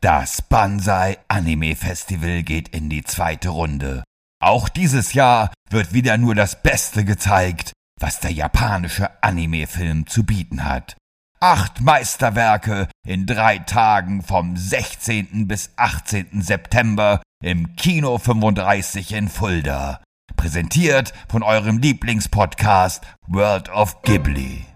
Das 0.00 0.42
Banzai 0.42 1.18
Anime 1.26 1.74
Festival 1.74 2.42
geht 2.42 2.68
in 2.68 2.90
die 2.90 3.02
zweite 3.02 3.48
Runde. 3.48 4.04
Auch 4.42 4.68
dieses 4.68 5.14
Jahr 5.14 5.50
wird 5.70 5.94
wieder 5.94 6.18
nur 6.18 6.34
das 6.34 6.62
Beste 6.62 7.04
gezeigt, 7.04 7.72
was 7.98 8.20
der 8.20 8.30
japanische 8.30 9.10
Anime-Film 9.22 10.06
zu 10.06 10.24
bieten 10.24 10.64
hat. 10.64 10.96
Acht 11.40 11.80
Meisterwerke 11.80 12.88
in 13.06 13.26
drei 13.26 13.58
Tagen 13.58 14.22
vom 14.22 14.56
16. 14.56 15.48
bis 15.48 15.70
18. 15.76 16.42
September 16.42 17.22
im 17.42 17.74
Kino 17.76 18.18
35 18.18 19.12
in 19.12 19.28
Fulda. 19.28 20.02
Präsentiert 20.36 21.14
von 21.28 21.42
eurem 21.42 21.78
Lieblingspodcast 21.78 23.02
World 23.28 23.70
of 23.70 24.02
Ghibli. 24.02 24.66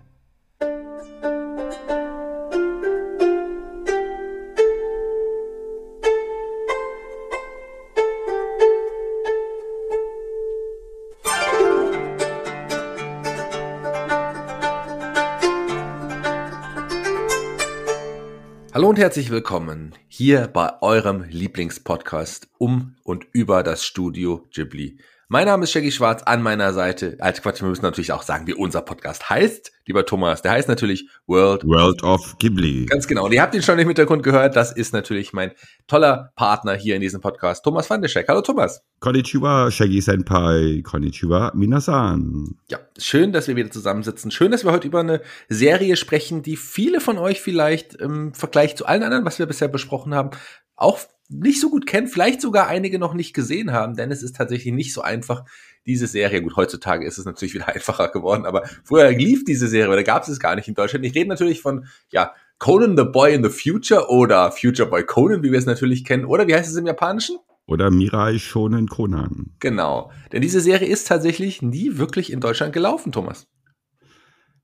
Hallo 18.73 18.89
und 18.89 19.01
herzlich 19.01 19.31
willkommen 19.31 19.97
hier 20.07 20.47
bei 20.47 20.81
eurem 20.81 21.25
Lieblingspodcast 21.25 22.49
um 22.57 22.95
und 23.03 23.27
über 23.33 23.65
das 23.65 23.85
Studio 23.85 24.47
Ghibli. 24.55 24.99
Mein 25.33 25.47
Name 25.47 25.63
ist 25.63 25.71
Shaggy 25.71 25.93
Schwarz, 25.93 26.25
an 26.25 26.43
meiner 26.43 26.73
Seite. 26.73 27.17
Alter 27.21 27.43
Quatsch, 27.43 27.63
wir 27.63 27.69
müssen 27.69 27.85
natürlich 27.85 28.11
auch 28.11 28.25
sagen, 28.25 28.49
wie 28.49 28.53
unser 28.53 28.83
Podcast 28.83 29.31
heißt. 29.31 29.71
Lieber 29.87 30.05
Thomas, 30.05 30.43
der 30.43 30.51
heißt 30.51 30.67
natürlich 30.67 31.09
World, 31.29 31.63
World 31.63 32.03
of 32.03 32.37
Ghibli. 32.39 32.87
Ganz 32.87 33.07
genau. 33.07 33.27
Und 33.27 33.33
ihr 33.33 33.41
habt 33.41 33.55
ihn 33.55 33.63
schon 33.63 33.79
im 33.79 33.87
Hintergrund 33.87 34.25
gehört. 34.25 34.57
Das 34.57 34.73
ist 34.73 34.93
natürlich 34.93 35.33
mein 35.33 35.53
toller 35.87 36.33
Partner 36.35 36.75
hier 36.75 36.97
in 36.97 37.01
diesem 37.01 37.21
Podcast, 37.21 37.63
Thomas 37.63 37.89
van 37.89 38.03
der 38.03 38.09
Scheck. 38.09 38.27
Hallo 38.27 38.43
Thomas. 38.43 38.83
Konnichiwa, 38.99 39.71
Shaggy 39.71 40.01
Senpai. 40.01 40.83
Konnichiwa, 40.83 41.53
Minasan. 41.55 42.57
Ja, 42.69 42.81
schön, 42.99 43.31
dass 43.31 43.47
wir 43.47 43.55
wieder 43.55 43.71
zusammensitzen. 43.71 44.33
Schön, 44.33 44.51
dass 44.51 44.65
wir 44.65 44.73
heute 44.73 44.89
über 44.89 44.99
eine 44.99 45.21
Serie 45.49 45.95
sprechen, 45.95 46.43
die 46.43 46.57
viele 46.57 47.01
von 47.01 47.19
euch 47.19 47.41
vielleicht 47.41 47.95
im 47.95 48.35
Vergleich 48.35 48.77
zu 48.77 48.85
allen 48.85 49.05
anderen, 49.05 49.25
was 49.25 49.39
wir 49.39 49.47
bisher 49.47 49.69
besprochen 49.69 50.13
haben, 50.13 50.31
auch 50.75 50.99
nicht 51.31 51.61
so 51.61 51.71
gut 51.71 51.87
kennen, 51.87 52.09
vielleicht 52.09 52.41
sogar 52.41 52.67
einige 52.67 52.99
noch 52.99 53.15
nicht 53.15 53.33
gesehen 53.33 53.73
haben, 53.73 53.95
denn 53.95 54.11
es 54.11 54.23
ist 54.23 54.37
tatsächlich 54.37 54.75
nicht 54.75 54.93
so 54.93 55.01
einfach, 55.01 55.45
diese 55.87 56.07
Serie, 56.07 56.43
gut, 56.43 56.57
heutzutage 56.57 57.07
ist 57.07 57.19
es 57.19 57.25
natürlich 57.25 57.55
wieder 57.55 57.69
einfacher 57.75 58.09
geworden, 58.09 58.47
aber 58.47 58.65
früher 58.85 59.11
lief 59.11 59.45
diese 59.45 59.69
Serie, 59.69 59.93
oder 59.93 60.03
gab 60.03 60.25
es 60.25 60.29
es 60.29 60.41
gar 60.41 60.57
nicht 60.57 60.69
in 60.69 60.75
Deutschland. 60.75 61.05
Ich 61.07 61.15
rede 61.15 61.29
natürlich 61.29 61.63
von, 61.63 61.87
ja, 62.11 62.33
Conan 62.59 62.97
the 62.97 63.05
Boy 63.05 63.35
in 63.35 63.43
the 63.43 63.51
Future 63.51 64.11
oder 64.11 64.53
Future 64.53 64.89
Boy 64.89 65.05
Conan, 65.05 65.43
wie 65.43 65.53
wir 65.53 65.59
es 65.59 65.67
natürlich 65.67 66.05
kennen, 66.05 66.25
oder 66.25 66.47
wie 66.47 66.55
heißt 66.55 66.71
es 66.71 66.77
im 66.77 66.87
Japanischen? 66.87 67.39
Oder 67.67 67.91
Mirai 67.91 68.39
Shonen 68.39 68.89
Conan. 68.89 69.53
Genau. 69.61 70.11
Denn 70.33 70.43
diese 70.43 70.61
Serie 70.61 70.89
ist 70.89 71.07
tatsächlich 71.07 71.63
nie 71.63 71.99
wirklich 71.99 72.33
in 72.33 72.41
Deutschland 72.41 72.73
gelaufen, 72.73 73.13
Thomas. 73.13 73.47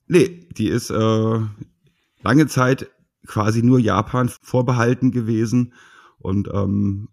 Nee, 0.09 0.49
die 0.59 0.69
ist 0.69 0.91
äh, 0.91 1.41
lange 2.23 2.47
Zeit 2.49 2.91
quasi 3.27 3.63
nur 3.63 3.79
Japan 3.79 4.29
vorbehalten 4.29 5.13
gewesen 5.13 5.73
und 6.19 6.49
ähm, 6.53 7.09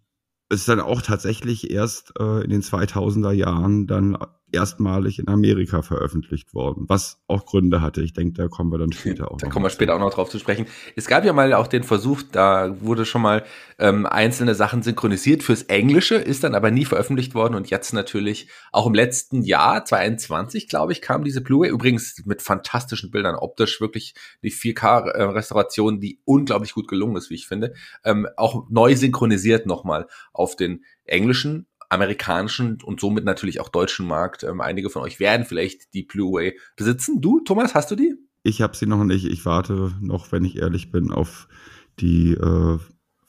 ist 0.50 0.68
dann 0.68 0.80
auch 0.80 1.02
tatsächlich 1.02 1.72
erst 1.72 2.14
äh, 2.20 2.44
in 2.44 2.50
den 2.50 2.62
2000er 2.62 3.32
Jahren 3.32 3.88
dann 3.88 4.18
erstmalig 4.54 5.20
in 5.20 5.28
Amerika 5.28 5.82
veröffentlicht 5.82 6.54
worden, 6.54 6.86
was 6.88 7.22
auch 7.28 7.46
Gründe 7.46 7.82
hatte. 7.82 8.02
Ich 8.02 8.14
denke, 8.14 8.34
da 8.34 8.48
kommen 8.48 8.72
wir 8.72 8.78
dann 8.78 8.92
später 8.94 9.32
auch. 9.32 9.38
Da 9.38 9.50
kommen 9.50 9.66
wir 9.66 9.70
später 9.70 9.95
auch 9.95 10.00
noch 10.00 10.14
drauf 10.14 10.30
zu 10.30 10.40
sprechen. 10.40 10.66
Es 10.95 11.08
gab 11.08 11.26
ja 11.26 11.34
mal 11.34 11.54
auch 11.54 11.68
den 11.68 11.84
Versuch, 11.84 12.22
da 12.32 12.76
wurde 12.82 13.06
schon 13.06 13.22
mal 13.22 13.44
ähm, 13.80 14.06
einzelne 14.06 14.56
Sachen 14.56 14.84
synchronisiert 14.84 15.44
fürs 15.44 15.64
Englische, 15.64 16.16
ist 16.16 16.44
dann 16.44 16.56
aber 16.56 16.72
nie 16.72 16.86
veröffentlicht 16.86 17.36
worden 17.36 17.55
und 17.55 17.70
jetzt 17.70 17.94
natürlich 17.94 18.48
auch 18.72 18.88
im 18.88 18.94
letzten 18.94 19.42
Jahr, 19.42 19.83
2021, 19.83 20.67
glaube 20.67 20.92
ich, 20.92 21.02
kam 21.02 21.23
diese 21.23 21.42
Blu-ray, 21.42 21.70
übrigens 21.70 22.22
mit 22.26 22.42
fantastischen 22.42 23.11
Bildern, 23.11 23.36
optisch 23.36 23.82
wirklich 23.82 24.14
die 24.44 24.52
4K-Restauration, 24.52 26.00
die 26.00 26.20
unglaublich 26.26 26.73
gut 26.73 26.88
gelungen 26.88 27.16
ist, 27.16 27.30
wie 27.30 27.36
ich 27.36 27.48
finde, 27.48 27.73
ähm, 28.04 28.27
auch 28.38 28.70
neu 28.70 28.95
synchronisiert 28.95 29.66
nochmal 29.66 30.08
auf 30.32 30.56
den 30.56 30.83
englischen 31.06 31.67
amerikanischen 31.93 32.80
und 32.83 32.99
somit 32.99 33.26
natürlich 33.26 33.59
auch 33.59 33.70
deutschen 33.70 34.08
Markt. 34.08 34.43
Ähm, 34.43 34.61
einige 34.61 34.89
von 34.89 35.02
euch 35.02 35.20
werden 35.20 35.45
vielleicht 35.45 35.93
die 35.93 36.04
Blu-ray 36.04 36.59
besitzen. 36.76 37.21
Du, 37.21 37.39
Thomas, 37.42 37.76
hast 37.76 37.92
du 37.92 37.95
die? 37.95 38.15
Ich 38.43 38.61
habe 38.61 38.76
sie 38.76 38.86
noch 38.86 39.04
nicht. 39.04 39.26
Ich 39.26 39.45
warte 39.45 39.93
noch, 40.02 40.32
wenn 40.32 40.43
ich 40.43 40.58
ehrlich 40.58 40.92
bin, 40.92 41.11
auf 41.11 41.48
die 41.99 42.33
äh, 42.33 42.80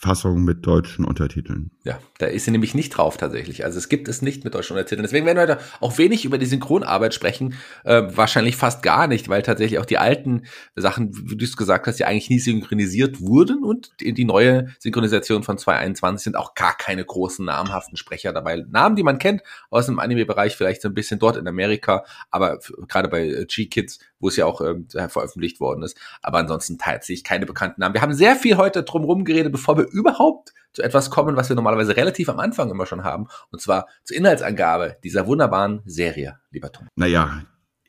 Fassung 0.05 0.45
mit 0.45 0.67
deutschen 0.67 1.07
Untertiteln. 1.07 1.71
Ja, 1.83 1.99
da 2.19 2.27
ist 2.27 2.45
sie 2.45 2.51
nämlich 2.51 2.75
nicht 2.75 2.91
drauf 2.91 3.17
tatsächlich. 3.17 3.65
Also 3.65 3.79
es 3.79 3.89
gibt 3.89 4.07
es 4.07 4.21
nicht 4.21 4.45
mit 4.45 4.55
deutschen 4.55 4.75
Untertiteln. 4.75 5.03
Deswegen 5.03 5.25
werden 5.25 5.39
wir 5.39 5.55
heute 5.55 5.59
auch 5.81 5.97
wenig 5.97 6.27
über 6.27 6.37
die 6.37 6.45
Synchronarbeit 6.45 7.15
sprechen. 7.15 7.55
Äh, 7.85 8.03
wahrscheinlich 8.15 8.57
fast 8.57 8.83
gar 8.83 9.07
nicht, 9.07 9.31
weil 9.31 9.41
tatsächlich 9.41 9.79
auch 9.79 9.87
die 9.87 9.97
alten 9.97 10.43
Sachen, 10.77 11.11
wie 11.31 11.37
du 11.37 11.45
es 11.45 11.57
gesagt 11.57 11.87
hast, 11.87 11.99
ja 11.99 12.07
eigentlich 12.07 12.29
nie 12.29 12.39
synchronisiert 12.39 13.23
wurden 13.23 13.65
und 13.65 13.93
die, 14.01 14.13
die 14.13 14.27
neue 14.27 14.67
Synchronisation 14.79 15.43
von 15.43 15.57
2021 15.57 16.25
sind 16.25 16.37
auch 16.37 16.55
gar 16.55 16.77
keine 16.77 17.03
großen 17.03 17.43
namhaften 17.43 17.97
Sprecher 17.97 18.35
dabei. 18.35 18.63
Namen, 18.71 18.97
die 18.97 19.03
man 19.03 19.19
kennt 19.19 19.41
aus 19.71 19.87
dem 19.87 19.99
Anime-Bereich, 19.99 20.55
vielleicht 20.55 20.83
so 20.83 20.89
ein 20.89 20.95
bisschen 20.95 21.19
dort 21.19 21.39
in 21.39 21.49
Amerika, 21.49 22.05
aber 22.31 22.59
gerade 22.89 23.09
bei 23.09 23.27
äh, 23.27 23.47
G-Kids, 23.47 24.01
wo 24.25 24.29
es 24.29 24.37
ja 24.37 24.47
auch 24.47 24.63
äh, 24.63 25.09
veröffentlicht 25.09 25.61
worden 25.61 25.83
ist. 25.83 25.99
Aber 26.23 26.39
ansonsten 26.39 26.79
tatsächlich 26.79 27.25
keine 27.25 27.45
bekannten 27.45 27.83
Namen. 27.83 27.95
Wir 27.95 28.01
haben 28.01 28.15
sehr 28.15 28.37
viel 28.37 28.57
heute 28.57 28.83
drumherum 28.83 29.25
geredet, 29.25 29.53
bevor 29.53 29.77
wir 29.77 29.87
überhaupt 29.87 30.55
zu 30.73 30.83
etwas 30.83 31.11
kommen, 31.11 31.37
was 31.37 31.51
wir 31.51 31.57
normalerweise 31.57 31.95
relativ 31.95 32.31
am 32.31 32.41
Anfang 32.41 32.71
immer 32.71 32.87
schon 32.87 33.05
haben. 33.05 33.29
Und 33.53 33.61
zwar 33.61 33.87
zur 34.03 34.17
Inhaltsangabe 34.17 34.97
dieser 35.05 35.27
wunderbaren 35.27 35.83
Serie, 35.85 36.39
lieber 36.51 36.73
Tom. 36.73 36.89
Naja, 36.97 37.43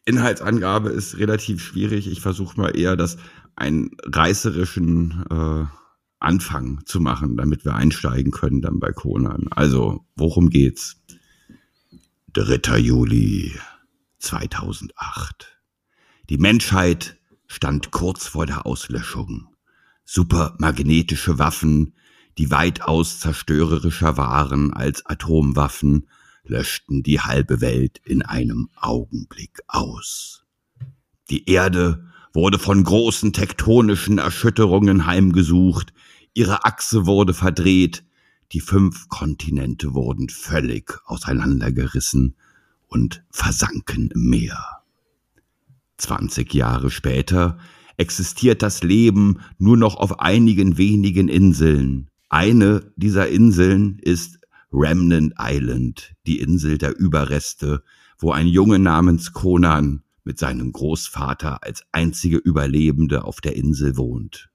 Inhaltsangabe 0.04 0.90
ist 0.90 1.18
relativ 1.18 1.64
schwierig. 1.64 2.12
Ich 2.12 2.20
versuche 2.20 2.60
mal 2.60 2.78
eher 2.78 2.98
das 2.98 3.16
einen 3.56 3.92
reißerischen 4.04 5.24
äh, 5.32 5.66
Anfang 6.20 6.82
zu 6.86 7.00
machen, 7.00 7.38
damit 7.38 7.64
wir 7.64 7.76
einsteigen 7.76 8.34
können 8.34 8.62
dann 8.62 8.82
bei 8.82 8.92
Conan. 8.92 9.48
Also, 9.52 10.06
worum 10.18 10.50
geht's? 10.50 10.98
3. 12.34 12.78
Juli 12.78 13.58
2008. 14.20 15.55
Die 16.30 16.38
Menschheit 16.38 17.18
stand 17.48 17.92
kurz 17.92 18.28
vor 18.28 18.46
der 18.46 18.66
Auslöschung. 18.66 19.48
Supermagnetische 20.04 21.40
Waffen 21.40 21.94
die 22.38 22.52
weitaus 22.52 23.20
zerstörerischer 23.20 24.18
waren 24.18 24.74
als 24.74 25.06
Atomwaffen, 25.06 26.08
löschten 26.44 27.02
die 27.02 27.22
halbe 27.22 27.62
Welt 27.62 28.02
in 28.04 28.22
einem 28.22 28.70
Augenblick 28.76 29.62
aus. 29.68 30.44
Die 31.30 31.50
Erde 31.50 32.06
wurde 32.34 32.60
von 32.60 32.84
großen 32.84 33.32
tektonischen 33.32 34.18
Erschütterungen 34.18 35.06
heimgesucht, 35.06 35.94
ihre 36.34 36.66
Achse 36.66 37.06
wurde 37.06 37.34
verdreht, 37.34 38.04
die 38.52 38.60
fünf 38.60 39.08
Kontinente 39.08 39.94
wurden 39.94 40.30
völlig 40.30 41.00
auseinandergerissen 41.06 42.36
und 42.88 43.24
versanken 43.32 44.12
im 44.12 44.30
Meer. 44.30 44.75
Zwanzig 45.98 46.54
Jahre 46.54 46.92
später 46.92 47.58
existiert 47.98 48.62
das 48.62 48.84
Leben 48.84 49.40
nur 49.58 49.78
noch 49.78 49.96
auf 49.96 50.20
einigen 50.20 50.78
wenigen 50.78 51.28
Inseln. 51.30 52.10
Eine 52.30 52.92
dieser 52.98 53.30
Inseln 53.30 54.00
ist 54.00 54.40
Remnant 54.72 55.34
Island, 55.40 56.14
die 56.28 56.40
Insel 56.40 56.78
der 56.78 56.98
Überreste, 56.98 57.84
wo 58.18 58.32
ein 58.32 58.48
Junge 58.48 58.80
namens 58.80 59.32
Conan 59.32 60.04
mit 60.26 60.40
seinem 60.40 60.72
Großvater 60.72 61.64
als 61.64 61.84
einzige 61.92 62.38
Überlebende 62.38 63.24
auf 63.24 63.40
der 63.40 63.56
Insel 63.56 63.96
wohnt. 63.96 64.50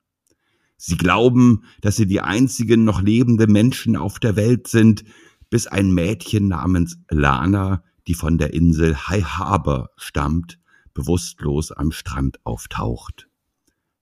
Sie 0.77 0.97
glauben, 0.97 1.65
dass 1.81 1.97
sie 1.97 2.07
die 2.07 2.21
einzigen 2.21 2.85
noch 2.85 3.03
lebende 3.03 3.47
Menschen 3.47 3.97
auf 3.97 4.19
der 4.19 4.37
Welt 4.37 4.67
sind, 4.67 5.05
bis 5.49 5.67
ein 5.67 5.93
Mädchen 5.93 6.49
namens 6.49 6.99
Lana, 7.11 7.85
die 8.07 8.15
von 8.15 8.39
der 8.39 8.55
Insel 8.55 8.97
High 8.97 9.25
Harbor 9.25 9.91
stammt, 9.97 10.59
bewusstlos 10.95 11.73
am 11.73 11.93
Strand 11.93 12.45
auftaucht. 12.45 13.29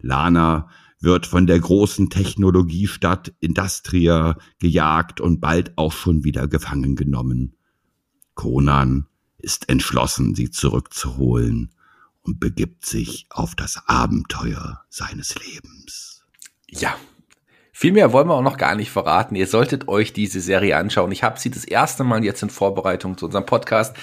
Lana 0.00 0.68
wird 1.00 1.26
von 1.26 1.46
der 1.46 1.60
großen 1.60 2.10
Technologiestadt 2.10 3.32
Industria 3.40 4.36
gejagt 4.58 5.20
und 5.20 5.40
bald 5.40 5.76
auch 5.76 5.92
schon 5.92 6.24
wieder 6.24 6.48
gefangen 6.48 6.96
genommen. 6.96 7.56
Conan 8.34 9.06
ist 9.38 9.68
entschlossen, 9.68 10.34
sie 10.34 10.50
zurückzuholen 10.50 11.70
und 12.22 12.40
begibt 12.40 12.84
sich 12.84 13.26
auf 13.30 13.54
das 13.54 13.82
Abenteuer 13.86 14.84
seines 14.88 15.34
Lebens. 15.36 16.24
Ja, 16.68 16.96
viel 17.72 17.92
mehr 17.92 18.12
wollen 18.12 18.26
wir 18.26 18.34
auch 18.34 18.42
noch 18.42 18.56
gar 18.56 18.74
nicht 18.74 18.90
verraten. 18.90 19.36
Ihr 19.36 19.46
solltet 19.46 19.86
euch 19.86 20.12
diese 20.12 20.40
Serie 20.40 20.76
anschauen. 20.76 21.12
Ich 21.12 21.22
habe 21.22 21.38
sie 21.38 21.50
das 21.50 21.64
erste 21.64 22.02
Mal 22.02 22.24
jetzt 22.24 22.42
in 22.42 22.50
Vorbereitung 22.50 23.16
zu 23.16 23.26
unserem 23.26 23.46
Podcast 23.46 23.96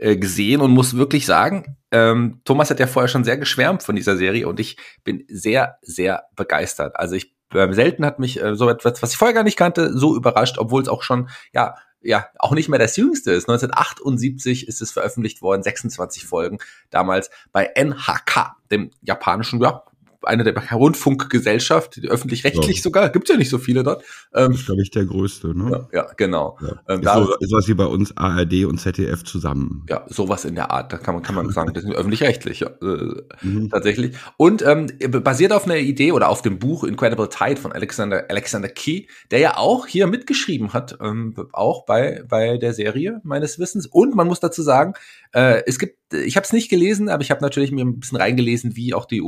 äh, 0.00 0.16
gesehen 0.16 0.62
und 0.62 0.70
muss 0.70 0.96
wirklich 0.96 1.26
sagen, 1.26 1.76
ähm, 1.90 2.40
Thomas 2.44 2.70
hat 2.70 2.80
ja 2.80 2.86
vorher 2.86 3.08
schon 3.08 3.22
sehr 3.22 3.36
geschwärmt 3.36 3.82
von 3.82 3.96
dieser 3.96 4.16
Serie 4.16 4.48
und 4.48 4.58
ich 4.58 4.78
bin 5.04 5.24
sehr, 5.28 5.76
sehr 5.82 6.24
begeistert. 6.36 6.96
Also 6.96 7.16
ich 7.16 7.34
äh, 7.52 7.70
selten 7.74 8.06
hat 8.06 8.18
mich 8.18 8.42
äh, 8.42 8.56
so 8.56 8.70
etwas, 8.70 9.02
was 9.02 9.12
ich 9.12 9.18
vorher 9.18 9.34
gar 9.34 9.44
nicht 9.44 9.58
kannte, 9.58 9.96
so 9.96 10.16
überrascht, 10.16 10.56
obwohl 10.56 10.80
es 10.80 10.88
auch 10.88 11.02
schon, 11.02 11.28
ja, 11.52 11.74
ja, 12.00 12.28
auch 12.38 12.52
nicht 12.52 12.70
mehr 12.70 12.78
das 12.78 12.96
jüngste 12.96 13.32
ist. 13.32 13.46
1978 13.46 14.66
ist 14.68 14.80
es 14.80 14.90
veröffentlicht 14.90 15.42
worden, 15.42 15.62
26 15.62 16.24
Folgen, 16.24 16.58
damals 16.88 17.30
bei 17.52 17.70
NHK, 17.74 18.56
dem 18.70 18.92
japanischen, 19.02 19.60
ja, 19.60 19.84
eine 20.22 20.44
der 20.44 20.54
Rundfunkgesellschaft, 20.72 22.00
öffentlich-rechtlich 22.04 22.76
ja. 22.76 22.82
sogar, 22.82 23.08
gibt 23.10 23.28
ja 23.28 23.36
nicht 23.36 23.50
so 23.50 23.58
viele 23.58 23.82
dort. 23.82 24.04
Ähm, 24.34 24.52
das 24.52 24.60
ist, 24.60 24.66
glaube 24.66 24.82
ich, 24.82 24.90
der 24.90 25.04
größte, 25.04 25.56
ne? 25.56 25.88
Ja, 25.92 26.00
ja 26.00 26.12
genau. 26.16 26.58
Ja. 26.60 26.80
Ähm, 26.88 27.00
ist, 27.00 27.12
so, 27.12 27.34
ist 27.40 27.52
was 27.52 27.68
wie 27.68 27.74
bei 27.74 27.86
uns 27.86 28.16
ARD 28.16 28.64
und 28.64 28.78
ZDF 28.78 29.24
zusammen. 29.24 29.84
Ja, 29.88 30.04
sowas 30.08 30.44
in 30.44 30.54
der 30.54 30.70
Art, 30.70 30.92
da 30.92 30.98
kann 30.98 31.14
man, 31.14 31.22
kann 31.22 31.34
man 31.34 31.50
sagen, 31.52 31.72
das 31.72 31.84
sind 31.84 31.94
öffentlich-rechtlich, 31.94 32.60
ja, 32.60 32.68
äh, 32.82 33.22
mhm. 33.42 33.70
tatsächlich. 33.70 34.16
Und 34.36 34.62
ähm, 34.62 34.88
basiert 35.22 35.52
auf 35.52 35.64
einer 35.64 35.76
Idee 35.76 36.12
oder 36.12 36.28
auf 36.28 36.42
dem 36.42 36.58
Buch 36.58 36.84
Incredible 36.84 37.28
Tide 37.28 37.60
von 37.60 37.72
Alexander, 37.72 38.24
Alexander 38.28 38.68
Key, 38.68 39.06
der 39.30 39.38
ja 39.38 39.56
auch 39.56 39.86
hier 39.86 40.06
mitgeschrieben 40.06 40.72
hat, 40.72 40.98
ähm, 41.00 41.34
auch 41.52 41.84
bei, 41.84 42.24
bei 42.28 42.58
der 42.58 42.74
Serie 42.74 43.20
meines 43.24 43.58
Wissens. 43.58 43.86
Und 43.86 44.14
man 44.14 44.26
muss 44.26 44.40
dazu 44.40 44.62
sagen, 44.62 44.94
äh, 45.32 45.62
es 45.66 45.78
gibt 45.78 46.00
ich 46.12 46.36
habe 46.36 46.44
es 46.44 46.52
nicht 46.52 46.68
gelesen, 46.68 47.08
aber 47.08 47.22
ich 47.22 47.30
habe 47.30 47.40
natürlich 47.40 47.70
mir 47.70 47.84
ein 47.84 48.00
bisschen 48.00 48.18
reingelesen, 48.18 48.76
wie 48.76 48.94
auch 48.94 49.04
die 49.04 49.22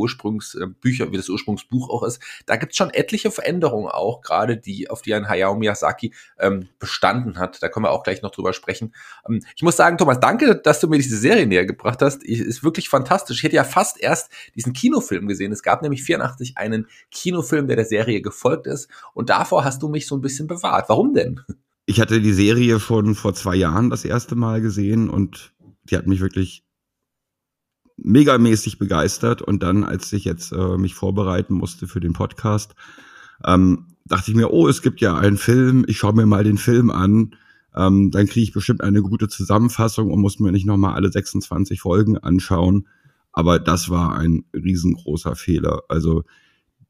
Ursprungsbücher, 0.83 1.13
wie 1.13 1.17
das 1.17 1.29
Ursprungsbuch 1.29 1.89
auch 1.91 2.03
ist. 2.03 2.21
Da 2.47 2.57
gibt 2.57 2.73
es 2.73 2.77
schon 2.77 2.91
etliche 2.91 3.31
Veränderungen 3.31 3.89
auch, 3.89 4.21
gerade 4.21 4.57
die, 4.57 4.91
auf 4.91 5.03
die 5.03 5.15
ein 5.15 5.29
Hayao 5.29 5.55
Miyazaki 5.55 6.13
ähm, 6.39 6.69
bestanden 6.79 7.39
hat. 7.39 7.63
Da 7.63 7.69
können 7.69 7.85
wir 7.87 7.91
auch 7.91 8.03
gleich 8.03 8.23
noch 8.23 8.31
drüber 8.31 8.53
sprechen. 8.53 8.95
Ähm, 9.29 9.43
ich 9.57 9.63
muss 9.63 9.77
sagen, 9.77 9.99
Thomas, 9.99 10.21
danke, 10.21 10.57
dass 10.57 10.81
du 10.81 10.89
mir 10.89 10.99
diese 10.99 11.17
Serie 11.17 11.47
näher 11.47 11.67
gebracht 11.67 12.03
hast. 12.03 12.25
Ich, 12.25 12.41
ist 12.41 12.65
wirklich 12.65 12.89
fantastisch. 12.89 13.39
Ich 13.39 13.45
hätte 13.45 13.57
ja 13.57 13.65
fast 13.65 14.01
erst 14.01 14.31
diesen 14.55 14.73
Kinofilm 14.73 15.27
gesehen. 15.29 15.53
Es 15.53 15.63
gab 15.63 15.83
nämlich 15.83 16.03
84 16.03 16.59
einen 16.59 16.89
Kinofilm, 17.11 17.67
der 17.67 17.77
der 17.77 17.85
Serie 17.85 18.21
gefolgt 18.21 18.67
ist. 18.67 18.89
Und 19.15 19.31
davor 19.31 19.65
hast 19.65 19.83
du 19.83 19.89
mich 19.89 20.07
so 20.07 20.17
ein 20.17 20.21
bisschen 20.21 20.47
bewahrt. 20.47 20.89
Warum 20.89 21.15
denn? 21.15 21.41
Ich 21.87 22.01
hatte 22.01 22.21
die 22.21 22.33
Serie 22.33 22.79
schon 22.79 23.15
vor 23.15 23.35
zwei 23.35 23.57
Jahren 23.57 23.91
das 23.91 24.05
erste 24.05 24.37
Mal 24.37 24.61
gesehen 24.61 25.11
und 25.11 25.53
die 25.85 25.97
hat 25.97 26.07
mich 26.07 26.21
wirklich 26.21 26.65
megamäßig 27.97 28.79
begeistert. 28.79 29.43
Und 29.43 29.63
dann, 29.63 29.85
als 29.85 30.13
ich 30.13 30.25
jetzt 30.25 30.53
äh, 30.53 30.77
mich 30.77 30.95
vorbereiten 30.95 31.55
musste 31.55 31.87
für 31.87 32.01
den 32.01 32.13
Podcast, 32.13 32.75
ähm, 33.45 33.87
dachte 34.05 34.31
ich 34.31 34.37
mir, 34.37 34.53
oh, 34.53 34.69
es 34.69 34.83
gibt 34.83 35.01
ja 35.01 35.17
einen 35.17 35.37
Film, 35.37 35.85
ich 35.87 35.99
schaue 35.99 36.15
mir 36.15 36.27
mal 36.27 36.45
den 36.45 36.59
Film 36.59 36.91
an. 36.91 37.35
Ähm, 37.75 38.11
dann 38.11 38.27
kriege 38.27 38.45
ich 38.45 38.53
bestimmt 38.53 38.83
eine 38.83 39.03
gute 39.03 39.29
Zusammenfassung 39.29 40.11
und 40.11 40.21
muss 40.21 40.39
mir 40.39 40.53
nicht 40.53 40.67
nochmal 40.67 40.95
alle 40.95 41.11
26 41.11 41.81
Folgen 41.81 42.19
anschauen. 42.19 42.89
Aber 43.33 43.59
das 43.59 43.89
war 43.89 44.15
ein 44.15 44.45
riesengroßer 44.55 45.37
Fehler. 45.37 45.83
Also 45.89 46.25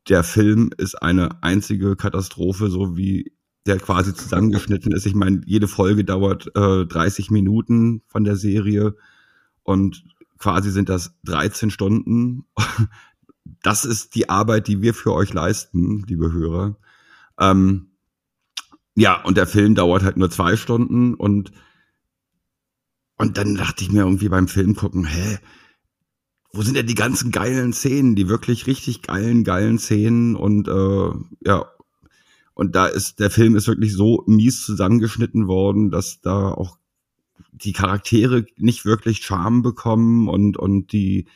der 0.09 0.25
Film 0.25 0.71
ist 0.77 1.01
eine 1.01 1.43
einzige 1.43 1.95
Katastrophe, 1.95 2.69
so 2.69 2.97
wie 2.97 3.33
der 3.67 3.79
quasi 3.79 4.13
zusammengeschnitten 4.13 4.93
ist. 4.93 5.07
Ich 5.07 5.15
meine, 5.15 5.43
jede 5.47 5.69
Folge 5.69 6.05
dauert 6.05 6.51
äh, 6.57 6.85
30 6.85 7.31
Minuten 7.31 8.03
von 8.09 8.25
der 8.25 8.35
Serie 8.35 8.97
und 9.63 10.03
quasi 10.43 10.73
sind 10.73 10.89
das 10.89 11.15
13 11.25 11.71
Stunden. 11.71 12.45
Das 13.65 13.85
ist 13.85 14.15
die 14.15 14.29
Arbeit, 14.29 14.69
die 14.69 14.83
wir 14.83 14.95
für 14.95 15.13
euch 15.13 15.33
leisten, 15.33 16.05
liebe 16.07 16.33
Hörer. 16.33 16.77
Ähm, 17.41 17.91
ja, 18.95 19.21
und 19.25 19.37
der 19.37 19.49
Film 19.49 19.75
dauert 19.75 20.05
halt 20.05 20.17
nur 20.17 20.31
zwei 20.31 20.57
Stunden 20.57 21.15
und 21.15 21.51
und 23.19 23.39
dann 23.39 23.57
dachte 23.57 23.83
ich 23.83 23.91
mir 23.91 24.03
irgendwie 24.03 24.29
beim 24.29 24.47
Film 24.47 24.77
gucken, 24.77 25.05
hä, 25.05 25.39
wo 26.53 26.63
sind 26.63 26.77
denn 26.77 26.87
die 26.87 26.95
ganzen 26.95 27.33
geilen 27.33 27.73
Szenen, 27.73 28.15
die 28.15 28.29
wirklich 28.29 28.69
richtig 28.69 29.03
geilen, 29.03 29.43
geilen 29.43 29.81
Szenen 29.81 30.37
und 30.37 30.69
äh, 30.69 31.11
ja, 31.45 31.67
und 32.55 32.77
da 32.77 32.87
ist 32.87 33.19
der 33.19 33.31
Film 33.31 33.57
ist 33.57 33.67
wirklich 33.67 33.93
so 33.93 34.23
mies 34.27 34.65
zusammengeschnitten 34.65 35.49
worden, 35.49 35.91
dass 35.91 36.21
da 36.21 36.53
auch 36.53 36.79
die 37.65 37.73
Charaktere 37.73 38.45
nicht 38.57 38.85
wirklich 38.85 39.25
Charme 39.25 39.63
bekommen 39.63 40.29
und 40.29 40.57
und 40.57 40.93
die 40.93 41.27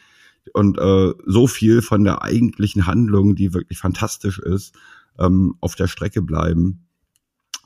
und 0.53 0.79
äh, 0.79 1.13
so 1.27 1.47
viel 1.47 1.83
von 1.83 2.05
der 2.05 2.23
eigentlichen 2.23 2.87
Handlung, 2.87 3.35
die 3.35 3.53
wirklich 3.53 3.79
fantastisch 3.79 4.39
ist, 4.39 4.75
ähm, 5.19 5.57
auf 5.61 5.75
der 5.75 5.89
Strecke 5.89 6.23
bleiben. 6.23 6.87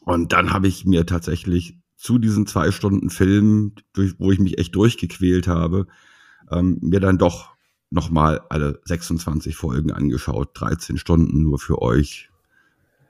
Und 0.03 0.33
dann 0.33 0.53
habe 0.53 0.69
ich 0.69 0.87
mir 0.87 1.07
tatsächlich 1.07 1.79
zu 1.97 2.19
diesen 2.19 2.47
zwei 2.47 2.71
Stunden 2.71 3.11
Film, 3.11 3.75
durch, 3.93 4.15
wo 4.19 4.33
ich 4.33 4.39
mich 4.39 4.59
echt 4.59 4.75
durchgequält 4.75 5.47
habe, 5.47 5.87
ähm, 6.51 6.79
mir 6.81 7.01
dann 7.01 7.19
doch 7.19 7.51
nochmal 7.91 8.41
alle 8.49 8.81
26 8.85 9.57
Folgen 9.57 9.93
angeschaut. 9.93 10.51
13 10.55 10.97
Stunden 10.97 11.43
nur 11.43 11.59
für 11.59 11.83
euch. 11.83 12.31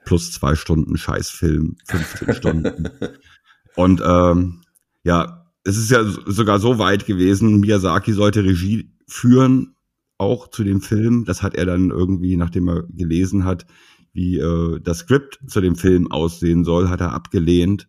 Plus 0.03 0.31
zwei 0.31 0.55
Stunden 0.55 0.97
Scheißfilm, 0.97 1.77
15 1.85 2.33
Stunden. 2.33 2.89
Und 3.75 4.01
ähm, 4.03 4.61
ja, 5.03 5.40
es 5.63 5.77
ist 5.77 5.91
ja 5.91 6.03
sogar 6.03 6.59
so 6.59 6.77
weit 6.79 7.05
gewesen, 7.05 7.59
Miyazaki 7.59 8.13
sollte 8.13 8.43
Regie 8.43 8.91
führen, 9.07 9.75
auch 10.17 10.47
zu 10.47 10.63
dem 10.63 10.81
Film. 10.81 11.25
Das 11.25 11.43
hat 11.43 11.55
er 11.55 11.65
dann 11.65 11.89
irgendwie, 11.89 12.37
nachdem 12.37 12.67
er 12.67 12.83
gelesen 12.83 13.45
hat, 13.45 13.65
wie 14.13 14.37
äh, 14.37 14.79
das 14.81 14.99
Skript 14.99 15.39
zu 15.47 15.61
dem 15.61 15.75
Film 15.75 16.11
aussehen 16.11 16.63
soll, 16.63 16.89
hat 16.89 17.01
er 17.01 17.13
abgelehnt 17.13 17.87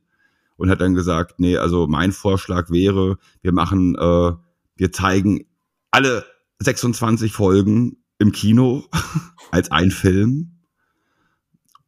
und 0.56 0.70
hat 0.70 0.80
dann 0.80 0.94
gesagt, 0.94 1.40
nee, 1.40 1.56
also 1.56 1.86
mein 1.86 2.12
Vorschlag 2.12 2.70
wäre, 2.70 3.18
wir 3.42 3.52
machen, 3.52 3.96
äh, 3.96 4.32
wir 4.76 4.92
zeigen 4.92 5.46
alle 5.90 6.24
26 6.60 7.32
Folgen 7.32 7.96
im 8.18 8.32
Kino 8.32 8.84
als 9.50 9.70
ein 9.70 9.90
Film. 9.90 10.58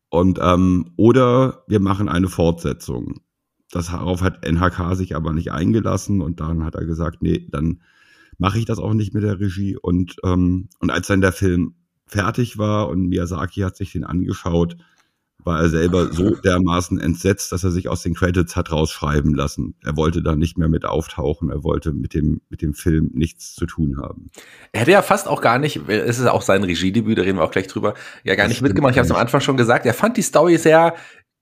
Und 0.08 0.38
ähm, 0.40 0.92
oder 0.96 1.64
wir 1.66 1.80
machen 1.80 2.08
eine 2.08 2.28
Fortsetzung. 2.28 3.20
Darauf 3.74 4.22
hat 4.22 4.44
NHK 4.44 4.94
sich 4.94 5.16
aber 5.16 5.32
nicht 5.32 5.52
eingelassen 5.52 6.20
und 6.20 6.40
dann 6.40 6.64
hat 6.64 6.74
er 6.74 6.84
gesagt, 6.84 7.22
nee, 7.22 7.46
dann 7.50 7.80
mache 8.38 8.58
ich 8.58 8.64
das 8.64 8.78
auch 8.78 8.94
nicht 8.94 9.14
mit 9.14 9.24
der 9.24 9.40
Regie. 9.40 9.76
Und, 9.76 10.16
ähm, 10.24 10.68
und 10.78 10.90
als 10.90 11.08
dann 11.08 11.20
der 11.20 11.32
Film 11.32 11.74
fertig 12.06 12.58
war 12.58 12.88
und 12.88 13.08
Miyazaki 13.08 13.60
hat 13.60 13.76
sich 13.76 13.92
den 13.92 14.04
angeschaut, 14.04 14.76
war 15.44 15.60
er 15.60 15.68
selber 15.68 16.10
so 16.12 16.30
dermaßen 16.30 16.98
entsetzt, 16.98 17.52
dass 17.52 17.64
er 17.64 17.70
sich 17.70 17.88
aus 17.88 18.02
den 18.02 18.14
Credits 18.14 18.56
hat 18.56 18.72
rausschreiben 18.72 19.34
lassen. 19.34 19.74
Er 19.84 19.96
wollte 19.96 20.22
da 20.22 20.36
nicht 20.36 20.56
mehr 20.56 20.68
mit 20.68 20.86
auftauchen, 20.86 21.50
er 21.50 21.62
wollte 21.62 21.92
mit 21.92 22.14
dem, 22.14 22.40
mit 22.48 22.62
dem 22.62 22.72
Film 22.72 23.10
nichts 23.12 23.54
zu 23.54 23.66
tun 23.66 23.98
haben. 24.00 24.30
Er 24.72 24.82
hätte 24.82 24.92
ja 24.92 25.02
fast 25.02 25.28
auch 25.28 25.42
gar 25.42 25.58
nicht, 25.58 25.86
es 25.88 26.18
ist 26.18 26.26
auch 26.26 26.42
sein 26.42 26.64
Regiedebüt, 26.64 27.18
da 27.18 27.22
reden 27.22 27.38
wir 27.38 27.44
auch 27.44 27.50
gleich 27.50 27.66
drüber, 27.66 27.94
ja 28.22 28.36
gar 28.36 28.44
das 28.44 28.52
nicht 28.52 28.62
mitgemacht. 28.62 28.92
Ich 28.92 28.98
habe 28.98 29.06
es 29.06 29.12
am 29.12 29.18
Anfang 29.18 29.42
schon 29.42 29.56
gesagt, 29.56 29.84
er 29.84 29.94
fand 29.94 30.16
die 30.16 30.22
Story 30.22 30.56
sehr 30.56 30.94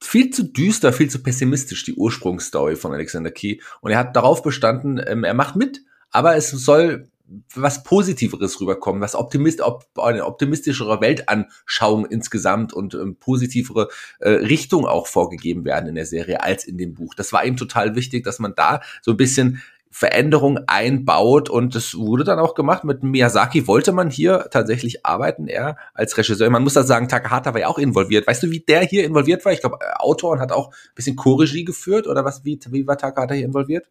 viel 0.02 0.30
zu 0.30 0.44
düster, 0.44 0.92
viel 0.92 1.10
zu 1.10 1.22
pessimistisch, 1.22 1.84
die 1.84 1.94
Ursprungsstory 1.94 2.76
von 2.76 2.92
Alexander 2.92 3.30
Key. 3.30 3.58
Und 3.80 3.92
er 3.92 3.98
hat 3.98 4.16
darauf 4.16 4.42
bestanden, 4.42 5.00
ähm, 5.06 5.24
er 5.24 5.34
macht 5.34 5.56
mit, 5.56 5.82
aber 6.10 6.36
es 6.36 6.50
soll 6.50 7.08
was 7.54 7.82
Positiveres 7.82 8.60
rüberkommen, 8.60 9.00
was 9.00 9.14
optimist, 9.14 9.60
op, 9.60 9.86
eine 9.96 10.26
optimistischere 10.26 11.00
Weltanschauung 11.00 12.04
insgesamt 12.06 12.72
und 12.72 12.94
ähm, 12.94 13.16
positivere 13.16 13.88
äh, 14.18 14.30
Richtung 14.30 14.86
auch 14.86 15.06
vorgegeben 15.06 15.64
werden 15.64 15.88
in 15.88 15.94
der 15.94 16.06
Serie 16.06 16.42
als 16.42 16.64
in 16.64 16.76
dem 16.76 16.94
Buch. 16.94 17.14
Das 17.14 17.32
war 17.32 17.44
ihm 17.44 17.56
total 17.56 17.94
wichtig, 17.94 18.24
dass 18.24 18.38
man 18.38 18.54
da 18.54 18.82
so 19.00 19.12
ein 19.12 19.16
bisschen 19.16 19.62
Veränderung 19.94 20.58
einbaut 20.68 21.50
und 21.50 21.74
das 21.74 21.94
wurde 21.94 22.24
dann 22.24 22.38
auch 22.38 22.54
gemacht. 22.54 22.82
Mit 22.82 23.02
Miyazaki 23.02 23.66
wollte 23.66 23.92
man 23.92 24.08
hier 24.08 24.48
tatsächlich 24.50 25.04
arbeiten, 25.04 25.46
er 25.48 25.76
als 25.92 26.16
Regisseur. 26.16 26.48
Man 26.48 26.62
muss 26.62 26.72
da 26.72 26.82
sagen, 26.82 27.08
Takahata 27.08 27.52
war 27.52 27.60
ja 27.60 27.68
auch 27.68 27.78
involviert. 27.78 28.26
Weißt 28.26 28.42
du, 28.42 28.50
wie 28.50 28.60
der 28.60 28.80
hier 28.80 29.04
involviert 29.04 29.44
war? 29.44 29.52
Ich 29.52 29.60
glaube, 29.60 29.76
äh, 29.82 29.92
Autor 29.98 30.32
und 30.32 30.40
hat 30.40 30.50
auch 30.50 30.68
ein 30.68 30.94
bisschen 30.94 31.14
Co-Regie 31.14 31.64
geführt 31.64 32.06
oder 32.06 32.24
was? 32.24 32.42
Wie, 32.42 32.58
wie 32.70 32.86
war 32.86 32.96
Takahata 32.96 33.34
hier 33.34 33.44
involviert? 33.44 33.90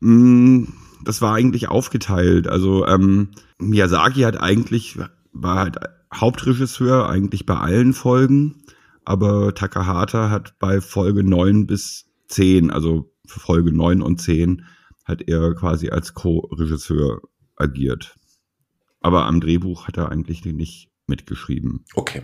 Mm, 0.00 0.64
das 1.04 1.22
war 1.22 1.36
eigentlich 1.36 1.68
aufgeteilt. 1.68 2.48
Also 2.48 2.84
ähm, 2.84 3.30
Miyazaki 3.58 4.22
hat 4.22 4.40
eigentlich, 4.40 4.98
war 5.32 5.60
halt 5.60 5.78
Hauptregisseur 6.12 7.08
eigentlich 7.08 7.46
bei 7.46 7.54
allen 7.54 7.92
Folgen, 7.92 8.64
aber 9.04 9.54
Takahata 9.54 10.30
hat 10.30 10.58
bei 10.58 10.80
Folge 10.80 11.22
neun 11.22 11.68
bis 11.68 12.06
zehn, 12.26 12.72
also 12.72 13.12
für 13.26 13.38
Folge 13.38 13.70
neun 13.72 14.02
und 14.02 14.20
zehn, 14.20 14.64
hat 15.04 15.22
er 15.26 15.54
quasi 15.54 15.90
als 15.90 16.14
Co-Regisseur 16.14 17.20
agiert. 17.56 18.16
Aber 19.00 19.26
am 19.26 19.40
Drehbuch 19.40 19.86
hat 19.86 19.96
er 19.96 20.10
eigentlich 20.10 20.44
nicht 20.44 20.90
mitgeschrieben. 21.06 21.84
Okay. 21.94 22.22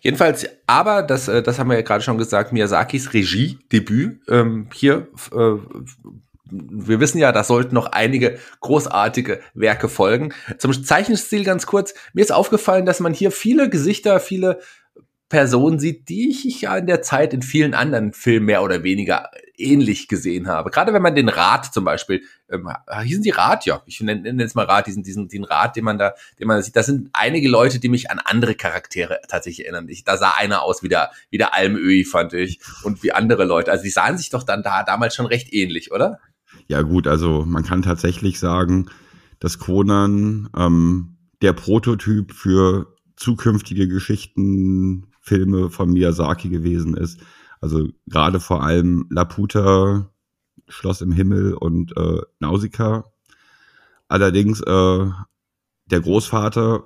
Jedenfalls, 0.00 0.46
aber 0.66 1.02
das, 1.02 1.28
äh, 1.28 1.42
das 1.42 1.58
haben 1.58 1.70
wir 1.70 1.76
ja 1.76 1.82
gerade 1.82 2.02
schon 2.02 2.18
gesagt, 2.18 2.52
Miyazakis 2.52 3.14
Regiedebüt 3.14 4.20
ähm, 4.28 4.68
hier 4.72 5.08
äh, 5.32 5.58
wir 6.52 7.00
wissen 7.00 7.18
ja, 7.18 7.32
da 7.32 7.44
sollten 7.44 7.74
noch 7.74 7.86
einige 7.86 8.38
großartige 8.60 9.40
Werke 9.54 9.88
folgen. 9.88 10.34
Zum 10.58 10.72
Zeichenstil 10.84 11.44
ganz 11.44 11.66
kurz. 11.66 11.94
Mir 12.12 12.20
ist 12.20 12.32
aufgefallen, 12.32 12.84
dass 12.84 13.00
man 13.00 13.14
hier 13.14 13.30
viele 13.30 13.70
Gesichter, 13.70 14.20
viele 14.20 14.60
Person 15.32 15.78
sieht, 15.78 16.10
die 16.10 16.28
ich 16.28 16.60
ja 16.60 16.76
in 16.76 16.84
der 16.84 17.00
Zeit 17.00 17.32
in 17.32 17.40
vielen 17.40 17.72
anderen 17.72 18.12
Filmen 18.12 18.44
mehr 18.44 18.62
oder 18.62 18.82
weniger 18.82 19.30
ähnlich 19.56 20.06
gesehen 20.06 20.46
habe. 20.46 20.70
Gerade 20.70 20.92
wenn 20.92 21.00
man 21.00 21.14
den 21.14 21.30
Rat 21.30 21.72
zum 21.72 21.86
Beispiel, 21.86 22.22
ähm, 22.50 22.68
hießen 23.02 23.22
die 23.22 23.30
Rat, 23.30 23.64
ja, 23.64 23.80
ich 23.86 23.98
nenne, 24.02 24.20
nenne 24.20 24.42
jetzt 24.42 24.54
mal 24.54 24.66
Rat, 24.66 24.88
diesen, 24.88 25.02
diesen, 25.02 25.28
den 25.28 25.44
Rat, 25.44 25.74
den 25.74 25.84
man 25.84 25.96
da, 25.96 26.12
den 26.38 26.48
man 26.48 26.58
da 26.58 26.62
sieht, 26.62 26.76
das 26.76 26.84
sind 26.84 27.08
einige 27.14 27.48
Leute, 27.48 27.80
die 27.80 27.88
mich 27.88 28.10
an 28.10 28.18
andere 28.22 28.54
Charaktere 28.54 29.20
tatsächlich 29.26 29.64
erinnern. 29.64 29.88
Ich, 29.88 30.04
da 30.04 30.18
sah 30.18 30.34
einer 30.36 30.60
aus 30.60 30.82
wie 30.82 30.90
der, 30.90 31.12
wie 31.30 31.38
der 31.38 31.54
Almöhi, 31.54 32.04
fand 32.04 32.34
ich, 32.34 32.60
und 32.82 33.02
wie 33.02 33.12
andere 33.12 33.46
Leute. 33.46 33.70
Also 33.70 33.84
die 33.84 33.90
sahen 33.90 34.18
sich 34.18 34.28
doch 34.28 34.42
dann 34.42 34.62
da 34.62 34.82
damals 34.82 35.14
schon 35.14 35.24
recht 35.24 35.50
ähnlich, 35.54 35.92
oder? 35.92 36.18
Ja 36.66 36.82
gut, 36.82 37.06
also 37.06 37.46
man 37.46 37.64
kann 37.64 37.80
tatsächlich 37.80 38.38
sagen, 38.38 38.90
dass 39.40 39.58
Conan 39.58 40.50
ähm, 40.54 41.16
der 41.40 41.54
Prototyp 41.54 42.34
für 42.34 42.94
zukünftige 43.16 43.88
Geschichten 43.88 45.06
Filme 45.22 45.70
von 45.70 45.90
Miyazaki 45.90 46.48
gewesen 46.48 46.96
ist. 46.96 47.20
Also 47.60 47.88
gerade 48.06 48.40
vor 48.40 48.62
allem 48.62 49.06
Laputa, 49.08 50.10
Schloss 50.68 51.00
im 51.00 51.12
Himmel 51.12 51.54
und 51.54 51.96
äh, 51.96 52.20
Nausicaa. 52.40 53.04
Allerdings 54.08 54.60
äh, 54.60 55.10
der 55.86 56.00
Großvater 56.00 56.84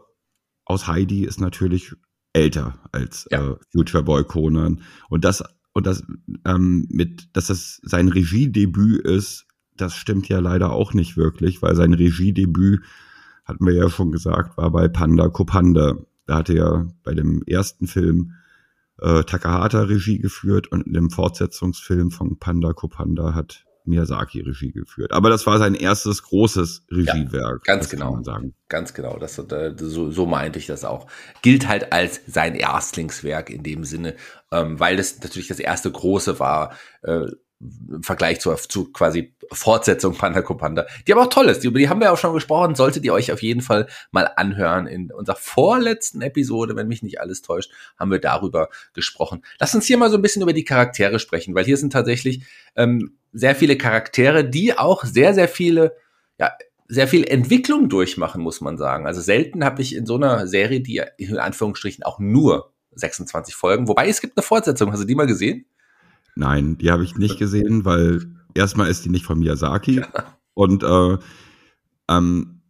aus 0.66 0.87
Heidi 0.87 1.25
ist 1.25 1.40
natürlich 1.40 1.95
älter 2.35 2.78
als 2.93 3.26
ja. 3.31 3.52
äh, 3.52 3.57
Future 3.73 4.02
Boy 4.02 4.25
Conan 4.25 4.83
und 5.09 5.25
das 5.25 5.43
und 5.73 5.87
das 5.87 6.05
ähm, 6.45 6.87
mit 6.90 7.35
dass 7.35 7.47
das 7.47 7.81
sein 7.83 8.09
Regiedebüt 8.09 9.00
ist, 9.07 9.47
das 9.76 9.95
stimmt 9.95 10.28
ja 10.28 10.40
leider 10.40 10.73
auch 10.73 10.93
nicht 10.93 11.16
wirklich, 11.16 11.62
weil 11.62 11.75
sein 11.75 11.95
Regiedebüt 11.95 12.83
hatten 13.45 13.64
wir 13.64 13.75
ja 13.75 13.88
schon 13.88 14.12
gesagt, 14.12 14.57
war 14.57 14.71
bei 14.71 14.88
Panda 14.88 15.28
Kopanda. 15.28 15.97
Da 16.26 16.37
hatte 16.37 16.54
er 16.54 16.87
bei 17.02 17.14
dem 17.14 17.42
ersten 17.47 17.87
Film 17.87 18.33
äh, 19.00 19.23
Takahata 19.25 19.83
Regie 19.83 20.18
geführt 20.18 20.68
und 20.68 20.87
in 20.87 20.92
dem 20.92 21.11
Fortsetzungsfilm 21.11 22.11
von 22.11 22.38
Panda 22.38 22.73
Kopanda 22.73 23.35
hat 23.35 23.64
Miyazaki 23.87 24.40
Regie 24.40 24.73
geführt. 24.73 25.12
Aber 25.12 25.30
das 25.30 25.47
war 25.47 25.59
sein 25.59 25.75
erstes 25.75 26.23
großes 26.25 26.87
Regiewerk. 26.90 27.66
Ja, 27.66 27.75
ganz 27.75 27.88
genau. 27.88 28.21
Ganz 28.68 28.95
genau. 28.95 29.16
Das, 29.18 29.38
äh, 29.38 29.75
so, 29.78 30.11
so 30.11 30.26
meinte 30.26 30.59
ich 30.59 30.66
das 30.66 30.85
auch. 30.85 31.06
Gilt 31.42 31.68
halt 31.68 31.92
als 31.92 32.21
sein 32.26 32.54
Erstlingswerk 32.54 33.49
in 33.50 33.62
dem 33.62 33.85
Sinne, 33.85 34.16
ähm, 34.50 34.80
weil 34.80 34.97
das 34.97 35.21
natürlich 35.21 35.49
das 35.49 35.61
erste 35.61 35.90
große 35.90 36.40
war. 36.40 36.73
Äh, 37.02 37.26
im 37.61 38.03
Vergleich 38.03 38.41
zu, 38.41 38.55
zu 38.55 38.93
quasi 38.93 39.35
Fortsetzung 39.51 40.15
Panda 40.15 40.43
Kopanda, 40.43 40.87
die 41.07 41.13
aber 41.13 41.23
auch 41.23 41.31
toll 41.31 41.49
ist. 41.49 41.65
Über 41.65 41.79
die 41.79 41.89
haben 41.89 42.01
wir 42.01 42.13
auch 42.13 42.19
schon 42.19 42.35
gesprochen, 42.35 42.75
solltet 42.75 43.05
ihr 43.05 43.15
euch 43.15 43.33
auf 43.33 43.43
jeden 43.43 43.63
Fall 43.63 43.87
mal 44.11 44.31
anhören. 44.37 44.87
In 44.87 45.11
unserer 45.13 45.37
vorletzten 45.37 46.21
Episode, 46.21 46.77
wenn 46.77 46.89
mich 46.89 47.03
nicht 47.03 47.21
alles 47.21 47.43
täuscht, 47.43 47.73
haben 47.99 48.11
wir 48.11 48.19
darüber 48.19 48.69
gesprochen. 48.93 49.43
Lass 49.59 49.75
uns 49.75 49.87
hier 49.87 49.97
mal 49.97 50.11
so 50.11 50.17
ein 50.17 50.23
bisschen 50.23 50.43
über 50.43 50.53
die 50.53 50.65
Charaktere 50.65 51.19
sprechen, 51.19 51.55
weil 51.55 51.65
hier 51.65 51.77
sind 51.77 51.93
tatsächlich 51.93 52.45
ähm, 52.75 53.17
sehr 53.33 53.55
viele 53.55 53.79
Charaktere, 53.79 54.45
die 54.45 54.77
auch 54.77 55.05
sehr, 55.05 55.33
sehr 55.33 55.49
viele, 55.49 55.97
ja, 56.39 56.53
sehr 56.89 57.09
viel 57.09 57.25
Entwicklung 57.25 57.89
durchmachen, 57.89 58.43
muss 58.43 58.61
man 58.61 58.79
sagen. 58.79 59.07
Also 59.07 59.21
selten 59.21 59.65
habe 59.65 59.83
ich 59.83 59.95
in 59.95 60.07
so 60.07 60.17
einer 60.17 60.47
Serie, 60.47 60.81
die 60.81 61.03
in 61.17 61.39
Anführungsstrichen 61.39 62.05
auch 62.05 62.19
nur 62.19 62.73
26 62.93 63.55
Folgen, 63.55 63.89
wobei 63.89 64.09
es 64.09 64.21
gibt 64.21 64.37
eine 64.37 64.43
Fortsetzung. 64.43 64.93
Hast 64.93 65.03
du 65.03 65.07
die 65.07 65.15
mal 65.15 65.27
gesehen? 65.27 65.67
Nein, 66.37 66.76
die 66.78 66.90
habe 66.90 67.02
ich 67.02 67.16
nicht 67.16 67.38
gesehen, 67.38 67.85
weil 67.85 68.26
erstmal 68.55 68.88
ist 68.88 69.05
die 69.05 69.09
nicht 69.09 69.25
von 69.25 69.38
Miyazaki 69.38 69.97
ja. 69.97 70.07
und 70.55 70.83
äh, 70.83 71.19
ähm, 72.09 72.61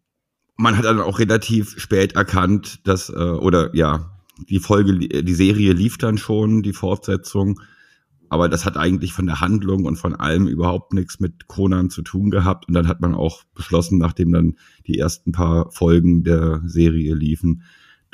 man 0.56 0.76
hat 0.78 0.84
dann 0.84 1.00
auch 1.00 1.18
relativ 1.18 1.78
spät 1.78 2.14
erkannt, 2.14 2.86
dass 2.86 3.10
äh, 3.10 3.12
oder 3.12 3.74
ja 3.74 4.12
die 4.48 4.60
Folge, 4.60 4.98
die 4.98 5.34
Serie 5.34 5.72
lief 5.72 5.98
dann 5.98 6.16
schon, 6.16 6.62
die 6.62 6.72
Fortsetzung, 6.72 7.60
aber 8.28 8.48
das 8.48 8.64
hat 8.64 8.76
eigentlich 8.76 9.12
von 9.12 9.26
der 9.26 9.40
Handlung 9.40 9.84
und 9.84 9.96
von 9.96 10.14
allem 10.14 10.46
überhaupt 10.46 10.92
nichts 10.92 11.20
mit 11.20 11.48
Conan 11.48 11.90
zu 11.90 12.02
tun 12.02 12.30
gehabt 12.30 12.68
und 12.68 12.74
dann 12.74 12.86
hat 12.86 13.00
man 13.00 13.14
auch 13.14 13.42
beschlossen, 13.54 13.98
nachdem 13.98 14.32
dann 14.32 14.56
die 14.86 14.98
ersten 14.98 15.32
paar 15.32 15.70
Folgen 15.72 16.22
der 16.22 16.62
Serie 16.66 17.14
liefen, 17.14 17.62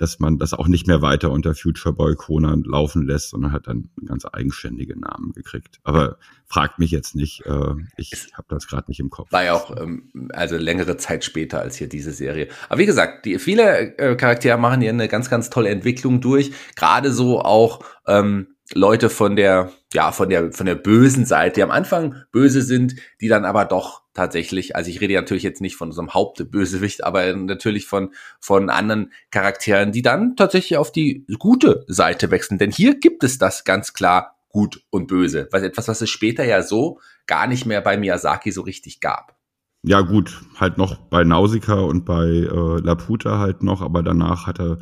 dass 0.02 0.18
man 0.18 0.37
das 0.37 0.52
auch 0.52 0.66
nicht 0.66 0.88
mehr 0.88 1.00
weiter 1.00 1.30
unter 1.30 1.54
Future 1.54 1.94
Boy 1.94 2.16
Conan 2.16 2.64
laufen 2.64 3.06
lässt, 3.06 3.30
sondern 3.30 3.52
hat 3.52 3.68
dann 3.68 3.88
einen 3.97 4.09
ganz 4.09 4.26
eigenständigen 4.30 4.99
Namen 4.99 5.30
gekriegt. 5.30 5.78
Aber 5.85 6.18
fragt 6.44 6.80
mich 6.80 6.90
jetzt 6.90 7.14
nicht, 7.14 7.47
äh, 7.47 7.75
ich 7.97 8.32
habe 8.35 8.49
das 8.49 8.66
gerade 8.66 8.90
nicht 8.90 8.99
im 8.99 9.11
Kopf. 9.11 9.30
War 9.30 9.44
ja 9.44 9.54
auch 9.54 9.76
ähm, 9.80 10.28
also 10.32 10.56
längere 10.56 10.97
Zeit 10.97 11.25
später 11.25 11.61
als 11.61 11.76
hier 11.76 11.88
diese 11.88 12.11
Serie. 12.11 12.49
Aber 12.68 12.80
wie 12.80 12.87
gesagt, 12.87 13.26
die 13.26 13.38
viele 13.38 13.97
äh, 13.97 14.16
Charaktere 14.16 14.59
machen 14.59 14.80
hier 14.80 14.90
eine 14.90 15.06
ganz, 15.06 15.30
ganz 15.30 15.50
tolle 15.50 15.68
Entwicklung 15.68 16.21
durch. 16.21 16.50
Gerade 16.75 17.12
so 17.12 17.40
auch 17.40 17.85
ähm, 18.09 18.51
Leute 18.75 19.11
von 19.11 19.37
der, 19.37 19.73
ja, 19.93 20.12
von 20.12 20.29
der, 20.29 20.52
von 20.52 20.67
der 20.67 20.75
bösen 20.75 21.26
Seite, 21.26 21.57
die 21.57 21.62
am 21.62 21.71
Anfang 21.71 22.17
böse 22.33 22.62
sind, 22.62 22.97
die 23.21 23.29
dann 23.29 23.45
aber 23.45 23.64
doch 23.64 24.02
tatsächlich, 24.14 24.76
also 24.76 24.91
ich 24.91 25.00
rede 25.00 25.14
natürlich 25.14 25.43
jetzt 25.43 25.61
nicht 25.61 25.76
von 25.76 25.88
unserem 25.88 26.14
Hauptbösewicht, 26.14 27.05
aber 27.05 27.35
natürlich 27.35 27.87
von, 27.87 28.12
von 28.41 28.71
anderen 28.71 29.12
Charakteren, 29.31 29.93
die 29.93 30.02
dann 30.02 30.37
tatsächlich 30.37 30.76
auf 30.76 30.93
die 30.93 31.26
gute 31.38 31.85
Seite 31.88 32.31
wechseln. 32.31 32.59
Denn 32.59 32.71
hier 32.71 32.99
gibt 32.99 33.25
es 33.25 33.38
das 33.38 33.64
ganz 33.64 33.93
klar 33.93 34.37
gut 34.49 34.85
und 34.91 35.07
böse. 35.07 35.49
Was 35.50 35.62
etwas, 35.62 35.88
was 35.88 36.02
es 36.02 36.11
später 36.11 36.45
ja 36.45 36.62
so 36.62 37.00
gar 37.26 37.47
nicht 37.47 37.67
mehr 37.67 37.81
bei 37.81 37.97
Miyazaki 37.97 38.52
so 38.52 38.62
richtig 38.62 39.00
gab. 39.00 39.37
Ja, 39.85 40.02
gut, 40.02 40.43
halt 40.61 40.79
noch 40.79 40.97
bei 40.97 41.25
Nausicaa 41.25 41.81
und 41.81 42.05
bei 42.05 42.26
äh, 42.26 42.81
Laputa 42.81 43.38
halt 43.38 43.64
noch, 43.64 43.83
aber 43.83 44.02
danach 44.02 44.47
hat 44.47 44.61
er 44.61 44.79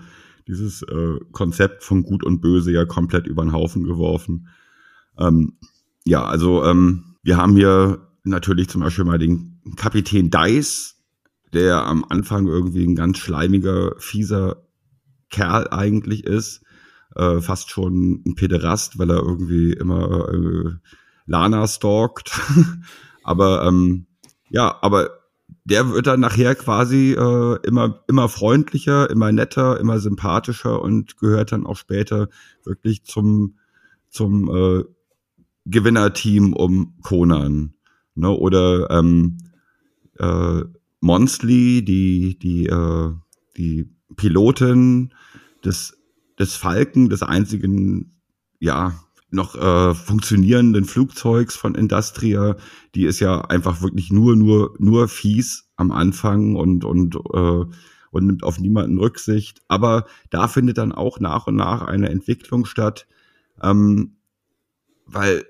dieses 0.50 0.82
äh, 0.82 1.18
Konzept 1.32 1.84
von 1.84 2.02
Gut 2.02 2.24
und 2.24 2.40
Böse 2.40 2.72
ja 2.72 2.84
komplett 2.84 3.26
über 3.26 3.42
den 3.42 3.52
Haufen 3.52 3.84
geworfen. 3.84 4.48
Ähm, 5.18 5.58
ja, 6.04 6.24
also 6.24 6.64
ähm, 6.64 7.16
wir 7.22 7.36
haben 7.36 7.54
hier 7.54 8.08
natürlich 8.24 8.68
zum 8.68 8.82
Beispiel 8.82 9.04
mal 9.04 9.18
den 9.18 9.60
Kapitän 9.76 10.30
Dice, 10.30 10.96
der 11.52 11.86
am 11.86 12.04
Anfang 12.08 12.48
irgendwie 12.48 12.84
ein 12.84 12.96
ganz 12.96 13.18
schleimiger, 13.18 13.94
fieser 13.98 14.66
Kerl 15.30 15.68
eigentlich 15.70 16.24
ist. 16.24 16.62
Äh, 17.14 17.40
fast 17.40 17.70
schon 17.70 18.22
ein 18.26 18.34
Pederast, 18.34 18.98
weil 18.98 19.10
er 19.10 19.22
irgendwie 19.22 19.72
immer 19.72 20.28
äh, 20.32 20.70
Lana 21.26 21.66
stalkt. 21.66 22.32
aber 23.22 23.64
ähm, 23.66 24.06
ja, 24.48 24.78
aber 24.82 25.19
der 25.64 25.90
wird 25.90 26.06
dann 26.06 26.20
nachher 26.20 26.54
quasi 26.54 27.12
äh, 27.12 27.58
immer, 27.66 28.02
immer 28.08 28.28
freundlicher, 28.28 29.10
immer 29.10 29.32
netter, 29.32 29.78
immer 29.80 29.98
sympathischer 29.98 30.82
und 30.82 31.16
gehört 31.16 31.52
dann 31.52 31.66
auch 31.66 31.76
später 31.76 32.28
wirklich 32.64 33.04
zum, 33.04 33.56
zum 34.08 34.48
äh, 34.54 34.84
Gewinnerteam 35.66 36.52
um 36.52 36.94
Conan. 37.02 37.74
Ne? 38.14 38.30
Oder 38.30 38.90
ähm, 38.90 39.38
äh, 40.18 40.62
Monsley, 41.00 41.84
die, 41.84 42.38
die, 42.38 42.66
äh, 42.66 43.12
die 43.56 43.90
Pilotin 44.16 45.14
des, 45.64 45.96
des 46.38 46.56
Falken, 46.56 47.08
des 47.08 47.22
einzigen, 47.22 48.12
ja, 48.58 48.94
noch 49.30 49.54
äh, 49.54 49.94
funktionierenden 49.94 50.84
Flugzeugs 50.84 51.56
von 51.56 51.74
Industria, 51.74 52.56
die 52.94 53.04
ist 53.04 53.20
ja 53.20 53.40
einfach 53.42 53.82
wirklich 53.82 54.10
nur 54.10 54.36
nur 54.36 54.74
nur 54.78 55.08
fies 55.08 55.70
am 55.76 55.92
Anfang 55.92 56.56
und 56.56 56.84
und 56.84 57.16
äh, 57.16 57.64
und 58.10 58.26
nimmt 58.26 58.42
auf 58.42 58.58
niemanden 58.58 58.98
Rücksicht. 58.98 59.62
Aber 59.68 60.06
da 60.30 60.48
findet 60.48 60.78
dann 60.78 60.92
auch 60.92 61.20
nach 61.20 61.46
und 61.46 61.56
nach 61.56 61.82
eine 61.82 62.08
Entwicklung 62.08 62.64
statt, 62.64 63.06
ähm, 63.62 64.16
weil 65.06 65.44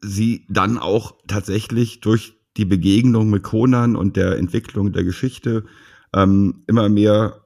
sie 0.00 0.46
dann 0.48 0.78
auch 0.78 1.14
tatsächlich 1.26 2.00
durch 2.00 2.34
die 2.56 2.64
Begegnung 2.64 3.30
mit 3.30 3.42
Conan 3.42 3.96
und 3.96 4.16
der 4.16 4.36
Entwicklung 4.38 4.92
der 4.92 5.04
Geschichte 5.04 5.64
ähm, 6.14 6.64
immer 6.66 6.88
mehr 6.88 7.39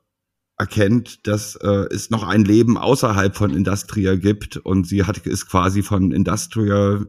erkennt, 0.64 1.26
dass 1.26 1.56
äh, 1.56 1.86
es 1.90 2.08
noch 2.08 2.22
ein 2.22 2.42
Leben 2.42 2.78
außerhalb 2.78 3.36
von 3.36 3.54
Industria 3.54 4.16
gibt 4.16 4.56
und 4.56 4.86
sie 4.86 5.04
hat 5.04 5.18
ist 5.18 5.46
quasi 5.46 5.82
von 5.82 6.10
Industria, 6.10 7.04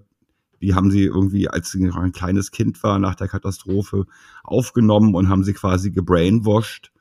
die 0.62 0.76
haben 0.76 0.92
sie 0.92 1.04
irgendwie, 1.04 1.48
als 1.48 1.72
sie 1.72 1.86
noch 1.86 1.96
ein 1.96 2.12
kleines 2.12 2.52
Kind 2.52 2.84
war 2.84 3.00
nach 3.00 3.16
der 3.16 3.30
Katastrophe, 3.30 4.08
aufgenommen 4.44 5.16
und 5.16 5.30
haben 5.30 5.46
sie 5.46 5.54
quasi 5.54 5.92
gebrainwashed 5.92 6.92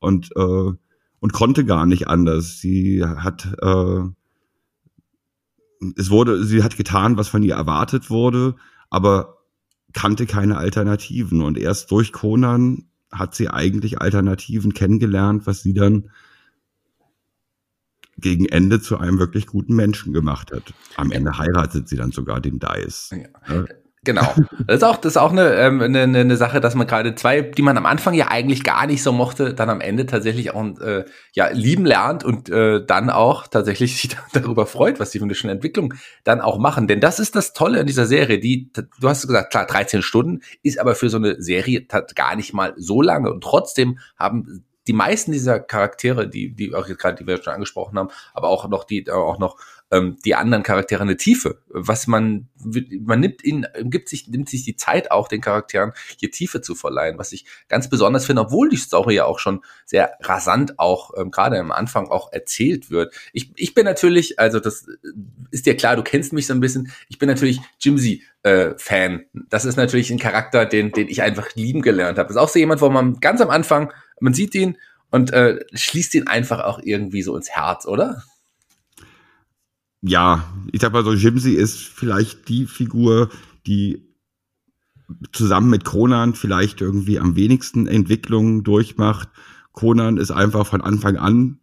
und 0.00 0.30
äh, 0.34 0.72
und 1.22 1.32
konnte 1.32 1.64
gar 1.64 1.86
nicht 1.86 2.08
anders. 2.08 2.58
Sie 2.58 3.04
hat 3.04 3.46
äh, 3.62 4.02
es 5.96 6.10
wurde, 6.10 6.44
sie 6.44 6.64
hat 6.64 6.76
getan, 6.76 7.16
was 7.16 7.28
von 7.28 7.44
ihr 7.44 7.54
erwartet 7.54 8.10
wurde, 8.10 8.56
aber 8.90 9.38
kannte 9.92 10.26
keine 10.26 10.56
Alternativen. 10.56 11.40
Und 11.40 11.56
erst 11.56 11.90
durch 11.92 12.12
Conan 12.12 12.89
hat 13.10 13.34
sie 13.34 13.48
eigentlich 13.48 14.00
Alternativen 14.00 14.74
kennengelernt, 14.74 15.46
was 15.46 15.62
sie 15.62 15.74
dann 15.74 16.10
gegen 18.16 18.46
Ende 18.46 18.80
zu 18.80 18.98
einem 18.98 19.18
wirklich 19.18 19.46
guten 19.46 19.74
Menschen 19.74 20.12
gemacht 20.12 20.52
hat. 20.52 20.74
Am 20.96 21.10
Ende 21.10 21.38
heiratet 21.38 21.88
sie 21.88 21.96
dann 21.96 22.12
sogar 22.12 22.40
den 22.40 22.58
Dice. 22.58 23.16
Ja. 23.48 23.64
Genau. 24.02 24.34
Das 24.66 24.76
ist 24.76 24.82
auch, 24.82 24.96
das 24.96 25.12
ist 25.12 25.16
auch 25.18 25.32
eine, 25.32 25.54
ähm, 25.56 25.82
eine, 25.82 26.02
eine 26.02 26.36
Sache, 26.36 26.60
dass 26.60 26.74
man 26.74 26.86
gerade 26.86 27.14
zwei, 27.16 27.42
die 27.42 27.60
man 27.60 27.76
am 27.76 27.84
Anfang 27.84 28.14
ja 28.14 28.28
eigentlich 28.28 28.64
gar 28.64 28.86
nicht 28.86 29.02
so 29.02 29.12
mochte, 29.12 29.52
dann 29.52 29.68
am 29.68 29.82
Ende 29.82 30.06
tatsächlich 30.06 30.54
auch 30.54 30.80
äh, 30.80 31.04
ja 31.34 31.48
lieben 31.52 31.84
lernt 31.84 32.24
und 32.24 32.48
äh, 32.48 32.84
dann 32.84 33.10
auch 33.10 33.46
tatsächlich 33.46 33.96
sich 34.00 34.16
darüber 34.32 34.64
freut, 34.64 35.00
was 35.00 35.10
die 35.10 35.18
von 35.18 35.28
der 35.28 35.34
schönen 35.34 35.56
Entwicklung 35.56 35.92
dann 36.24 36.40
auch 36.40 36.58
machen. 36.58 36.88
Denn 36.88 37.00
das 37.00 37.20
ist 37.20 37.36
das 37.36 37.52
Tolle 37.52 37.80
in 37.80 37.86
dieser 37.86 38.06
Serie. 38.06 38.38
Die, 38.38 38.72
du 38.72 39.08
hast 39.08 39.26
gesagt, 39.26 39.50
klar, 39.50 39.66
13 39.66 40.00
Stunden 40.00 40.40
ist 40.62 40.78
aber 40.78 40.94
für 40.94 41.10
so 41.10 41.18
eine 41.18 41.42
Serie 41.42 41.86
gar 42.14 42.36
nicht 42.36 42.54
mal 42.54 42.72
so 42.76 43.02
lange 43.02 43.30
und 43.30 43.44
trotzdem 43.44 43.98
haben 44.16 44.64
die 44.86 44.92
meisten 44.94 45.30
dieser 45.30 45.60
Charaktere, 45.60 46.26
die, 46.28 46.54
die 46.54 46.74
auch 46.74 46.86
gerade, 46.86 47.16
die 47.16 47.26
wir 47.26 47.42
schon 47.42 47.52
angesprochen 47.52 47.98
haben, 47.98 48.08
aber 48.32 48.48
auch 48.48 48.66
noch 48.68 48.84
die, 48.84 49.08
auch 49.10 49.38
noch 49.38 49.56
ähm, 49.90 50.16
die 50.24 50.34
anderen 50.34 50.62
Charaktere 50.62 51.02
eine 51.02 51.16
Tiefe. 51.16 51.62
Was 51.68 52.06
man, 52.06 52.48
man 53.00 53.20
nimmt 53.20 53.44
ihnen, 53.44 53.66
gibt 53.84 54.08
sich, 54.08 54.28
nimmt 54.28 54.48
sich 54.48 54.64
die 54.64 54.76
Zeit 54.76 55.10
auch, 55.10 55.28
den 55.28 55.40
Charakteren 55.40 55.92
hier 56.18 56.30
Tiefe 56.30 56.60
zu 56.60 56.74
verleihen, 56.74 57.18
was 57.18 57.32
ich 57.32 57.46
ganz 57.68 57.88
besonders 57.88 58.26
finde, 58.26 58.42
obwohl 58.42 58.68
die 58.68 58.76
Story 58.76 59.16
ja 59.16 59.24
auch 59.24 59.38
schon 59.38 59.62
sehr 59.84 60.12
rasant 60.20 60.78
auch 60.78 61.12
ähm, 61.16 61.30
gerade 61.30 61.58
am 61.58 61.72
Anfang 61.72 62.08
auch 62.08 62.32
erzählt 62.32 62.90
wird. 62.90 63.14
Ich, 63.32 63.52
ich 63.56 63.74
bin 63.74 63.84
natürlich, 63.84 64.38
also 64.38 64.60
das 64.60 64.86
ist 65.50 65.66
dir 65.66 65.76
klar, 65.76 65.96
du 65.96 66.02
kennst 66.02 66.32
mich 66.32 66.46
so 66.46 66.54
ein 66.54 66.60
bisschen, 66.60 66.92
ich 67.08 67.18
bin 67.18 67.28
natürlich 67.28 67.60
Jimsy 67.80 68.22
äh, 68.42 68.70
Fan. 68.76 69.24
Das 69.48 69.64
ist 69.64 69.76
natürlich 69.76 70.10
ein 70.10 70.18
Charakter, 70.18 70.66
den, 70.66 70.92
den 70.92 71.08
ich 71.08 71.22
einfach 71.22 71.54
lieben 71.54 71.82
gelernt 71.82 72.18
habe. 72.18 72.28
Das 72.28 72.36
ist 72.36 72.42
auch 72.42 72.48
so 72.48 72.58
jemand, 72.58 72.80
wo 72.80 72.88
man 72.90 73.20
ganz 73.20 73.40
am 73.40 73.50
Anfang, 73.50 73.92
man 74.20 74.34
sieht 74.34 74.54
ihn 74.54 74.76
und 75.10 75.32
äh, 75.32 75.58
schließt 75.72 76.14
ihn 76.14 76.28
einfach 76.28 76.60
auch 76.60 76.80
irgendwie 76.82 77.22
so 77.22 77.36
ins 77.36 77.50
Herz, 77.50 77.86
oder? 77.86 78.22
Ja, 80.02 80.44
ich 80.72 80.80
sag 80.80 80.92
mal 80.92 81.04
so, 81.04 81.12
Jimsy 81.12 81.52
ist 81.52 81.78
vielleicht 81.78 82.48
die 82.48 82.66
Figur, 82.66 83.30
die 83.66 84.10
zusammen 85.32 85.70
mit 85.70 85.84
Conan 85.84 86.34
vielleicht 86.34 86.80
irgendwie 86.80 87.18
am 87.18 87.36
wenigsten 87.36 87.86
Entwicklungen 87.86 88.62
durchmacht. 88.62 89.28
Conan 89.72 90.16
ist 90.16 90.30
einfach 90.30 90.66
von 90.66 90.80
Anfang 90.80 91.16
an 91.16 91.58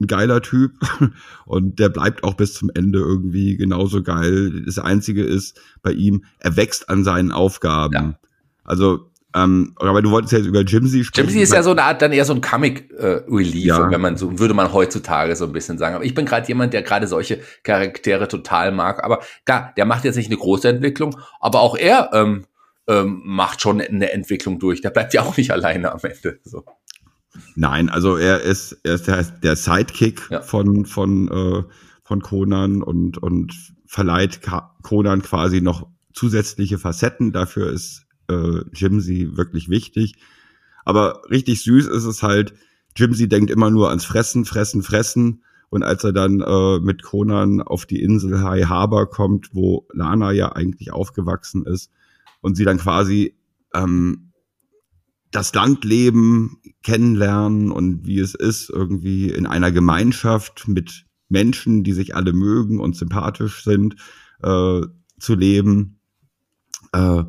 ein 0.00 0.06
geiler 0.06 0.40
Typ 0.42 0.72
und 1.46 1.78
der 1.78 1.88
bleibt 1.88 2.24
auch 2.24 2.34
bis 2.34 2.54
zum 2.54 2.70
Ende 2.74 3.00
irgendwie 3.00 3.56
genauso 3.56 4.02
geil. 4.02 4.62
Das 4.64 4.78
Einzige 4.78 5.24
ist 5.24 5.60
bei 5.82 5.92
ihm, 5.92 6.24
er 6.38 6.56
wächst 6.56 6.88
an 6.88 7.04
seinen 7.04 7.32
Aufgaben. 7.32 7.94
Ja. 7.94 8.18
Also 8.64 9.09
ähm, 9.34 9.74
aber 9.76 10.02
du 10.02 10.10
wolltest 10.10 10.32
ja 10.32 10.38
jetzt 10.38 10.48
über 10.48 10.62
Jimsy 10.62 11.04
sprechen. 11.04 11.28
Jimsy 11.28 11.42
ist 11.42 11.52
ja 11.52 11.62
so 11.62 11.70
eine 11.70 11.84
Art, 11.84 12.02
dann 12.02 12.12
eher 12.12 12.24
so 12.24 12.34
ein 12.34 12.40
Comic 12.40 12.90
äh, 12.98 13.22
ja. 13.52 13.90
wenn 13.90 14.00
man 14.00 14.16
so, 14.16 14.38
würde 14.38 14.54
man 14.54 14.72
heutzutage 14.72 15.36
so 15.36 15.44
ein 15.44 15.52
bisschen 15.52 15.78
sagen. 15.78 15.94
Aber 15.94 16.04
ich 16.04 16.14
bin 16.14 16.26
gerade 16.26 16.48
jemand, 16.48 16.72
der 16.72 16.82
gerade 16.82 17.06
solche 17.06 17.40
Charaktere 17.62 18.26
total 18.26 18.72
mag. 18.72 19.04
Aber 19.04 19.20
klar, 19.44 19.72
der 19.76 19.84
macht 19.84 20.04
jetzt 20.04 20.16
nicht 20.16 20.26
eine 20.26 20.36
große 20.36 20.68
Entwicklung, 20.68 21.16
aber 21.38 21.60
auch 21.60 21.76
er 21.76 22.10
ähm, 22.12 22.44
ähm, 22.88 23.22
macht 23.24 23.60
schon 23.60 23.80
eine 23.80 24.12
Entwicklung 24.12 24.58
durch. 24.58 24.80
Der 24.80 24.90
bleibt 24.90 25.14
ja 25.14 25.22
auch 25.22 25.36
nicht 25.36 25.52
alleine 25.52 25.92
am 25.92 26.00
Ende. 26.02 26.40
So. 26.44 26.64
Nein, 27.54 27.88
also 27.88 28.16
er 28.16 28.40
ist, 28.40 28.80
er 28.82 28.94
ist 28.94 29.06
der, 29.06 29.22
der 29.22 29.54
Sidekick 29.54 30.22
ja. 30.30 30.40
von, 30.40 30.86
von, 30.86 31.28
äh, 31.28 31.62
von 32.02 32.20
Conan 32.20 32.82
und, 32.82 33.18
und 33.18 33.54
verleiht 33.86 34.40
Conan 34.82 35.22
quasi 35.22 35.60
noch 35.60 35.86
zusätzliche 36.12 36.78
Facetten. 36.78 37.32
Dafür 37.32 37.72
ist 37.72 38.06
äh, 38.30 38.64
Jimsy 38.72 39.36
wirklich 39.36 39.68
wichtig. 39.68 40.14
Aber 40.84 41.22
richtig 41.30 41.62
süß 41.62 41.86
ist 41.86 42.04
es 42.04 42.22
halt, 42.22 42.54
Jimsy 42.96 43.28
denkt 43.28 43.50
immer 43.50 43.70
nur 43.70 43.88
ans 43.88 44.04
Fressen, 44.04 44.44
Fressen, 44.44 44.82
Fressen. 44.82 45.44
Und 45.68 45.82
als 45.84 46.02
er 46.02 46.12
dann 46.12 46.40
äh, 46.40 46.80
mit 46.80 47.02
Conan 47.02 47.62
auf 47.62 47.86
die 47.86 48.02
Insel 48.02 48.42
High 48.42 48.66
Harbor 48.66 49.08
kommt, 49.08 49.54
wo 49.54 49.86
Lana 49.92 50.32
ja 50.32 50.52
eigentlich 50.52 50.92
aufgewachsen 50.92 51.64
ist, 51.64 51.90
und 52.40 52.56
sie 52.56 52.64
dann 52.64 52.78
quasi 52.78 53.36
ähm, 53.74 54.32
das 55.30 55.54
Landleben 55.54 56.58
kennenlernen 56.82 57.70
und 57.70 58.06
wie 58.06 58.18
es 58.18 58.34
ist, 58.34 58.70
irgendwie 58.70 59.30
in 59.30 59.46
einer 59.46 59.70
Gemeinschaft 59.70 60.66
mit 60.66 61.06
Menschen, 61.28 61.84
die 61.84 61.92
sich 61.92 62.16
alle 62.16 62.32
mögen 62.32 62.80
und 62.80 62.96
sympathisch 62.96 63.62
sind, 63.62 63.94
äh, 64.42 64.80
zu 65.18 65.34
leben. 65.34 66.00
Äh, 66.92 67.24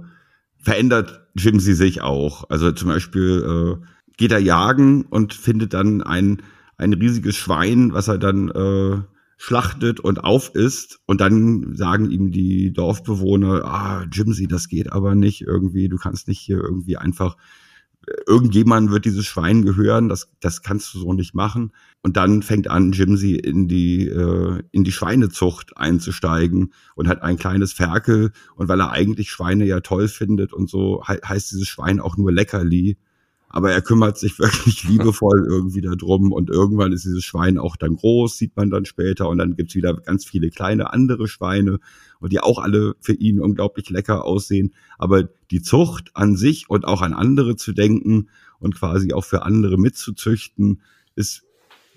verändert 0.62 1.27
Jimsy 1.36 1.74
sich 1.74 2.01
auch. 2.01 2.50
Also 2.50 2.72
zum 2.72 2.89
Beispiel 2.89 3.80
äh, 3.82 3.86
geht 4.18 4.32
er 4.32 4.39
jagen 4.39 5.03
und 5.03 5.34
findet 5.34 5.74
dann 5.74 6.01
ein, 6.01 6.41
ein 6.77 6.94
riesiges 6.94 7.36
Schwein, 7.36 7.94
was 7.94 8.08
er 8.08 8.18
dann 8.18 8.50
äh, 8.50 9.01
schlachtet 9.38 10.00
und 10.00 10.24
aufisst. 10.24 11.00
Und 11.06 11.21
dann 11.21 11.76
sagen 11.76 12.12
ihm 12.12 12.32
die 12.32 12.71
Dorfbewohner, 12.74 13.65
ah, 13.65 14.06
Jimsy, 14.12 14.47
das 14.47 14.67
geht 14.67 14.91
aber 14.91 15.15
nicht 15.15 15.41
irgendwie. 15.41 15.89
Du 15.89 15.97
kannst 15.97 16.28
nicht 16.28 16.39
hier 16.39 16.58
irgendwie 16.58 16.97
einfach 16.97 17.38
irgendjemand 18.28 18.92
wird 18.92 19.06
dieses 19.06 19.26
Schwein 19.26 19.64
gehören, 19.64 20.10
das, 20.10 20.32
das 20.40 20.64
kannst 20.64 20.94
du 20.94 21.00
so 21.00 21.14
nicht 21.14 21.36
machen. 21.36 21.72
Und 22.02 22.18
dann 22.18 22.42
fängt 22.42 22.68
an, 22.68 22.92
Jimsy 22.92 23.36
in 23.36 23.68
die, 23.68 24.08
äh, 24.08 24.64
in 24.72 24.84
die 24.84 24.92
Schweinezucht 24.92 25.78
einzusteigen 25.78 26.74
und 26.96 27.08
hat 27.08 27.22
ein 27.22 27.38
kleines 27.38 27.74
Ferkel. 27.74 28.32
Und 28.56 28.68
weil 28.68 28.82
er 28.82 28.92
eigentlich 28.92 29.30
Schweine 29.30 29.66
ja 29.66 29.82
toll 29.82 30.08
findet 30.08 30.54
und 30.54 30.70
so, 30.70 31.04
he 31.06 31.18
heißt 31.24 31.52
dieses 31.52 31.68
Schwein 31.68 32.00
auch 32.00 32.18
nur 32.18 32.32
Leckerli 32.32 32.98
aber 33.54 33.72
er 33.72 33.82
kümmert 33.82 34.18
sich 34.18 34.40
wirklich 34.40 34.84
liebevoll 34.84 35.46
irgendwie 35.48 35.82
darum 35.82 36.32
und 36.32 36.50
irgendwann 36.50 36.92
ist 36.92 37.06
dieses 37.06 37.24
Schwein 37.24 37.58
auch 37.58 37.76
dann 37.76 37.96
groß, 37.96 38.38
sieht 38.38 38.56
man 38.56 38.70
dann 38.70 38.86
später 38.86 39.30
und 39.30 39.38
dann 39.38 39.56
gibt's 39.56 39.76
wieder 39.76 39.94
ganz 39.94 40.26
viele 40.26 40.50
kleine 40.50 40.94
andere 40.94 41.28
Schweine 41.28 41.80
und 42.20 42.32
die 42.32 42.40
auch 42.40 42.60
alle 42.60 42.96
für 43.00 43.14
ihn 43.14 43.40
unglaublich 43.40 43.90
lecker 43.90 44.26
aussehen. 44.26 44.74
Aber 44.98 45.24
die 45.52 45.62
Zucht 45.62 46.12
an 46.14 46.36
sich 46.36 46.70
und 46.70 46.86
auch 46.86 47.02
an 47.02 47.14
andere 47.14 47.56
zu 47.56 47.74
denken 47.74 48.30
und 48.60 48.76
quasi 48.76 49.14
auch 49.14 49.26
für 49.26 49.44
andere 49.44 49.78
mitzuzüchten, 49.78 50.82
ist 51.16 51.44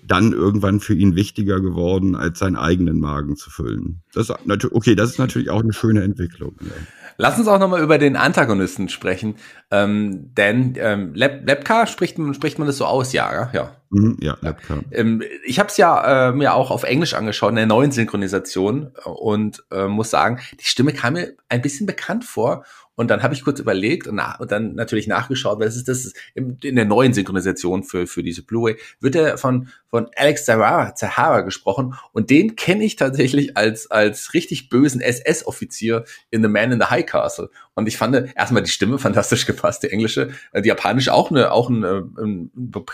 dann 0.07 0.33
irgendwann 0.33 0.79
für 0.79 0.93
ihn 0.93 1.15
wichtiger 1.15 1.59
geworden, 1.59 2.15
als 2.15 2.39
seinen 2.39 2.55
eigenen 2.55 2.99
Magen 2.99 3.35
zu 3.35 3.49
füllen. 3.49 4.01
Das 4.13 4.29
okay, 4.29 4.95
das 4.95 5.11
ist 5.11 5.19
natürlich 5.19 5.49
auch 5.49 5.61
eine 5.61 5.73
schöne 5.73 6.03
Entwicklung. 6.03 6.55
Ja. 6.61 6.71
Lass 7.17 7.39
uns 7.39 7.47
auch 7.47 7.59
nochmal 7.59 7.81
über 7.81 7.97
den 7.97 8.17
Antagonisten 8.17 8.89
sprechen, 8.89 9.35
ähm, 9.71 10.33
denn 10.35 10.73
ähm, 10.77 11.13
Lep 11.13 11.47
Lepka 11.47 11.87
spricht, 11.87 12.17
spricht 12.33 12.59
man 12.59 12.67
das 12.67 12.77
so 12.77 12.85
aus, 12.85 13.13
ja, 13.13 13.49
ja. 13.53 13.75
Mhm, 13.89 14.17
ja, 14.19 14.35
Lepka. 14.41 14.81
Ähm, 14.91 15.23
ich 15.45 15.59
habe 15.59 15.69
es 15.69 15.77
ja 15.77 16.29
äh, 16.29 16.33
mir 16.33 16.53
auch 16.53 16.71
auf 16.71 16.83
Englisch 16.83 17.13
angeschaut, 17.13 17.51
in 17.51 17.55
der 17.55 17.67
neuen 17.67 17.91
Synchronisation 17.91 18.91
und 19.05 19.63
äh, 19.71 19.87
muss 19.87 20.09
sagen, 20.09 20.39
die 20.59 20.65
Stimme 20.65 20.91
kam 20.91 21.13
mir 21.13 21.35
ein 21.47 21.61
bisschen 21.61 21.85
bekannt 21.85 22.25
vor 22.25 22.65
und 22.95 23.09
dann 23.09 23.23
habe 23.23 23.33
ich 23.33 23.43
kurz 23.43 23.59
überlegt 23.59 24.07
und, 24.07 24.15
nach, 24.15 24.39
und 24.39 24.51
dann 24.51 24.73
natürlich 24.75 25.07
nachgeschaut, 25.07 25.59
weil 25.59 25.67
das 25.67 25.75
ist 25.75 25.87
das 25.87 26.13
in, 26.33 26.57
in 26.63 26.75
der 26.75 26.85
neuen 26.85 27.13
Synchronisation 27.13 27.83
für, 27.83 28.07
für 28.07 28.23
diese 28.23 28.43
Blu-ray, 28.43 28.77
wird 28.99 29.15
er 29.15 29.37
von, 29.37 29.67
von 29.89 30.07
Alex 30.15 30.45
Zahara, 30.45 30.95
Zahara 30.95 31.41
gesprochen. 31.41 31.95
Und 32.13 32.29
den 32.29 32.55
kenne 32.55 32.85
ich 32.85 32.95
tatsächlich 32.95 33.57
als, 33.57 33.91
als 33.91 34.33
richtig 34.33 34.69
bösen 34.69 35.01
SS-Offizier 35.01 36.05
in 36.31 36.41
The 36.41 36.47
Man 36.47 36.71
in 36.71 36.79
the 36.79 36.87
High 36.87 37.05
Castle. 37.05 37.49
Und 37.73 37.87
ich 37.87 37.97
fand 37.97 38.15
erstmal 38.35 38.63
die 38.63 38.71
Stimme 38.71 38.97
fantastisch 38.97 39.45
gepasst, 39.45 39.83
die 39.83 39.91
englische, 39.91 40.29
äh, 40.53 40.61
die 40.61 40.69
japanische 40.69 41.13
auch 41.13 41.29
eine, 41.29 41.51
auch 41.51 41.69
eine, 41.69 42.09
eine 42.17 42.49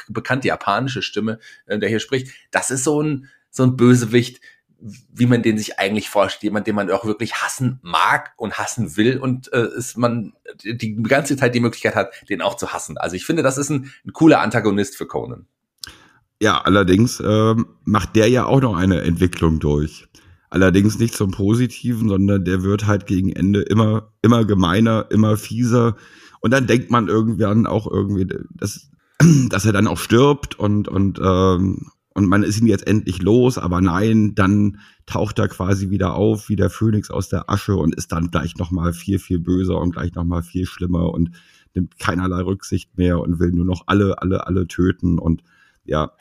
bekannte 0.09 0.47
japanische 0.47 1.03
Stimme, 1.03 1.39
äh, 1.67 1.77
der 1.77 1.89
hier 1.89 1.99
spricht. 1.99 2.33
Das 2.49 2.71
ist 2.71 2.83
so 2.83 3.01
ein, 3.01 3.27
so 3.51 3.63
ein 3.63 3.75
Bösewicht, 3.75 4.41
wie 4.81 5.27
man 5.27 5.43
den 5.43 5.57
sich 5.57 5.79
eigentlich 5.79 6.09
vorstellt, 6.09 6.43
jemand, 6.43 6.67
den 6.67 6.75
man 6.75 6.89
auch 6.89 7.05
wirklich 7.05 7.35
hassen 7.35 7.79
mag 7.83 8.33
und 8.37 8.57
hassen 8.57 8.97
will 8.97 9.19
und 9.19 9.53
äh, 9.53 9.67
ist 9.75 9.97
man 9.97 10.33
die 10.63 10.95
ganze 11.03 11.37
Zeit 11.37 11.53
die 11.53 11.59
Möglichkeit 11.59 11.95
hat, 11.95 12.11
den 12.29 12.41
auch 12.41 12.55
zu 12.55 12.73
hassen. 12.73 12.97
Also 12.97 13.15
ich 13.15 13.25
finde, 13.25 13.43
das 13.43 13.57
ist 13.57 13.69
ein, 13.69 13.91
ein 14.05 14.13
cooler 14.13 14.41
Antagonist 14.41 14.95
für 14.95 15.05
Conan. 15.05 15.45
Ja, 16.41 16.59
allerdings 16.59 17.21
ähm, 17.23 17.67
macht 17.83 18.15
der 18.15 18.27
ja 18.27 18.45
auch 18.45 18.61
noch 18.61 18.75
eine 18.75 19.01
Entwicklung 19.01 19.59
durch. 19.59 20.07
Allerdings 20.49 20.97
nicht 20.97 21.13
zum 21.13 21.31
Positiven, 21.31 22.09
sondern 22.09 22.43
der 22.43 22.63
wird 22.63 22.87
halt 22.87 23.05
gegen 23.05 23.31
Ende 23.31 23.61
immer, 23.61 24.11
immer 24.23 24.43
gemeiner, 24.43 25.05
immer 25.11 25.37
fieser. 25.37 25.95
Und 26.41 26.51
dann 26.51 26.65
denkt 26.65 26.89
man 26.89 27.07
irgendwann 27.07 27.67
auch 27.67 27.89
irgendwie, 27.89 28.27
dass, 28.55 28.89
dass 29.49 29.65
er 29.65 29.73
dann 29.73 29.85
auch 29.85 29.99
stirbt 29.99 30.57
und, 30.57 30.87
und 30.87 31.19
ähm, 31.23 31.90
und 32.13 32.28
man 32.28 32.43
ist 32.43 32.60
ihn 32.60 32.67
jetzt 32.67 32.88
endlich 32.88 33.21
los, 33.21 33.58
aber 33.58 33.80
nein, 33.82 34.36
dann 34.36 34.80
taucht 35.06 35.39
er 35.39 35.47
quasi 35.47 35.89
wieder 35.89 36.15
auf, 36.15 36.50
wie 36.50 36.56
der 36.56 36.69
Phönix 36.69 37.10
aus 37.10 37.30
der 37.30 37.50
Asche 37.50 37.76
und 37.76 37.95
ist 37.95 38.12
dann 38.12 38.32
gleich 38.32 38.58
nochmal 38.58 38.93
viel, 38.93 39.17
viel 39.17 39.39
böser 39.39 39.80
und 39.80 39.91
gleich 39.91 40.13
nochmal 40.13 40.43
viel 40.43 40.65
schlimmer 40.65 41.13
und 41.13 41.32
nimmt 41.74 41.97
keinerlei 42.00 42.41
Rücksicht 42.41 42.97
mehr 42.97 43.19
und 43.19 43.39
will 43.39 43.52
nur 43.52 43.65
noch 43.65 43.84
alle, 43.88 44.21
alle, 44.21 44.45
alle 44.45 44.67
töten. 44.67 45.19
Und 45.19 45.43
ja, 45.86 46.12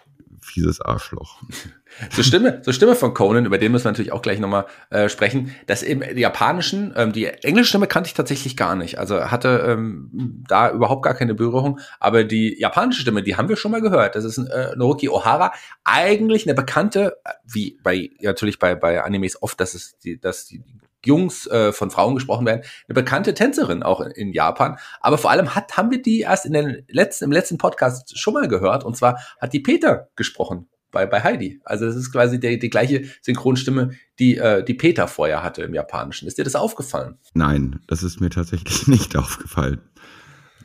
fieses 0.41 0.81
Arschloch. 0.81 1.43
Zur 2.11 2.23
Stimme, 2.23 2.63
zur 2.63 2.73
Stimme 2.73 2.95
von 2.95 3.15
Conan, 3.15 3.47
über 3.47 3.59
den 3.59 3.73
müssen 3.73 3.85
wir 3.85 3.91
natürlich 3.91 4.13
auch 4.13 4.23
gleich 4.23 4.39
nochmal 4.39 4.67
äh, 4.91 5.09
sprechen. 5.09 5.55
Das 5.67 5.83
im 5.83 6.03
japanischen, 6.17 6.95
ähm, 6.97 7.13
die 7.13 7.27
englische 7.27 7.71
Stimme 7.71 7.89
kannte 7.89 8.07
ich 8.07 8.15
tatsächlich 8.15 8.57
gar 8.57 8.77
nicht. 8.77 8.99
Also 8.99 9.31
hatte 9.31 9.65
ähm, 9.67 10.45
da 10.49 10.71
überhaupt 10.71 11.03
gar 11.03 11.15
keine 11.15 11.35
Berührung. 11.35 11.81
Aber 11.99 12.23
die 12.23 12.57
japanische 12.61 13.01
Stimme, 13.01 13.25
die 13.25 13.37
haben 13.37 13.49
wir 13.49 13.57
schon 13.57 13.73
mal 13.73 13.81
gehört. 13.81 14.15
Das 14.15 14.25
ist 14.25 14.39
äh, 14.39 14.73
Naoki 14.77 15.09
Ohara. 15.09 15.53
Eigentlich 15.83 16.47
eine 16.47 16.55
bekannte, 16.55 17.17
äh, 17.25 17.33
wie 17.45 17.81
bei 17.83 18.11
natürlich 18.21 18.61
bei, 18.61 18.77
bei 18.77 19.03
Animes 19.03 19.43
oft, 19.43 19.61
dass 19.61 19.75
es 19.75 19.99
die, 19.99 20.21
dass 20.21 20.47
die 20.47 20.63
Jungs 21.05 21.47
äh, 21.47 21.73
von 21.73 21.91
Frauen 21.91 22.15
gesprochen 22.15 22.47
werden, 22.47 22.63
eine 22.89 22.95
bekannte 22.95 23.35
Tänzerin 23.35 23.83
auch 23.83 24.01
in, 24.01 24.11
in, 24.13 24.33
Japan. 24.33 24.77
Aber 25.01 25.19
vor 25.19 25.31
allem 25.31 25.55
hat, 25.55 25.77
haben 25.77 25.91
wir 25.91 26.03
die 26.03 26.21
erst 26.21 26.47
in 26.47 26.53
den 26.53 26.85
letzten, 26.89 27.25
im 27.25 27.33
letzten 27.33 27.59
Podcast 27.59 28.19
schon 28.19 28.35
mal 28.35 28.49
gehört. 28.49 28.85
Und 28.85 28.97
zwar 28.97 29.19
hat 29.41 29.53
die 29.53 29.61
Peter 29.61 30.09
gesprochen 30.17 30.69
bei, 30.91 31.07
bei 31.07 31.23
Heidi. 31.23 31.61
Also 31.65 31.87
das 31.87 31.97
ist 31.97 32.13
quasi 32.13 32.39
die, 32.39 32.59
die 32.59 32.71
gleiche 32.71 33.05
Synchronstimme, 33.23 33.91
die, 34.19 34.37
äh, 34.37 34.65
die 34.65 34.75
Peter 34.75 35.09
vorher 35.09 35.43
hatte 35.43 35.63
im 35.63 35.75
Japanischen. 35.75 36.29
Ist 36.29 36.39
dir 36.39 36.45
das 36.45 36.57
aufgefallen? 36.57 37.17
Nein, 37.35 37.81
das 37.87 38.03
ist 38.03 38.21
mir 38.21 38.31
tatsächlich 38.31 38.87
nicht 38.87 39.17
aufgefallen. 39.17 39.81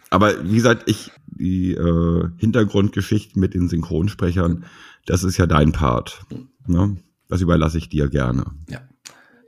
Aber 0.10 0.44
wie 0.44 0.56
gesagt, 0.56 0.84
ich, 0.90 1.12
die 1.28 1.74
äh, 1.74 2.30
Hintergrundgeschichten 2.38 3.40
mit 3.40 3.54
den 3.54 3.68
Synchronsprechern, 3.68 4.66
das 5.06 5.24
ist 5.24 5.38
ja 5.38 5.46
dein 5.46 5.72
Part. 5.72 6.22
Ne? 6.68 6.98
Das 7.28 7.42
überlasse 7.42 7.78
ich 7.78 7.90
dir 7.90 8.08
gerne. 8.08 8.46
Ja. 8.70 8.82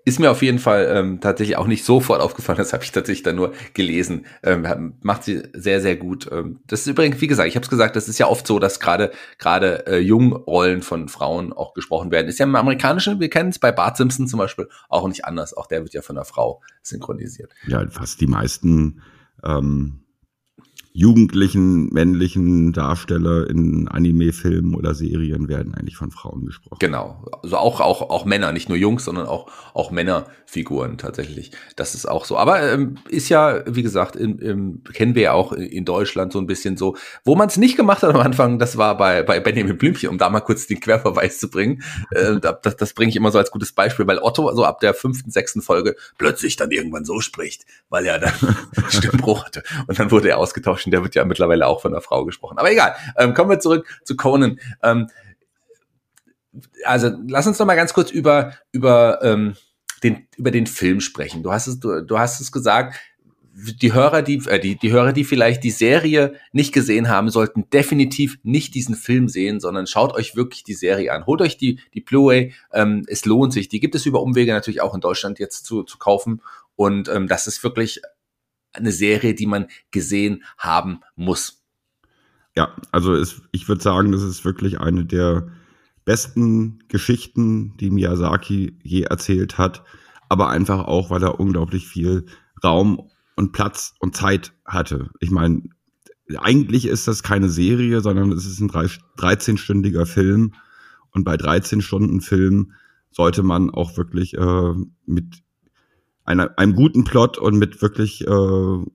Ist 0.08 0.20
mir 0.20 0.32
auf 0.32 0.42
jeden 0.42 0.60
Fall 0.60 0.90
ähm, 0.90 1.20
tatsächlich 1.20 1.58
auch 1.58 1.68
nicht 1.68 1.84
sofort 1.84 2.22
aufgefallen, 2.22 2.58
das 2.58 2.72
habe 2.72 2.82
ich 2.82 2.94
tatsächlich 2.94 3.24
dann 3.24 3.36
nur 3.36 3.52
gelesen. 3.74 4.26
Ähm, 4.42 4.94
macht 5.02 5.26
sie 5.26 5.44
sehr, 5.52 5.82
sehr 5.82 5.98
gut. 5.98 6.30
Ähm, 6.32 6.62
das 6.66 6.80
ist 6.80 6.88
übrigens, 6.88 7.20
wie 7.20 7.28
gesagt, 7.28 7.50
ich 7.50 7.58
habe 7.58 7.66
es 7.66 7.70
gesagt, 7.70 7.98
das 7.98 8.08
ist 8.08 8.18
ja 8.18 8.28
oft 8.28 8.48
so, 8.48 8.58
dass 8.58 8.80
gerade 8.80 9.12
gerade 9.38 9.86
äh, 9.86 9.98
Jungrollen 10.00 10.82
von 10.82 11.10
Frauen 11.10 11.52
auch 11.52 11.74
gesprochen 11.74 12.10
werden. 12.10 12.30
Ist 12.30 12.40
ja 12.40 12.46
im 12.46 12.56
Amerikanischen, 12.56 13.20
wir 13.20 13.30
kennen 13.30 13.50
es 13.50 13.60
bei 13.60 13.74
Bart 13.74 13.98
Simpson 13.98 14.30
zum 14.30 14.40
Beispiel 14.40 14.70
auch 14.88 15.06
nicht 15.10 15.26
anders. 15.26 15.54
Auch 15.58 15.68
der 15.68 15.82
wird 15.82 15.94
ja 15.94 16.02
von 16.02 16.16
einer 16.16 16.24
Frau 16.24 16.62
synchronisiert. 16.84 17.52
Ja, 17.68 17.86
fast 17.90 18.22
die 18.22 18.28
meisten 18.28 19.02
ähm, 19.44 20.06
jugendlichen 20.98 21.94
männlichen 21.94 22.74
Darsteller 22.74 23.48
in 23.48 23.88
Anime-Filmen 23.88 24.74
oder 24.74 24.96
Serien 24.96 25.48
werden 25.48 25.76
eigentlich 25.76 25.96
von 25.96 26.10
Frauen 26.10 26.48
gesprochen. 26.48 26.80
Genau, 26.80 27.24
also 27.44 27.58
auch 27.58 27.82
auch 27.82 28.02
auch 28.10 28.26
Männer, 28.26 28.52
nicht 28.52 28.68
nur 28.68 28.80
Jungs, 28.80 29.06
sondern 29.06 29.28
auch 29.28 29.46
auch 29.76 29.92
Männerfiguren 29.92 30.98
tatsächlich. 30.98 31.52
Das 31.76 31.94
ist 31.94 32.08
auch 32.08 32.26
so. 32.26 32.36
Aber 32.36 32.64
ähm, 32.74 32.96
ist 33.10 33.30
ja, 33.30 33.62
wie 33.68 33.84
gesagt, 33.84 34.16
in, 34.16 34.40
in, 34.40 34.84
kennen 34.92 35.14
wir 35.14 35.22
ja 35.22 35.34
auch 35.34 35.52
in 35.54 35.86
Deutschland 35.86 36.34
so 36.34 36.40
ein 36.40 36.48
bisschen 36.48 36.78
so, 36.78 36.98
wo 37.24 37.36
man 37.36 37.48
es 37.48 37.58
nicht 37.58 37.78
gemacht 37.78 38.02
hat 38.02 38.16
am 38.16 38.22
Anfang. 38.22 38.58
Das 38.58 38.76
war 38.76 38.98
bei 38.98 39.22
bei 39.22 39.40
Benjamin 39.40 39.78
Blümchen, 39.78 40.10
um 40.10 40.18
da 40.18 40.32
mal 40.32 40.42
kurz 40.42 40.66
den 40.66 40.80
Querverweis 40.80 41.38
zu 41.38 41.52
bringen. 41.52 41.84
Äh, 42.10 42.40
das 42.64 42.76
das 42.76 42.94
bringe 42.94 43.12
ich 43.12 43.16
immer 43.16 43.30
so 43.30 43.38
als 43.38 43.52
gutes 43.52 43.72
Beispiel, 43.72 44.08
weil 44.08 44.18
Otto 44.18 44.52
so 44.56 44.66
ab 44.66 44.80
der 44.80 44.96
fünften, 44.96 45.30
sechsten 45.30 45.62
Folge 45.62 45.96
plötzlich 46.18 46.56
dann 46.56 46.72
irgendwann 46.72 47.06
so 47.06 47.20
spricht, 47.20 47.68
weil 47.90 48.08
er 48.08 48.18
dann 48.18 48.34
Stimmbruch 48.90 49.46
hatte 49.46 49.62
und 49.86 50.00
dann 50.00 50.10
wurde 50.10 50.30
er 50.30 50.40
ausgetauscht 50.40 50.87
der 50.92 51.04
wird 51.04 51.16
ja 51.16 51.26
mittlerweile 51.26 51.68
auch 51.68 51.82
von 51.82 51.94
einer 51.94 52.02
Frau 52.02 52.26
gesprochen. 52.26 52.58
Aber 52.58 52.72
egal, 52.72 52.96
ähm, 53.18 53.34
kommen 53.34 53.50
wir 53.50 53.60
zurück 53.60 53.88
zu 54.04 54.16
Conan. 54.16 54.60
Ähm, 54.84 55.08
also 56.84 57.12
lass 57.28 57.48
uns 57.48 57.60
noch 57.60 57.66
mal 57.66 57.76
ganz 57.76 57.94
kurz 57.94 58.12
über 58.12 58.54
über 58.72 59.20
ähm, 59.24 59.56
den 60.04 60.28
über 60.38 60.52
den 60.52 60.68
Film 60.68 61.02
sprechen. 61.02 61.44
Du 61.44 61.52
hast 61.52 61.68
es 61.68 61.80
du, 61.80 62.02
du 62.02 62.20
hast 62.20 62.40
es 62.40 62.52
gesagt. 62.52 63.00
Die 63.82 63.92
Hörer, 63.92 64.22
die, 64.22 64.38
äh, 64.48 64.60
die, 64.60 64.76
die 64.76 64.92
Hörer, 64.92 65.14
die 65.14 65.24
vielleicht 65.24 65.64
die 65.64 65.72
Serie 65.72 66.36
nicht 66.52 66.74
gesehen 66.74 67.10
haben, 67.10 67.32
sollten 67.32 67.68
definitiv 67.72 68.38
nicht 68.44 68.76
diesen 68.76 68.94
Film 68.94 69.28
sehen, 69.28 69.60
sondern 69.60 69.88
schaut 69.88 70.14
euch 70.14 70.36
wirklich 70.36 70.64
die 70.64 70.76
Serie 70.76 71.12
an. 71.12 71.26
Holt 71.26 71.42
euch 71.42 71.58
die, 71.58 71.80
die 71.96 72.02
Blu-ray, 72.02 72.54
ähm, 72.72 73.04
es 73.08 73.26
lohnt 73.26 73.54
sich. 73.54 73.68
Die 73.68 73.80
gibt 73.80 73.96
es 73.96 74.06
über 74.06 74.22
Umwege 74.22 74.54
natürlich 74.54 74.82
auch 74.82 74.94
in 74.94 75.02
Deutschland 75.02 75.40
jetzt 75.40 75.66
zu, 75.66 75.82
zu 75.82 75.98
kaufen. 75.98 76.44
Und 76.76 77.10
ähm, 77.10 77.28
das 77.28 77.48
ist 77.48 77.64
wirklich 77.64 78.04
eine 78.78 78.92
Serie, 78.92 79.34
die 79.34 79.48
man 79.48 79.68
gesehen 79.92 80.44
haben 80.58 81.02
muss. 81.16 81.64
Ja, 82.56 82.76
also 82.92 83.14
es, 83.14 83.42
ich 83.52 83.68
würde 83.68 83.82
sagen, 83.82 84.12
das 84.12 84.24
ist 84.24 84.44
wirklich 84.46 84.80
eine 84.80 85.06
der 85.06 85.48
besten 86.06 86.80
Geschichten, 86.88 87.76
die 87.78 87.92
Miyazaki 87.92 88.78
je 88.82 89.02
erzählt 89.04 89.58
hat, 89.58 89.84
aber 90.30 90.50
einfach 90.50 90.86
auch, 90.86 91.10
weil 91.10 91.22
er 91.22 91.40
unglaublich 91.40 91.88
viel 91.88 92.26
Raum 92.64 93.10
und 93.36 93.52
Platz 93.52 93.94
und 94.00 94.16
Zeit 94.16 94.54
hatte. 94.66 95.12
Ich 95.20 95.30
meine, 95.30 95.64
eigentlich 96.38 96.86
ist 96.86 97.08
das 97.08 97.24
keine 97.24 97.50
Serie, 97.50 98.02
sondern 98.02 98.32
es 98.32 98.46
ist 98.46 98.60
ein 98.60 98.70
13-stündiger 98.70 100.06
Film 100.06 100.54
und 101.12 101.24
bei 101.24 101.38
13 101.38 101.82
Stunden 101.82 102.22
Film 102.22 102.74
sollte 103.12 103.44
man 103.44 103.70
auch 103.70 103.98
wirklich 103.98 104.34
äh, 104.36 104.74
mit 105.06 105.44
einer, 106.28 106.58
einem 106.60 106.76
guten 106.76 107.04
Plot 107.04 107.38
und 107.38 107.58
mit 107.58 107.82
wirklich 107.82 108.28
äh, 108.28 108.86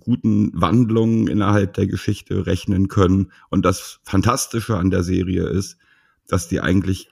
guten 0.00 0.50
Wandlungen 0.60 1.28
innerhalb 1.28 1.74
der 1.74 1.86
Geschichte 1.86 2.46
rechnen 2.46 2.88
können. 2.88 3.32
Und 3.48 3.64
das 3.64 4.00
Fantastische 4.02 4.76
an 4.76 4.90
der 4.90 5.02
Serie 5.02 5.44
ist, 5.44 5.78
dass 6.26 6.48
die 6.48 6.60
eigentlich 6.60 7.08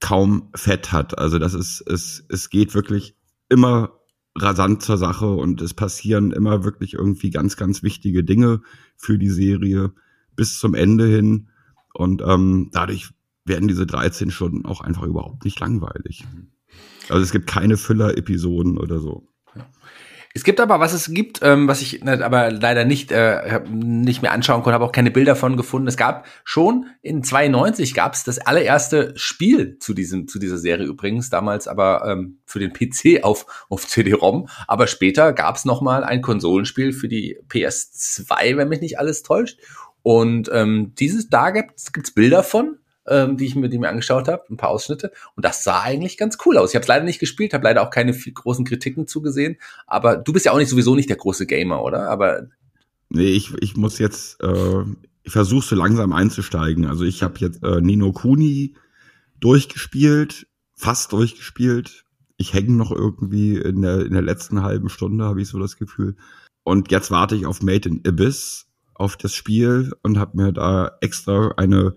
kaum 0.00 0.48
Fett 0.54 0.92
hat. 0.92 1.18
Also 1.18 1.38
das 1.38 1.54
ist, 1.54 1.82
es, 1.82 2.24
es 2.28 2.50
geht 2.50 2.74
wirklich 2.74 3.16
immer 3.48 3.92
rasant 4.36 4.82
zur 4.82 4.96
Sache 4.96 5.28
und 5.28 5.60
es 5.60 5.74
passieren 5.74 6.30
immer 6.30 6.64
wirklich 6.64 6.94
irgendwie 6.94 7.30
ganz, 7.30 7.56
ganz 7.56 7.82
wichtige 7.82 8.24
Dinge 8.24 8.60
für 8.96 9.18
die 9.18 9.30
Serie 9.30 9.92
bis 10.36 10.58
zum 10.58 10.74
Ende 10.74 11.06
hin. 11.06 11.48
Und 11.92 12.22
ähm, 12.24 12.70
dadurch 12.72 13.10
werden 13.44 13.68
diese 13.68 13.86
13 13.86 14.30
Stunden 14.30 14.64
auch 14.64 14.80
einfach 14.80 15.02
überhaupt 15.02 15.44
nicht 15.44 15.58
langweilig. 15.58 16.24
Also 17.08 17.22
es 17.22 17.32
gibt 17.32 17.46
keine 17.46 17.76
Füller-Episoden 17.76 18.78
oder 18.78 18.98
so. 18.98 19.28
Es 20.34 20.44
gibt 20.44 20.60
aber, 20.60 20.78
was 20.78 20.92
es 20.92 21.12
gibt, 21.12 21.40
ähm, 21.42 21.66
was 21.66 21.80
ich 21.80 22.04
ne, 22.04 22.24
aber 22.24 22.52
leider 22.52 22.84
nicht, 22.84 23.10
äh, 23.10 23.60
nicht 23.68 24.22
mehr 24.22 24.30
anschauen 24.30 24.62
konnte, 24.62 24.74
habe 24.74 24.84
auch 24.84 24.92
keine 24.92 25.10
Bilder 25.10 25.34
von 25.34 25.56
gefunden. 25.56 25.88
Es 25.88 25.96
gab 25.96 26.26
schon 26.44 26.86
in 27.02 27.24
92 27.24 27.94
gab 27.94 28.14
es 28.14 28.24
das 28.24 28.38
allererste 28.38 29.14
Spiel 29.16 29.78
zu 29.78 29.94
diesem 29.94 30.28
zu 30.28 30.38
dieser 30.38 30.58
Serie 30.58 30.86
übrigens, 30.86 31.30
damals 31.30 31.66
aber 31.66 32.04
ähm, 32.06 32.38
für 32.44 32.60
den 32.60 32.72
PC 32.72 33.24
auf 33.24 33.66
auf 33.68 33.86
CD-ROM. 33.88 34.48
Aber 34.68 34.86
später 34.86 35.32
gab 35.32 35.56
es 35.56 35.64
noch 35.64 35.80
mal 35.80 36.04
ein 36.04 36.22
Konsolenspiel 36.22 36.92
für 36.92 37.08
die 37.08 37.40
PS2, 37.48 38.56
wenn 38.56 38.68
mich 38.68 38.80
nicht 38.80 38.98
alles 38.98 39.22
täuscht. 39.22 39.58
Und 40.02 40.50
ähm, 40.52 40.92
dieses 40.98 41.28
da 41.30 41.50
gibt 41.50 41.72
es 41.76 42.14
Bilder 42.14 42.44
von 42.44 42.78
ähm, 43.08 43.36
die 43.36 43.46
ich 43.46 43.54
mir, 43.54 43.68
die 43.68 43.78
mir 43.78 43.88
angeschaut 43.88 44.28
habe, 44.28 44.44
ein 44.50 44.56
paar 44.56 44.70
Ausschnitte. 44.70 45.12
Und 45.36 45.44
das 45.44 45.64
sah 45.64 45.82
eigentlich 45.82 46.16
ganz 46.16 46.38
cool 46.44 46.56
aus. 46.58 46.70
Ich 46.70 46.76
habe 46.76 46.82
es 46.82 46.88
leider 46.88 47.04
nicht 47.04 47.18
gespielt, 47.18 47.54
habe 47.54 47.64
leider 47.64 47.82
auch 47.82 47.90
keine 47.90 48.14
viel 48.14 48.32
großen 48.32 48.64
Kritiken 48.64 49.06
zugesehen. 49.06 49.56
Aber 49.86 50.16
du 50.16 50.32
bist 50.32 50.46
ja 50.46 50.52
auch 50.52 50.58
nicht 50.58 50.68
sowieso 50.68 50.94
nicht 50.94 51.08
der 51.08 51.16
große 51.16 51.46
Gamer, 51.46 51.82
oder? 51.82 52.08
Aber 52.10 52.48
nee, 53.08 53.30
ich, 53.30 53.52
ich 53.60 53.76
muss 53.76 53.98
jetzt, 53.98 54.42
äh, 54.42 54.82
ich 55.22 55.32
versuche 55.32 55.66
so 55.66 55.76
langsam 55.76 56.12
einzusteigen. 56.12 56.86
Also 56.86 57.04
ich 57.04 57.22
habe 57.22 57.38
jetzt 57.38 57.62
äh, 57.62 57.80
Nino 57.80 58.12
Kuni 58.12 58.74
durchgespielt, 59.40 60.46
fast 60.74 61.12
durchgespielt. 61.12 62.04
Ich 62.36 62.54
hänge 62.54 62.72
noch 62.72 62.92
irgendwie 62.92 63.56
in 63.56 63.82
der, 63.82 64.06
in 64.06 64.12
der 64.12 64.22
letzten 64.22 64.62
halben 64.62 64.88
Stunde, 64.88 65.24
habe 65.24 65.42
ich 65.42 65.48
so 65.48 65.58
das 65.58 65.76
Gefühl. 65.76 66.16
Und 66.62 66.90
jetzt 66.90 67.10
warte 67.10 67.34
ich 67.34 67.46
auf 67.46 67.62
Made 67.62 67.88
in 67.88 68.02
Abyss, 68.06 68.66
auf 68.94 69.16
das 69.16 69.34
Spiel 69.34 69.92
und 70.02 70.18
habe 70.18 70.36
mir 70.36 70.52
da 70.52 70.98
extra 71.00 71.54
eine 71.56 71.96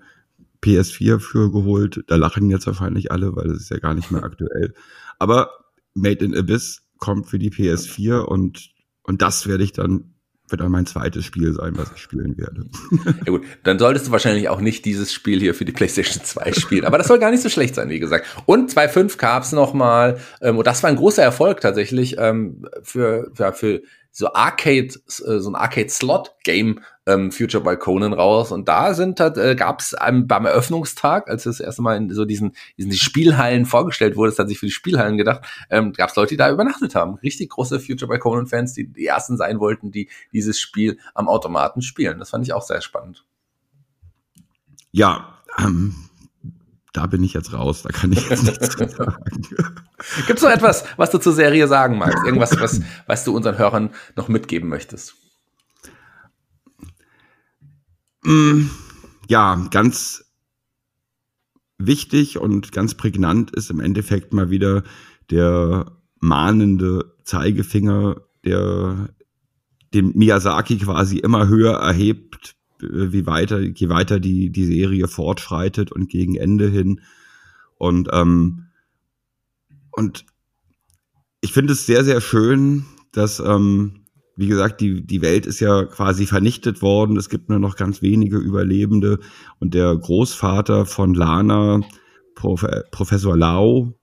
PS4 0.63 1.19
für 1.19 1.51
geholt. 1.51 2.03
Da 2.07 2.15
lachen 2.15 2.49
jetzt 2.49 2.67
wahrscheinlich 2.67 3.11
alle, 3.11 3.35
weil 3.35 3.47
das 3.47 3.57
ist 3.57 3.71
ja 3.71 3.79
gar 3.79 3.93
nicht 3.93 4.11
mehr 4.11 4.23
aktuell. 4.25 4.73
Aber 5.19 5.51
Made 5.93 6.23
in 6.23 6.35
Abyss 6.35 6.83
kommt 6.97 7.27
für 7.27 7.39
die 7.39 7.51
PS4 7.51 8.19
und, 8.19 8.71
und 9.03 9.21
das 9.21 9.47
werde 9.47 9.63
ich 9.63 9.73
dann 9.73 10.11
wird 10.51 10.61
dann 10.61 10.71
mein 10.71 10.85
zweites 10.85 11.25
Spiel 11.25 11.53
sein, 11.53 11.77
was 11.77 11.91
ich 11.95 12.01
spielen 12.01 12.37
werde. 12.37 12.65
Ja 13.25 13.31
gut, 13.31 13.43
dann 13.63 13.79
solltest 13.79 14.07
du 14.07 14.11
wahrscheinlich 14.11 14.49
auch 14.49 14.59
nicht 14.59 14.85
dieses 14.85 15.13
Spiel 15.13 15.39
hier 15.39 15.55
für 15.55 15.65
die 15.65 15.71
PlayStation 15.71 16.23
2 16.23 16.53
spielen. 16.53 16.85
Aber 16.85 16.97
das 16.97 17.07
soll 17.07 17.19
gar 17.19 17.31
nicht 17.31 17.41
so 17.41 17.49
schlecht 17.49 17.75
sein, 17.75 17.89
wie 17.89 17.99
gesagt. 17.99 18.27
Und 18.45 18.71
2.5 18.71 19.17
gab's 19.17 19.51
noch 19.51 19.73
mal, 19.73 20.19
ähm, 20.41 20.57
und 20.57 20.67
das 20.67 20.83
war 20.83 20.89
ein 20.89 20.95
großer 20.95 21.23
Erfolg 21.23 21.61
tatsächlich 21.61 22.17
ähm, 22.19 22.67
für, 22.83 23.31
für, 23.33 23.53
für 23.53 23.81
so 24.11 24.33
Arcade, 24.33 24.87
äh, 24.87 25.39
so 25.39 25.49
ein 25.49 25.55
Arcade-Slot-Game 25.55 26.81
ähm, 27.07 27.31
Future 27.31 27.63
by 27.63 27.77
Conan 27.77 28.13
raus. 28.13 28.51
Und 28.51 28.67
da 28.67 28.93
sind 28.93 29.19
halt, 29.19 29.37
äh, 29.37 29.55
gab 29.55 29.79
es 29.79 29.95
beim 29.99 30.45
Eröffnungstag, 30.45 31.29
als 31.29 31.43
das 31.43 31.59
erste 31.59 31.81
Mal 31.81 31.97
in 31.97 32.13
so 32.13 32.25
diesen, 32.25 32.55
diesen 32.77 32.91
Spielhallen 32.91 33.65
vorgestellt 33.65 34.15
wurde, 34.15 34.31
das 34.31 34.39
hat 34.39 34.49
sich 34.49 34.59
für 34.59 34.65
die 34.65 34.71
Spielhallen 34.71 35.17
gedacht, 35.17 35.41
ähm, 35.69 35.93
gab 35.93 36.09
es 36.09 36.15
Leute, 36.15 36.29
die 36.31 36.37
da 36.37 36.51
übernachtet 36.51 36.93
haben. 36.93 37.15
Richtig 37.15 37.49
große 37.49 37.79
Future 37.79 38.11
by 38.11 38.19
Conan-Fans, 38.19 38.73
die 38.73 38.87
die 38.87 39.05
ersten 39.05 39.37
sein 39.37 39.59
wollten, 39.59 39.91
die 39.91 40.09
dieses 40.33 40.59
Spiel 40.59 40.99
am 41.13 41.27
Automaten 41.27 41.81
spielen. 41.81 42.19
Das 42.19 42.29
fand 42.29 42.45
ich 42.45 42.53
auch 42.53 42.63
sehr 42.63 42.81
spannend. 42.81 43.25
Ja, 44.91 45.39
ähm, 45.57 45.95
da 46.93 47.07
bin 47.07 47.23
ich 47.23 47.33
jetzt 47.33 47.53
raus, 47.53 47.83
da 47.83 47.89
kann 47.89 48.11
ich 48.11 48.29
jetzt 48.29 48.43
nichts 48.43 48.73
sagen. 48.97 49.47
Gibt 50.27 50.39
es 50.39 50.43
noch 50.43 50.51
etwas, 50.51 50.83
was 50.97 51.11
du 51.11 51.19
zur 51.19 51.33
Serie 51.33 51.67
sagen 51.67 51.97
magst? 51.97 52.25
Irgendwas, 52.25 52.59
was, 52.59 52.81
was 53.07 53.23
du 53.23 53.35
unseren 53.35 53.57
Hörern 53.57 53.91
noch 54.15 54.27
mitgeben 54.27 54.69
möchtest? 54.69 55.15
Mm, 58.23 58.65
ja, 59.27 59.67
ganz 59.71 60.25
wichtig 61.77 62.37
und 62.37 62.71
ganz 62.71 62.95
prägnant 62.95 63.51
ist 63.51 63.71
im 63.71 63.79
Endeffekt 63.79 64.33
mal 64.33 64.49
wieder 64.49 64.83
der 65.29 65.97
mahnende 66.19 67.15
Zeigefinger, 67.23 68.21
der 68.45 69.09
den 69.93 70.11
Miyazaki 70.15 70.77
quasi 70.77 71.17
immer 71.17 71.47
höher 71.47 71.77
erhebt, 71.77 72.55
wie 72.81 73.25
weiter, 73.25 73.59
je 73.59 73.89
weiter 73.89 74.19
die, 74.19 74.51
die 74.51 74.65
Serie 74.65 75.07
fortschreitet 75.07 75.91
und 75.91 76.09
gegen 76.09 76.35
Ende 76.35 76.67
hin. 76.69 77.01
Und, 77.77 78.09
ähm, 78.11 78.67
und 79.91 80.25
ich 81.41 81.53
finde 81.53 81.73
es 81.73 81.85
sehr, 81.85 82.03
sehr 82.03 82.21
schön, 82.21 82.85
dass, 83.11 83.39
ähm, 83.39 84.05
wie 84.35 84.47
gesagt, 84.47 84.81
die, 84.81 85.05
die 85.05 85.21
Welt 85.21 85.45
ist 85.45 85.59
ja 85.59 85.85
quasi 85.85 86.25
vernichtet 86.25 86.81
worden. 86.81 87.17
Es 87.17 87.29
gibt 87.29 87.49
nur 87.49 87.59
noch 87.59 87.75
ganz 87.75 88.01
wenige 88.01 88.37
Überlebende. 88.37 89.19
Und 89.59 89.73
der 89.73 89.95
Großvater 89.95 90.85
von 90.85 91.13
Lana, 91.13 91.81
Prof 92.35 92.65
Professor 92.91 93.35
Lau, 93.35 93.93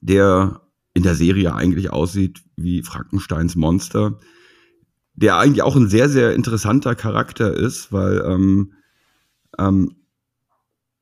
der 0.00 0.62
in 0.94 1.02
der 1.02 1.14
Serie 1.14 1.54
eigentlich 1.54 1.90
aussieht 1.90 2.42
wie 2.56 2.82
Frankensteins 2.82 3.56
Monster, 3.56 4.18
der 5.14 5.36
eigentlich 5.36 5.62
auch 5.62 5.76
ein 5.76 5.88
sehr, 5.88 6.08
sehr 6.08 6.34
interessanter 6.34 6.94
Charakter 6.94 7.54
ist, 7.54 7.92
weil 7.92 8.22
ähm, 8.26 8.72
ähm, 9.58 9.96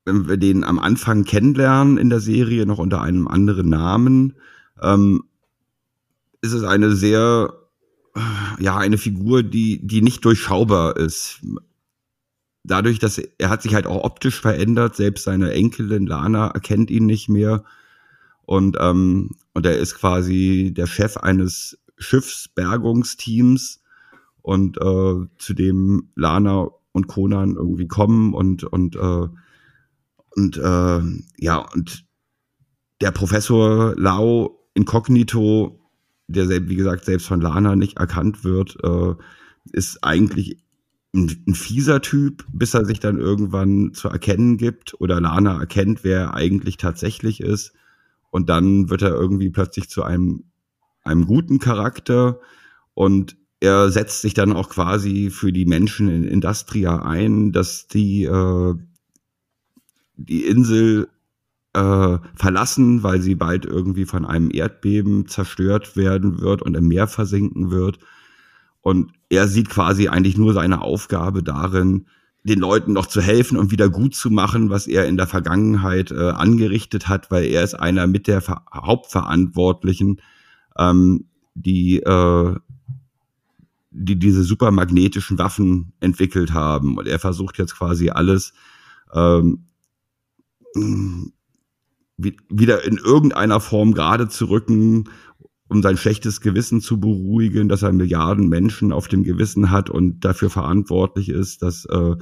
wenn 0.05 0.29
wir 0.29 0.38
den 0.38 0.64
am 0.64 0.79
Anfang 0.79 1.25
kennenlernen 1.25 1.99
in 1.99 2.09
der 2.09 2.21
Serie, 2.21 2.66
noch 2.66 2.79
unter 2.79 3.03
einem 3.03 3.29
anderen 3.29 3.68
Namen, 3.68 4.35
ähm, 4.83 5.25
ist 6.40 6.53
es 6.53 6.64
eine 6.64 6.97
sehr, 6.97 7.53
ja, 8.59 8.77
eine 8.77 8.99
Figur, 8.99 9.42
die, 9.42 9.87
die 9.87 10.03
nicht 10.03 10.25
durchschaubar 10.25 10.97
ist. 10.97 11.40
Dadurch, 12.64 12.99
dass 12.99 13.18
er, 13.18 13.29
er 13.38 13.51
hat 13.51 13.62
sich 13.62 13.75
halt 13.75 13.87
auch 13.87 14.03
optisch 14.05 14.40
verändert, 14.40 14.97
selbst 14.97 15.25
seine 15.25 15.53
Enkelin 15.53 16.07
Lana 16.07 16.49
erkennt 16.49 16.90
ihn 16.90 17.07
nicht 17.07 17.29
mehr. 17.29 17.64
Und, 18.47 18.77
ähm, 18.81 19.33
und 19.53 19.66
er 19.66 19.77
ist 19.77 19.97
quasi 19.97 20.73
der 20.75 20.87
Chef 20.87 21.18
eines 21.18 21.79
Schiffsbergungsteams 21.99 23.83
und 24.48 24.78
äh, 24.78 25.26
zu 25.37 25.52
dem 25.52 26.08
Lana 26.14 26.68
und 26.92 27.06
Conan 27.06 27.54
irgendwie 27.54 27.87
kommen 27.87 28.32
und 28.32 28.64
und 28.64 28.96
äh, 28.96 29.28
und 30.37 30.56
äh, 30.56 31.00
ja 31.37 31.58
und 31.74 32.06
der 33.02 33.11
Professor 33.11 33.94
Lau 33.94 34.58
Incognito 34.72 35.78
der, 36.28 36.68
wie 36.68 36.76
gesagt, 36.76 37.04
selbst 37.04 37.26
von 37.26 37.42
Lana 37.42 37.76
nicht 37.76 37.98
erkannt 37.98 38.44
wird, 38.44 38.76
äh, 38.84 39.14
ist 39.72 40.02
eigentlich 40.02 40.58
ein, 41.14 41.44
ein, 41.46 41.54
fieser 41.54 42.00
Typ, 42.00 42.44
bis 42.52 42.74
er 42.74 42.84
sich 42.84 43.00
dann 43.00 43.18
irgendwann 43.18 43.92
zu 43.94 44.08
erkennen 44.08 44.58
gibt 44.58 44.98
oder 45.00 45.20
Lana 45.20 45.58
erkennt, 45.58 46.04
wer 46.04 46.20
er 46.20 46.34
eigentlich 46.34 46.76
tatsächlich 46.76 47.40
ist. 47.40 47.72
Und 48.30 48.50
dann 48.50 48.90
wird 48.90 49.02
er 49.02 49.14
irgendwie 49.14 49.48
plötzlich 49.48 49.88
zu 49.88 50.02
einem, 50.02 50.44
einem 51.02 51.26
guten 51.26 51.58
Charakter 51.58 52.40
und 52.92 53.38
er 53.61 53.90
setzt 53.90 54.23
sich 54.23 54.35
dann 54.35 54.53
auch 54.53 54.68
quasi 54.68 55.31
für 55.31 55.53
die 55.53 55.66
Menschen 55.66 56.09
in 56.09 56.25
Industria 56.25 57.03
ein, 57.03 57.53
dass 57.53 57.88
die 57.88 58.25
äh, 58.25 58.75
die 60.18 60.44
Insel 60.44 61.09
äh, 61.75 62.18
verlassen, 62.35 63.03
weil 63.03 63.21
sie 63.21 63.35
bald 63.35 63.64
irgendwie 63.64 64.05
von 64.05 64.25
einem 64.25 64.51
Erdbeben 64.53 65.29
zerstört 65.29 65.97
werden 65.97 66.40
wird 66.40 66.62
und 66.62 66.77
im 66.77 66.88
Meer 66.88 67.07
versinken 67.07 67.71
wird. 67.71 67.99
Und 68.81 69.12
er 69.29 69.49
sieht 69.49 69.68
quasi 69.68 70.09
eigentlich 70.09 70.37
nur 70.37 70.53
seine 70.55 70.83
Aufgabe 70.83 71.42
darin, 71.42 72.07
den 72.42 72.61
Leuten 72.61 72.92
noch 72.92 73.07
zu 73.07 73.21
helfen 73.21 73.59
und 73.59 73.71
wieder 73.71 73.88
gut 73.90 74.14
zu 74.14 74.31
machen, 74.31 74.71
was 74.71 74.87
er 74.87 75.07
in 75.07 75.16
der 75.16 75.27
Vergangenheit 75.27 76.11
äh, 76.11 76.31
angerichtet 76.31 77.09
hat, 77.09 77.31
weil 77.31 77.44
er 77.44 77.62
ist 77.62 77.75
einer 77.75 78.07
mit 78.07 78.27
der 78.27 78.40
Ver 78.40 78.62
Hauptverantwortlichen, 78.73 80.21
ähm, 80.79 81.27
die, 81.55 81.99
äh, 82.01 82.55
die 83.90 84.18
diese 84.18 84.42
supermagnetischen 84.42 85.38
Waffen 85.38 85.92
entwickelt 86.01 86.53
haben. 86.53 86.98
Und 86.98 87.07
er 87.07 87.18
versucht 87.18 87.59
jetzt 87.59 87.77
quasi 87.77 88.11
alles 88.11 88.53
ähm, 89.14 89.64
wieder 92.16 92.85
in 92.85 92.98
irgendeiner 92.98 93.61
Form 93.61 93.94
gerade 93.94 94.29
zu 94.29 94.46
rücken, 94.46 95.09
um 95.68 95.83
sein 95.83 95.96
schlechtes 95.96 96.40
Gewissen 96.40 96.81
zu 96.81 96.98
beruhigen, 96.98 97.68
dass 97.68 97.83
er 97.83 97.92
Milliarden 97.92 98.48
Menschen 98.48 98.92
auf 98.92 99.09
dem 99.09 99.22
Gewissen 99.22 99.70
hat 99.70 99.90
und 99.90 100.20
dafür 100.20 100.51
verantwortlich 100.51 101.29
ist, 101.29 101.62
dass 101.62 101.85
äh, 101.87 102.16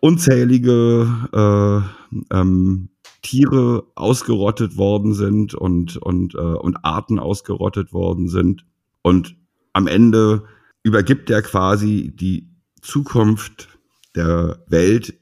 unzählige 0.00 1.06
äh, 1.32 2.36
ähm, 2.36 2.88
Tiere 3.22 3.84
ausgerottet 3.94 4.76
worden 4.76 5.14
sind 5.14 5.54
und, 5.54 5.96
und, 5.96 6.34
äh, 6.34 6.38
und 6.38 6.84
Arten 6.84 7.18
ausgerottet 7.18 7.92
worden 7.92 8.28
sind. 8.28 8.64
Und 9.02 9.36
am 9.72 9.86
Ende 9.86 10.44
übergibt 10.82 11.30
er 11.30 11.42
quasi 11.42 12.12
die 12.14 12.48
Zukunft 12.80 13.68
der 14.14 14.64
Welt 14.66 15.14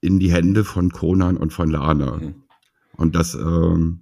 in 0.00 0.18
die 0.18 0.32
Hände 0.32 0.64
von 0.64 0.90
Conan 0.90 1.36
und 1.36 1.52
von 1.52 1.70
Lana. 1.70 2.16
Mhm. 2.16 2.34
Und 2.96 3.14
das, 3.14 3.34
ähm, 3.34 4.00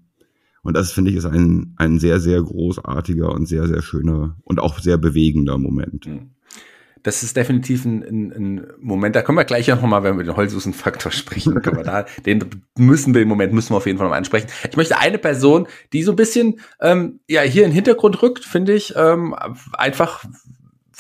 und 0.63 0.77
das 0.77 0.93
finde 0.93 1.11
ich 1.11 1.17
ist 1.17 1.27
ein, 1.27 1.75
ein 1.77 1.99
sehr, 1.99 2.21
sehr 2.21 2.43
großartiger 2.43 3.33
und 3.33 3.47
sehr, 3.47 3.67
sehr 3.67 3.83
schöner 3.83 4.37
und 4.45 4.61
auch 4.61 4.79
sehr 4.79 4.99
bewegender 4.99 5.59
Moment. 5.59 6.07
Hm. 6.07 6.31
Das 7.03 7.23
ist 7.23 7.37
definitiv 7.37 7.85
ein, 7.85 8.03
ein, 8.03 8.33
ein 8.33 8.67
Moment, 8.79 9.17
da 9.17 9.23
können 9.23 9.39
wir 9.39 9.45
gleich 9.45 9.69
noch 9.69 9.83
mal, 9.83 10.03
wenn 10.03 10.19
wir 10.19 10.25
den 10.25 10.37
Holzhusen-Faktor 10.37 11.13
sprechen, 11.13 11.61
können 11.63 11.77
wir 11.77 11.85
da, 11.85 12.05
den 12.27 12.45
müssen 12.77 13.15
wir 13.15 13.23
im 13.23 13.29
Moment, 13.29 13.53
müssen 13.53 13.73
wir 13.73 13.79
auf 13.79 13.87
jeden 13.87 13.99
Fall 13.99 14.09
noch 14.09 14.15
ansprechen. 14.15 14.49
Ich 14.69 14.77
möchte 14.77 14.99
eine 14.99 15.19
Person, 15.19 15.67
die 15.93 16.03
so 16.03 16.13
ein 16.13 16.17
bisschen 16.17 16.61
ähm, 16.81 17.21
ja 17.29 17.43
hier 17.43 17.65
in 17.65 17.71
den 17.71 17.75
Hintergrund 17.75 18.23
rückt, 18.23 18.45
finde 18.45 18.75
ich, 18.75 18.95
ähm, 18.97 19.35
einfach 19.73 20.25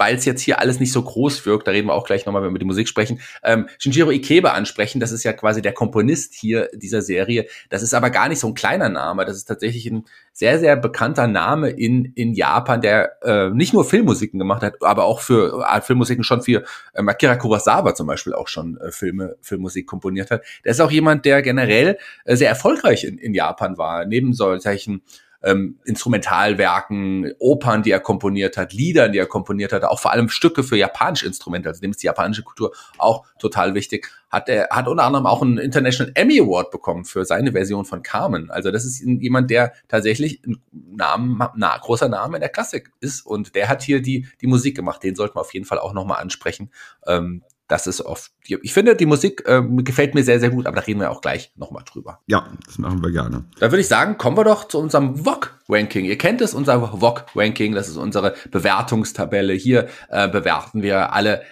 weil 0.00 0.16
es 0.16 0.24
jetzt 0.24 0.40
hier 0.40 0.60
alles 0.60 0.80
nicht 0.80 0.92
so 0.92 1.02
groß 1.02 1.44
wirkt, 1.44 1.68
da 1.68 1.72
reden 1.72 1.88
wir 1.88 1.92
auch 1.92 2.06
gleich 2.06 2.24
nochmal, 2.24 2.40
wenn 2.40 2.46
wir 2.48 2.52
über 2.52 2.58
die 2.58 2.64
Musik 2.64 2.88
sprechen, 2.88 3.20
ähm, 3.42 3.68
Shinjiro 3.78 4.10
Ikebe 4.10 4.52
ansprechen. 4.52 4.98
Das 4.98 5.12
ist 5.12 5.24
ja 5.24 5.34
quasi 5.34 5.60
der 5.60 5.74
Komponist 5.74 6.32
hier 6.32 6.70
dieser 6.72 7.02
Serie. 7.02 7.46
Das 7.68 7.82
ist 7.82 7.92
aber 7.92 8.08
gar 8.08 8.30
nicht 8.30 8.38
so 8.40 8.46
ein 8.46 8.54
kleiner 8.54 8.88
Name. 8.88 9.26
Das 9.26 9.36
ist 9.36 9.44
tatsächlich 9.44 9.84
ein 9.90 10.06
sehr, 10.32 10.58
sehr 10.58 10.76
bekannter 10.76 11.26
Name 11.26 11.68
in, 11.68 12.06
in 12.14 12.32
Japan, 12.32 12.80
der 12.80 13.18
äh, 13.22 13.50
nicht 13.50 13.74
nur 13.74 13.84
Filmmusiken 13.84 14.38
gemacht 14.38 14.62
hat, 14.62 14.76
aber 14.80 15.04
auch 15.04 15.20
für 15.20 15.66
äh, 15.70 15.82
Filmmusiken 15.82 16.24
schon 16.24 16.40
für 16.40 16.64
äh, 16.94 17.02
Akira 17.02 17.36
Kurosawa 17.36 17.94
zum 17.94 18.06
Beispiel 18.06 18.32
auch 18.32 18.48
schon 18.48 18.78
äh, 18.78 18.92
Filme, 18.92 19.36
Filmmusik 19.42 19.86
komponiert 19.86 20.30
hat. 20.30 20.42
Der 20.64 20.72
ist 20.72 20.80
auch 20.80 20.90
jemand, 20.90 21.26
der 21.26 21.42
generell 21.42 21.98
äh, 22.24 22.36
sehr 22.36 22.48
erfolgreich 22.48 23.04
in, 23.04 23.18
in 23.18 23.34
Japan 23.34 23.76
war. 23.76 24.06
Neben 24.06 24.32
solchen 24.32 25.02
ähm, 25.42 25.78
Instrumentalwerken, 25.84 27.32
Opern, 27.38 27.82
die 27.82 27.90
er 27.90 28.00
komponiert 28.00 28.56
hat, 28.56 28.72
Liedern, 28.72 29.12
die 29.12 29.18
er 29.18 29.26
komponiert 29.26 29.72
hat, 29.72 29.84
auch 29.84 30.00
vor 30.00 30.12
allem 30.12 30.28
Stücke 30.28 30.62
für 30.62 30.76
japanische 30.76 31.26
Instrumente, 31.26 31.68
also 31.68 31.80
dem 31.80 31.90
ist 31.92 32.02
die 32.02 32.06
japanische 32.06 32.42
Kultur 32.42 32.72
auch 32.98 33.24
total 33.38 33.74
wichtig, 33.74 34.10
hat 34.30 34.48
er 34.48 34.68
hat 34.70 34.86
unter 34.86 35.04
anderem 35.04 35.26
auch 35.26 35.42
einen 35.42 35.58
International 35.58 36.12
Emmy 36.14 36.40
Award 36.40 36.70
bekommen 36.70 37.04
für 37.04 37.24
seine 37.24 37.52
Version 37.52 37.84
von 37.84 38.02
Carmen. 38.02 38.50
Also 38.50 38.70
das 38.70 38.84
ist 38.84 39.00
jemand, 39.00 39.50
der 39.50 39.72
tatsächlich 39.88 40.42
ein 40.46 40.62
Namen, 40.72 41.42
na, 41.56 41.76
großer 41.76 42.08
Name 42.08 42.36
in 42.36 42.40
der 42.40 42.50
Klassik 42.50 42.92
ist 43.00 43.26
und 43.26 43.54
der 43.54 43.68
hat 43.68 43.82
hier 43.82 44.00
die 44.02 44.28
die 44.40 44.46
Musik 44.46 44.76
gemacht. 44.76 45.02
Den 45.02 45.16
sollten 45.16 45.36
wir 45.36 45.40
auf 45.40 45.52
jeden 45.52 45.66
Fall 45.66 45.78
auch 45.78 45.92
nochmal 45.92 46.20
ansprechen. 46.20 46.70
Ähm, 47.06 47.42
das 47.70 47.86
ist 47.86 48.00
oft, 48.00 48.32
ich 48.46 48.72
finde, 48.72 48.96
die 48.96 49.06
Musik 49.06 49.42
äh, 49.46 49.62
gefällt 49.82 50.14
mir 50.14 50.24
sehr, 50.24 50.40
sehr 50.40 50.50
gut, 50.50 50.66
aber 50.66 50.76
da 50.76 50.82
reden 50.82 51.00
wir 51.00 51.10
auch 51.10 51.20
gleich 51.20 51.52
nochmal 51.56 51.84
drüber. 51.84 52.20
Ja, 52.26 52.48
das 52.66 52.78
machen 52.78 53.02
wir 53.02 53.10
gerne. 53.10 53.44
Da 53.58 53.70
würde 53.70 53.80
ich 53.80 53.88
sagen, 53.88 54.18
kommen 54.18 54.36
wir 54.36 54.44
doch 54.44 54.66
zu 54.66 54.78
unserem 54.78 55.24
VOG-Ranking. 55.24 56.04
Ihr 56.04 56.18
kennt 56.18 56.40
es, 56.40 56.52
unser 56.54 56.80
VOG-Ranking, 57.00 57.74
das 57.74 57.88
ist 57.88 57.96
unsere 57.96 58.34
Bewertungstabelle. 58.50 59.52
Hier 59.52 59.88
äh, 60.08 60.28
bewerten 60.28 60.82
wir 60.82 61.12
alle 61.12 61.42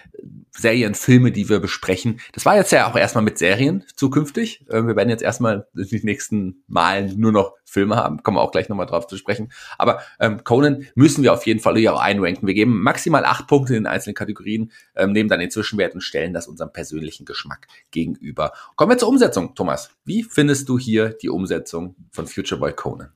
Serien, 0.59 0.95
Filme, 0.95 1.31
die 1.31 1.49
wir 1.49 1.59
besprechen. 1.59 2.19
Das 2.33 2.45
war 2.45 2.55
jetzt 2.55 2.71
ja 2.71 2.89
auch 2.89 2.95
erstmal 2.95 3.23
mit 3.23 3.37
Serien 3.37 3.83
zukünftig. 3.95 4.65
Äh, 4.69 4.85
wir 4.85 4.95
werden 4.95 5.09
jetzt 5.09 5.23
erstmal 5.23 5.67
die 5.73 6.01
nächsten 6.03 6.63
Malen 6.67 7.19
nur 7.19 7.31
noch 7.31 7.53
Filme 7.65 7.95
haben. 7.95 8.23
Kommen 8.23 8.37
wir 8.37 8.41
auch 8.41 8.51
gleich 8.51 8.69
nochmal 8.69 8.85
drauf 8.85 9.07
zu 9.07 9.17
sprechen. 9.17 9.51
Aber 9.77 10.01
ähm, 10.19 10.43
Conan 10.43 10.87
müssen 10.95 11.23
wir 11.23 11.33
auf 11.33 11.45
jeden 11.45 11.59
Fall 11.59 11.77
hier 11.77 11.93
auch 11.93 12.01
einranken. 12.01 12.47
Wir 12.47 12.55
geben 12.55 12.81
maximal 12.81 13.25
acht 13.25 13.47
Punkte 13.47 13.75
in 13.75 13.83
den 13.83 13.91
einzelnen 13.91 14.15
Kategorien, 14.15 14.71
ähm, 14.95 15.11
nehmen 15.11 15.29
dann 15.29 15.39
den 15.39 15.51
Zwischenwert 15.51 15.93
und 15.93 16.01
stellen 16.01 16.33
das 16.33 16.47
unserem 16.47 16.73
persönlichen 16.73 17.25
Geschmack 17.25 17.67
gegenüber. 17.91 18.53
Kommen 18.75 18.91
wir 18.91 18.97
zur 18.97 19.09
Umsetzung, 19.09 19.55
Thomas. 19.55 19.91
Wie 20.03 20.23
findest 20.23 20.67
du 20.69 20.79
hier 20.79 21.09
die 21.09 21.29
Umsetzung 21.29 21.95
von 22.11 22.27
Future 22.27 22.59
Boy 22.59 22.73
Conan? 22.73 23.11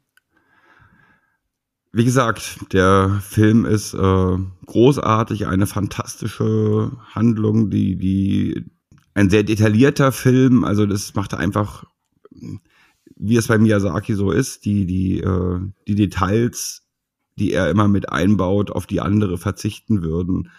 Wie 1.95 2.05
gesagt, 2.05 2.73
der 2.73 3.21
Film 3.21 3.65
ist 3.65 3.93
äh, 3.93 4.37
großartig, 4.65 5.45
eine 5.45 5.67
fantastische 5.67 6.91
Handlung, 7.13 7.69
die, 7.69 7.95
die 7.95 8.65
ein 9.13 9.29
sehr 9.29 9.43
detaillierter 9.43 10.11
Film, 10.11 10.63
also 10.63 10.87
das 10.87 11.13
macht 11.13 11.35
einfach, 11.35 11.85
wie 13.15 13.37
es 13.37 13.47
bei 13.47 13.59
Miyazaki 13.59 14.15
so 14.15 14.31
ist, 14.31 14.65
die, 14.65 14.87
die, 14.87 15.19
äh, 15.19 15.59
die 15.87 15.93
Details, 15.93 16.81
die 17.37 17.51
er 17.53 17.69
immer 17.69 17.87
mit 17.87 18.09
einbaut, 18.09 18.71
auf 18.71 18.87
die 18.87 18.99
andere 18.99 19.37
verzichten 19.37 20.01
würden. 20.01 20.49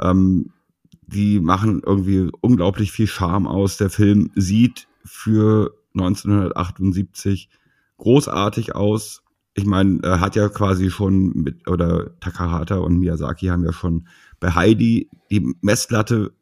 Ähm, 0.00 0.54
die 1.02 1.40
machen 1.40 1.82
irgendwie 1.84 2.30
unglaublich 2.40 2.90
viel 2.90 3.06
Charme 3.06 3.46
aus. 3.46 3.76
Der 3.76 3.90
Film 3.90 4.30
sieht 4.34 4.88
für 5.04 5.74
1978 5.92 7.50
großartig 7.98 8.74
aus 8.74 9.22
ich 9.54 9.66
meine, 9.66 9.98
er 10.02 10.20
hat 10.20 10.36
ja 10.36 10.48
quasi 10.48 10.90
schon 10.90 11.32
mit, 11.34 11.68
oder 11.68 12.18
Takahata 12.20 12.76
und 12.76 12.98
Miyazaki 12.98 13.46
haben 13.46 13.64
ja 13.64 13.72
schon 13.72 14.06
bei 14.38 14.54
Heidi 14.54 15.10
die 15.30 15.54
Messlatte 15.60 16.32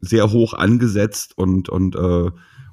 sehr 0.00 0.30
hoch 0.32 0.54
angesetzt 0.54 1.36
und, 1.36 1.68
und, 1.68 1.94
äh, 1.94 2.30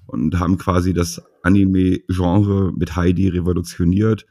und 0.07 0.39
haben 0.39 0.57
quasi 0.57 0.93
das 0.93 1.21
Anime-Genre 1.43 2.73
mit 2.75 2.95
Heidi 2.95 3.27
revolutioniert. 3.27 4.25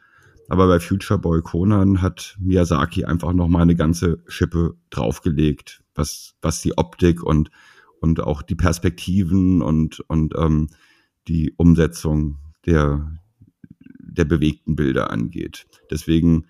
Aber 0.48 0.68
bei 0.68 0.80
Future 0.80 1.18
Boy 1.18 1.42
Conan 1.42 2.02
hat 2.02 2.37
Miyazaki 2.40 3.04
einfach 3.04 3.32
noch 3.32 3.48
mal 3.48 3.62
eine 3.62 3.74
ganze 3.74 4.22
Schippe 4.26 4.76
draufgelegt, 4.90 5.82
was, 5.94 6.35
was 6.40 6.62
die 6.62 6.78
Optik 6.78 7.22
und, 7.22 7.50
und 8.00 8.20
auch 8.20 8.42
die 8.42 8.54
Perspektiven 8.54 9.61
und, 9.62 10.00
und 10.09 10.35
ähm, 10.37 10.68
die 11.28 11.52
Umsetzung 11.56 12.38
der, 12.64 13.18
der 14.18 14.24
bewegten 14.24 14.76
Bilder 14.76 15.11
angeht. 15.11 15.66
Deswegen 15.90 16.46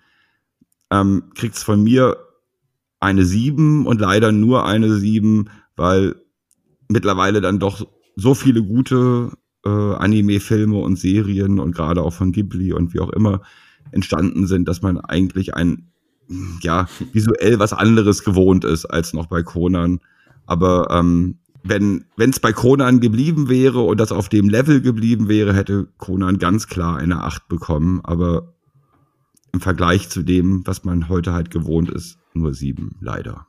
ähm, 0.91 1.23
kriegt's 1.35 1.63
von 1.63 1.83
mir 1.83 2.17
eine 2.99 3.25
sieben 3.25 3.85
und 3.85 4.01
leider 4.01 4.31
nur 4.31 4.65
eine 4.65 4.95
sieben, 4.95 5.49
weil 5.75 6.15
mittlerweile 6.89 7.41
dann 7.41 7.59
doch 7.59 7.87
so 8.15 8.33
viele 8.33 8.63
gute 8.63 9.31
äh, 9.65 9.69
Anime-Filme 9.69 10.77
und 10.77 10.97
Serien 10.97 11.59
und 11.59 11.75
gerade 11.75 12.01
auch 12.01 12.13
von 12.13 12.31
Ghibli 12.31 12.73
und 12.73 12.93
wie 12.93 12.99
auch 12.99 13.11
immer 13.11 13.41
entstanden 13.91 14.47
sind, 14.47 14.67
dass 14.67 14.81
man 14.81 14.99
eigentlich 14.99 15.53
ein 15.53 15.87
ja 16.61 16.87
visuell 17.13 17.59
was 17.59 17.73
anderes 17.73 18.23
gewohnt 18.23 18.65
ist 18.65 18.85
als 18.85 19.13
noch 19.13 19.27
bei 19.27 19.43
Conan. 19.43 19.99
Aber 20.45 20.87
ähm, 20.91 21.37
wenn 21.69 22.05
es 22.17 22.39
bei 22.39 22.53
Conan 22.53 22.99
geblieben 22.99 23.49
wäre 23.49 23.81
und 23.81 23.99
das 23.99 24.11
auf 24.11 24.29
dem 24.29 24.49
Level 24.49 24.81
geblieben 24.81 25.27
wäre, 25.27 25.53
hätte 25.53 25.87
Conan 25.97 26.37
ganz 26.37 26.67
klar 26.67 26.97
eine 26.97 27.23
8 27.23 27.47
bekommen. 27.47 28.01
Aber 28.03 28.53
im 29.53 29.61
Vergleich 29.61 30.09
zu 30.09 30.23
dem, 30.23 30.65
was 30.65 30.83
man 30.83 31.09
heute 31.09 31.33
halt 31.33 31.51
gewohnt 31.51 31.89
ist, 31.89 32.17
nur 32.33 32.53
7, 32.53 32.97
leider. 33.01 33.47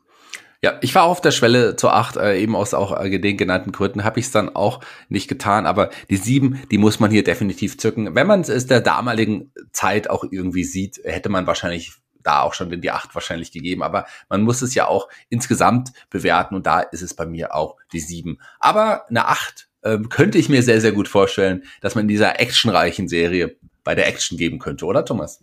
Ja, 0.60 0.76
ich 0.80 0.92
war 0.96 1.04
auf 1.04 1.20
der 1.20 1.30
Schwelle 1.30 1.76
zur 1.76 1.94
8, 1.94 2.16
äh, 2.16 2.40
eben 2.40 2.56
aus 2.56 2.74
auch 2.74 2.98
äh, 3.00 3.18
den 3.20 3.36
genannten 3.36 3.70
Gründen, 3.70 4.02
habe 4.02 4.18
ich 4.18 4.26
es 4.26 4.32
dann 4.32 4.48
auch 4.48 4.80
nicht 5.08 5.28
getan, 5.28 5.66
aber 5.66 5.90
die 6.10 6.16
7, 6.16 6.58
die 6.72 6.78
muss 6.78 6.98
man 6.98 7.12
hier 7.12 7.22
definitiv 7.22 7.78
zücken. 7.78 8.16
Wenn 8.16 8.26
man 8.26 8.40
es 8.40 8.66
der 8.66 8.80
damaligen 8.80 9.52
Zeit 9.70 10.10
auch 10.10 10.24
irgendwie 10.28 10.64
sieht, 10.64 11.00
hätte 11.04 11.28
man 11.28 11.46
wahrscheinlich 11.46 11.92
da 12.28 12.42
auch 12.42 12.54
schon 12.54 12.80
die 12.80 12.90
8 12.90 13.14
wahrscheinlich 13.14 13.52
gegeben, 13.52 13.82
aber 13.82 14.06
man 14.28 14.42
muss 14.42 14.60
es 14.62 14.74
ja 14.74 14.86
auch 14.86 15.08
insgesamt 15.30 15.92
bewerten 16.10 16.54
und 16.54 16.66
da 16.66 16.80
ist 16.80 17.02
es 17.02 17.14
bei 17.14 17.26
mir 17.26 17.54
auch 17.54 17.76
die 17.92 18.00
7. 18.00 18.38
Aber 18.60 19.08
eine 19.08 19.28
8 19.28 19.68
äh, 19.82 19.98
könnte 20.10 20.38
ich 20.38 20.48
mir 20.48 20.62
sehr, 20.62 20.80
sehr 20.80 20.92
gut 20.92 21.08
vorstellen, 21.08 21.64
dass 21.80 21.94
man 21.94 22.02
in 22.02 22.08
dieser 22.08 22.38
actionreichen 22.40 23.08
Serie 23.08 23.56
bei 23.82 23.94
der 23.94 24.06
Action 24.06 24.36
geben 24.36 24.58
könnte, 24.58 24.84
oder 24.84 25.04
Thomas? 25.04 25.42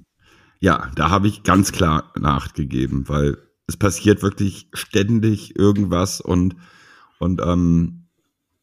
Ja, 0.59 0.91
da 0.95 1.09
habe 1.09 1.27
ich 1.27 1.43
ganz 1.43 1.71
klar 1.71 2.11
eine 2.15 2.29
8 2.29 2.53
gegeben, 2.53 3.05
weil 3.07 3.37
es 3.67 3.77
passiert 3.77 4.21
wirklich 4.21 4.69
ständig 4.73 5.57
irgendwas 5.57 6.21
und, 6.21 6.55
und, 7.17 7.41
ähm, 7.41 8.05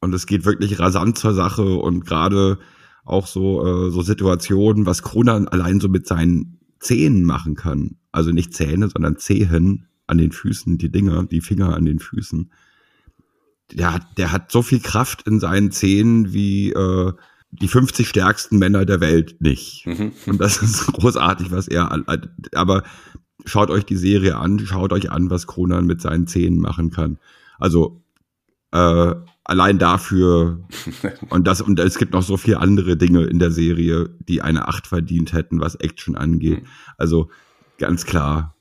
und 0.01 0.15
es 0.15 0.27
geht 0.27 0.45
wirklich 0.45 0.79
rasant 0.79 1.19
zur 1.19 1.35
Sache 1.35 1.65
und 1.65 2.07
gerade 2.07 2.59
auch 3.05 3.27
so, 3.27 3.67
äh, 3.67 3.91
so 3.91 4.03
Situationen, 4.03 4.87
was 4.87 5.03
Kronan 5.03 5.49
allein 5.49 5.81
so 5.81 5.89
mit 5.89 6.07
seinen 6.07 6.61
Zehen 6.79 7.25
machen 7.25 7.57
kann. 7.57 7.97
Also 8.13 8.31
nicht 8.31 8.55
Zähne, 8.55 8.89
sondern 8.89 9.17
Zehen 9.17 9.89
an 10.07 10.19
den 10.19 10.33
Füßen, 10.33 10.79
die 10.79 10.91
Dinger, 10.91 11.25
die 11.25 11.41
Finger 11.41 11.75
an 11.75 11.85
den 11.85 11.99
Füßen. 11.99 12.53
Der 13.73 13.95
hat, 13.95 14.19
der 14.19 14.33
hat 14.33 14.53
so 14.53 14.63
viel 14.63 14.81
Kraft 14.81 15.27
in 15.27 15.41
seinen 15.41 15.73
Zehen 15.73 16.33
wie 16.33 16.73
äh, 16.73 17.13
die 17.53 17.69
50 17.69 18.09
stärksten 18.09 18.59
Männer 18.59 18.85
der 18.85 19.01
Welt 19.01 19.41
nicht. 19.41 19.87
Mhm. 19.87 20.13
Und 20.27 20.41
das 20.41 20.63
ist 20.63 20.87
großartig, 20.87 21.51
was 21.51 21.69
er, 21.69 22.05
aber 22.55 22.83
schaut 23.45 23.71
euch 23.71 23.85
die 23.85 23.97
Serie 23.97 24.37
an, 24.37 24.59
schaut 24.61 24.93
euch 24.93 25.11
an, 25.11 25.31
was 25.31 25.47
Kronan 25.47 25.87
mit 25.87 26.01
seinen 26.01 26.27
Zähnen 26.27 26.59
machen 26.59 26.91
kann. 26.91 27.19
Also 27.59 28.03
äh, 28.73 29.15
allein 29.45 29.79
dafür 29.79 30.67
und 31.29 31.47
das 31.47 31.61
und 31.61 31.79
es 31.79 31.99
gibt 31.99 32.13
noch 32.13 32.23
so 32.23 32.37
viele 32.37 32.59
andere 32.59 32.97
Dinge 32.97 33.25
in 33.25 33.39
der 33.39 33.51
Serie, 33.51 34.11
die 34.29 34.43
eine 34.43 34.69
Acht 34.69 34.87
verdient 34.87 35.33
hätten, 35.33 35.61
was 35.61 35.75
Action 35.75 36.17
angeht. 36.17 36.63
Mhm. 36.63 36.69
Also 36.97 37.31
ganz 37.79 38.05
klar 38.05 38.55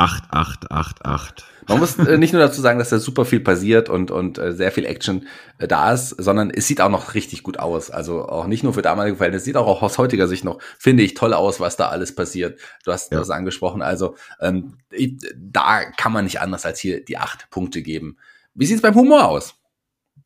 Acht, 0.00 0.24
acht, 0.30 0.70
acht, 0.70 1.04
acht. 1.04 1.44
Man 1.68 1.78
muss 1.78 1.98
äh, 1.98 2.16
nicht 2.16 2.32
nur 2.32 2.40
dazu 2.40 2.62
sagen, 2.62 2.78
dass 2.78 2.88
da 2.88 2.98
super 2.98 3.26
viel 3.26 3.40
passiert 3.40 3.90
und, 3.90 4.10
und 4.10 4.38
äh, 4.38 4.54
sehr 4.54 4.72
viel 4.72 4.86
Action 4.86 5.26
äh, 5.58 5.68
da 5.68 5.92
ist, 5.92 6.08
sondern 6.08 6.48
es 6.48 6.66
sieht 6.66 6.80
auch 6.80 6.88
noch 6.88 7.12
richtig 7.12 7.42
gut 7.42 7.58
aus. 7.58 7.90
Also 7.90 8.26
auch 8.26 8.46
nicht 8.46 8.62
nur 8.64 8.72
für 8.72 8.80
damalige 8.80 9.18
Verhältnisse, 9.18 9.42
es 9.42 9.44
sieht 9.44 9.58
auch 9.58 9.82
aus 9.82 9.98
heutiger 9.98 10.26
Sicht 10.26 10.42
noch, 10.42 10.58
finde 10.78 11.02
ich, 11.02 11.12
toll 11.12 11.34
aus, 11.34 11.60
was 11.60 11.76
da 11.76 11.88
alles 11.88 12.14
passiert. 12.14 12.58
Du 12.82 12.92
hast 12.92 13.12
ja. 13.12 13.18
das 13.18 13.28
angesprochen. 13.28 13.82
Also 13.82 14.14
ähm, 14.40 14.78
ich, 14.90 15.18
da 15.36 15.84
kann 15.84 16.12
man 16.12 16.24
nicht 16.24 16.40
anders 16.40 16.64
als 16.64 16.80
hier 16.80 17.04
die 17.04 17.18
acht 17.18 17.50
Punkte 17.50 17.82
geben. 17.82 18.16
Wie 18.54 18.64
sieht's 18.64 18.80
beim 18.80 18.94
Humor 18.94 19.28
aus? 19.28 19.54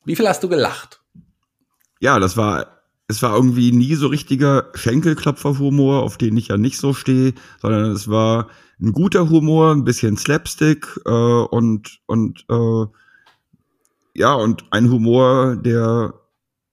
Wie 0.05 0.15
viel 0.15 0.29
hast 0.29 0.45
du 0.45 0.49
gelacht? 0.49 1.03
Ja, 1.99 2.21
das 2.21 2.37
war 2.37 2.74
es 3.09 3.23
war 3.23 3.35
irgendwie 3.35 3.73
nie 3.73 3.95
so 3.95 4.07
richtiger 4.07 4.71
Schenkelklopfer-Humor, 4.75 6.03
auf 6.03 6.17
den 6.17 6.37
ich 6.37 6.49
ja 6.49 6.57
nicht 6.57 6.79
so 6.79 6.95
stehe, 6.95 7.35
sondern 7.61 7.91
es 7.91 8.09
war 8.09 8.49
ein 8.81 8.93
guter 8.93 9.29
Humor, 9.29 9.73
ein 9.73 9.85
bisschen 9.85 10.17
Slapstick 10.17 10.87
äh, 11.05 11.11
und 11.11 12.01
und 12.07 12.45
äh, 12.51 12.87
ja 14.15 14.35
und 14.35 14.65
ein 14.71 14.91
Humor, 14.91 15.57
der 15.57 16.15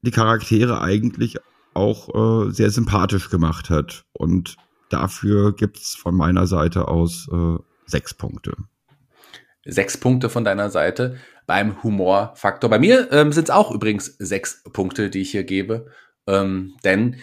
die 0.02 0.12
Charaktere 0.12 0.82
eigentlich 0.82 1.38
auch 1.74 2.48
äh, 2.48 2.52
sehr 2.52 2.72
sympathisch 2.72 3.30
gemacht 3.30 3.70
hat 3.70 4.06
und 4.13 4.56
dafür 4.89 5.54
gibt's 5.54 5.96
von 5.96 6.15
meiner 6.15 6.48
Seite 6.48 6.88
aus 6.88 7.28
äh, 7.32 7.58
sechs 7.86 8.13
Punkte. 8.13 8.54
Sechs 9.63 9.98
Punkte 9.98 10.30
von 10.30 10.44
deiner 10.44 10.70
Seite 10.70 11.17
beim 11.46 11.84
Humorfaktor. 11.84 12.70
Bei 12.70 12.80
mir 12.80 13.12
ähm, 13.12 13.32
sind 13.32 13.44
es 13.44 13.50
auch 13.52 13.72
übrigens 13.72 14.15
sechs 14.17 14.63
Punkte, 14.74 15.10
die 15.10 15.22
ich 15.22 15.32
hier 15.32 15.44
gebe. 15.44 15.88
Ähm, 16.32 16.74
denn 16.84 17.17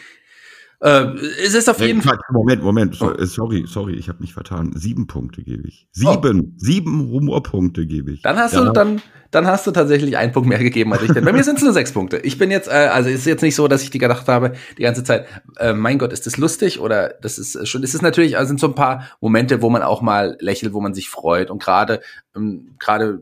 äh, 0.81 1.07
es 1.45 1.55
ist 1.55 1.69
auf 1.69 1.81
jeden 1.81 2.03
Fall. 2.03 2.19
Moment, 2.31 2.63
Moment, 2.63 2.97
oh. 3.01 3.13
sorry, 3.25 3.65
sorry, 3.67 3.95
ich 3.95 4.09
habe 4.09 4.21
mich 4.21 4.33
vertan. 4.33 4.73
Sieben 4.77 5.09
Punkte 5.09 5.43
gebe 5.43 5.67
ich. 5.67 5.89
Sieben, 5.91 6.41
oh. 6.41 6.53
sieben 6.57 7.11
Humorpunkte 7.11 7.87
gebe 7.87 8.13
ich. 8.13 8.23
Dann 8.23 8.37
hast 8.37 8.55
ja. 8.55 8.65
du 8.65 8.73
dann, 8.73 9.03
dann 9.33 9.49
hast 9.49 9.67
du 9.67 9.73
tatsächlich 9.73 10.17
einen 10.17 10.31
Punkt 10.31 10.49
mehr 10.49 10.61
gegeben 10.61 10.93
als 10.93 11.03
ich. 11.03 11.13
Denn 11.13 11.25
bei 11.25 11.33
mir 11.33 11.43
sind 11.43 11.57
es 11.59 11.65
nur 11.65 11.73
sechs 11.73 11.93
Punkte. 11.93 12.19
Ich 12.19 12.39
bin 12.39 12.53
jetzt, 12.53 12.69
äh, 12.69 12.91
also 12.93 13.09
es 13.11 13.17
ist 13.17 13.27
jetzt 13.27 13.43
nicht 13.43 13.57
so, 13.57 13.67
dass 13.67 13.83
ich 13.83 13.91
die 13.91 13.99
gedacht 13.99 14.29
habe 14.29 14.53
die 14.77 14.83
ganze 14.83 15.03
Zeit. 15.03 15.27
Äh, 15.57 15.73
mein 15.73 15.99
Gott, 15.99 16.13
ist 16.13 16.27
das 16.27 16.37
lustig 16.37 16.79
oder 16.79 17.15
das 17.23 17.39
ist 17.39 17.67
schon. 17.67 17.83
Es 17.83 17.95
ist 17.95 18.03
natürlich, 18.03 18.39
also 18.39 18.49
sind 18.49 18.61
so 18.61 18.69
ein 18.69 18.77
paar 18.77 19.09
Momente, 19.21 19.63
wo 19.63 19.71
man 19.71 19.83
auch 19.83 20.01
mal 20.01 20.37
lächelt, 20.39 20.75
wo 20.75 20.81
man 20.81 20.95
sich 20.95 21.11
freut 21.11 21.51
und 21.51 21.61
gerade, 21.61 22.01
ähm, 22.37 22.77
gerade 22.79 23.21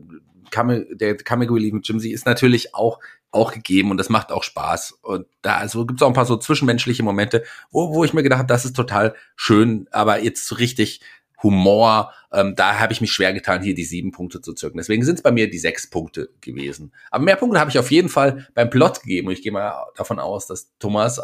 Kame, 0.51 0.85
der 0.91 1.17
Kameguri 1.17 1.71
mit 1.71 1.87
Jimsy 1.87 2.11
ist 2.11 2.25
natürlich 2.25 2.75
auch 2.75 2.99
auch 3.31 3.51
gegeben 3.51 3.91
und 3.91 3.97
das 3.97 4.09
macht 4.09 4.31
auch 4.31 4.43
Spaß. 4.43 4.99
Und 5.01 5.27
da 5.41 5.57
also 5.57 5.85
gibt 5.85 5.99
es 5.99 6.03
auch 6.03 6.09
ein 6.09 6.13
paar 6.13 6.25
so 6.25 6.37
zwischenmenschliche 6.37 7.03
Momente, 7.03 7.43
wo, 7.71 7.93
wo 7.93 8.03
ich 8.03 8.13
mir 8.13 8.23
gedacht 8.23 8.39
habe, 8.39 8.47
das 8.47 8.65
ist 8.65 8.75
total 8.75 9.15
schön, 9.35 9.87
aber 9.91 10.21
jetzt 10.23 10.59
richtig 10.59 11.01
Humor, 11.43 12.11
ähm, 12.31 12.55
da 12.55 12.79
habe 12.79 12.93
ich 12.93 13.01
mich 13.01 13.11
schwer 13.11 13.31
getan, 13.31 13.61
hier 13.61 13.75
die 13.75 13.83
sieben 13.83 14.11
Punkte 14.11 14.41
zu 14.41 14.53
zirken. 14.53 14.77
Deswegen 14.77 15.05
sind 15.05 15.15
es 15.15 15.21
bei 15.21 15.31
mir 15.31 15.49
die 15.49 15.59
sechs 15.59 15.87
Punkte 15.87 16.29
gewesen. 16.41 16.91
Aber 17.11 17.23
mehr 17.23 17.35
Punkte 17.35 17.59
habe 17.59 17.69
ich 17.69 17.77
auf 17.77 17.91
jeden 17.91 18.09
Fall 18.09 18.47
beim 18.55 18.69
Plot 18.69 19.03
gegeben 19.03 19.27
und 19.27 19.33
ich 19.33 19.43
gehe 19.43 19.51
mal 19.51 19.85
davon 19.95 20.17
aus, 20.17 20.47
dass 20.47 20.71
Thomas 20.79 21.21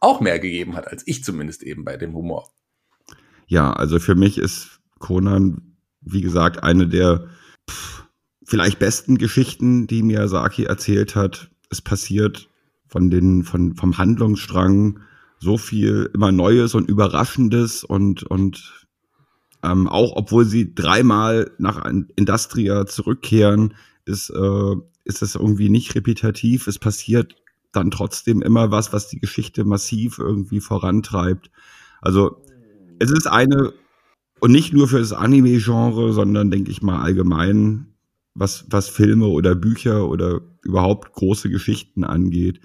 auch 0.00 0.20
mehr 0.20 0.38
gegeben 0.38 0.74
hat, 0.74 0.88
als 0.88 1.06
ich 1.06 1.22
zumindest 1.22 1.62
eben 1.62 1.84
bei 1.84 1.96
dem 1.96 2.14
Humor. 2.14 2.48
Ja, 3.46 3.72
also 3.72 3.98
für 3.98 4.14
mich 4.14 4.38
ist 4.38 4.80
Conan, 4.98 5.76
wie 6.00 6.22
gesagt, 6.22 6.62
eine 6.62 6.88
der 6.88 7.28
pff, 7.70 8.01
vielleicht 8.52 8.78
besten 8.78 9.16
Geschichten, 9.16 9.86
die 9.86 10.02
Miyazaki 10.02 10.64
erzählt 10.64 11.16
hat. 11.16 11.48
Es 11.70 11.80
passiert 11.80 12.50
von 12.86 13.08
den, 13.08 13.44
von, 13.44 13.76
vom 13.76 13.96
Handlungsstrang 13.96 15.00
so 15.38 15.56
viel 15.56 16.10
immer 16.12 16.32
Neues 16.32 16.74
und 16.74 16.86
Überraschendes 16.86 17.82
und, 17.82 18.24
und 18.24 18.86
ähm, 19.62 19.88
auch 19.88 20.16
obwohl 20.16 20.44
sie 20.44 20.74
dreimal 20.74 21.50
nach 21.56 21.82
Industria 22.14 22.84
zurückkehren, 22.84 23.72
ist, 24.04 24.28
äh, 24.28 24.74
ist 25.04 25.22
es 25.22 25.34
irgendwie 25.34 25.70
nicht 25.70 25.94
repetitiv. 25.94 26.66
Es 26.66 26.78
passiert 26.78 27.36
dann 27.72 27.90
trotzdem 27.90 28.42
immer 28.42 28.70
was, 28.70 28.92
was 28.92 29.08
die 29.08 29.18
Geschichte 29.18 29.64
massiv 29.64 30.18
irgendwie 30.18 30.60
vorantreibt. 30.60 31.50
Also 32.02 32.36
es 32.98 33.10
ist 33.12 33.28
eine, 33.28 33.72
und 34.40 34.52
nicht 34.52 34.74
nur 34.74 34.88
für 34.88 34.98
das 34.98 35.14
Anime-Genre, 35.14 36.12
sondern 36.12 36.50
denke 36.50 36.70
ich 36.70 36.82
mal 36.82 37.00
allgemein 37.00 37.91
was, 38.34 38.64
was 38.68 38.88
Filme 38.88 39.26
oder 39.26 39.54
Bücher 39.54 40.08
oder 40.08 40.40
überhaupt 40.62 41.12
große 41.12 41.50
Geschichten 41.50 42.04
angeht. 42.04 42.60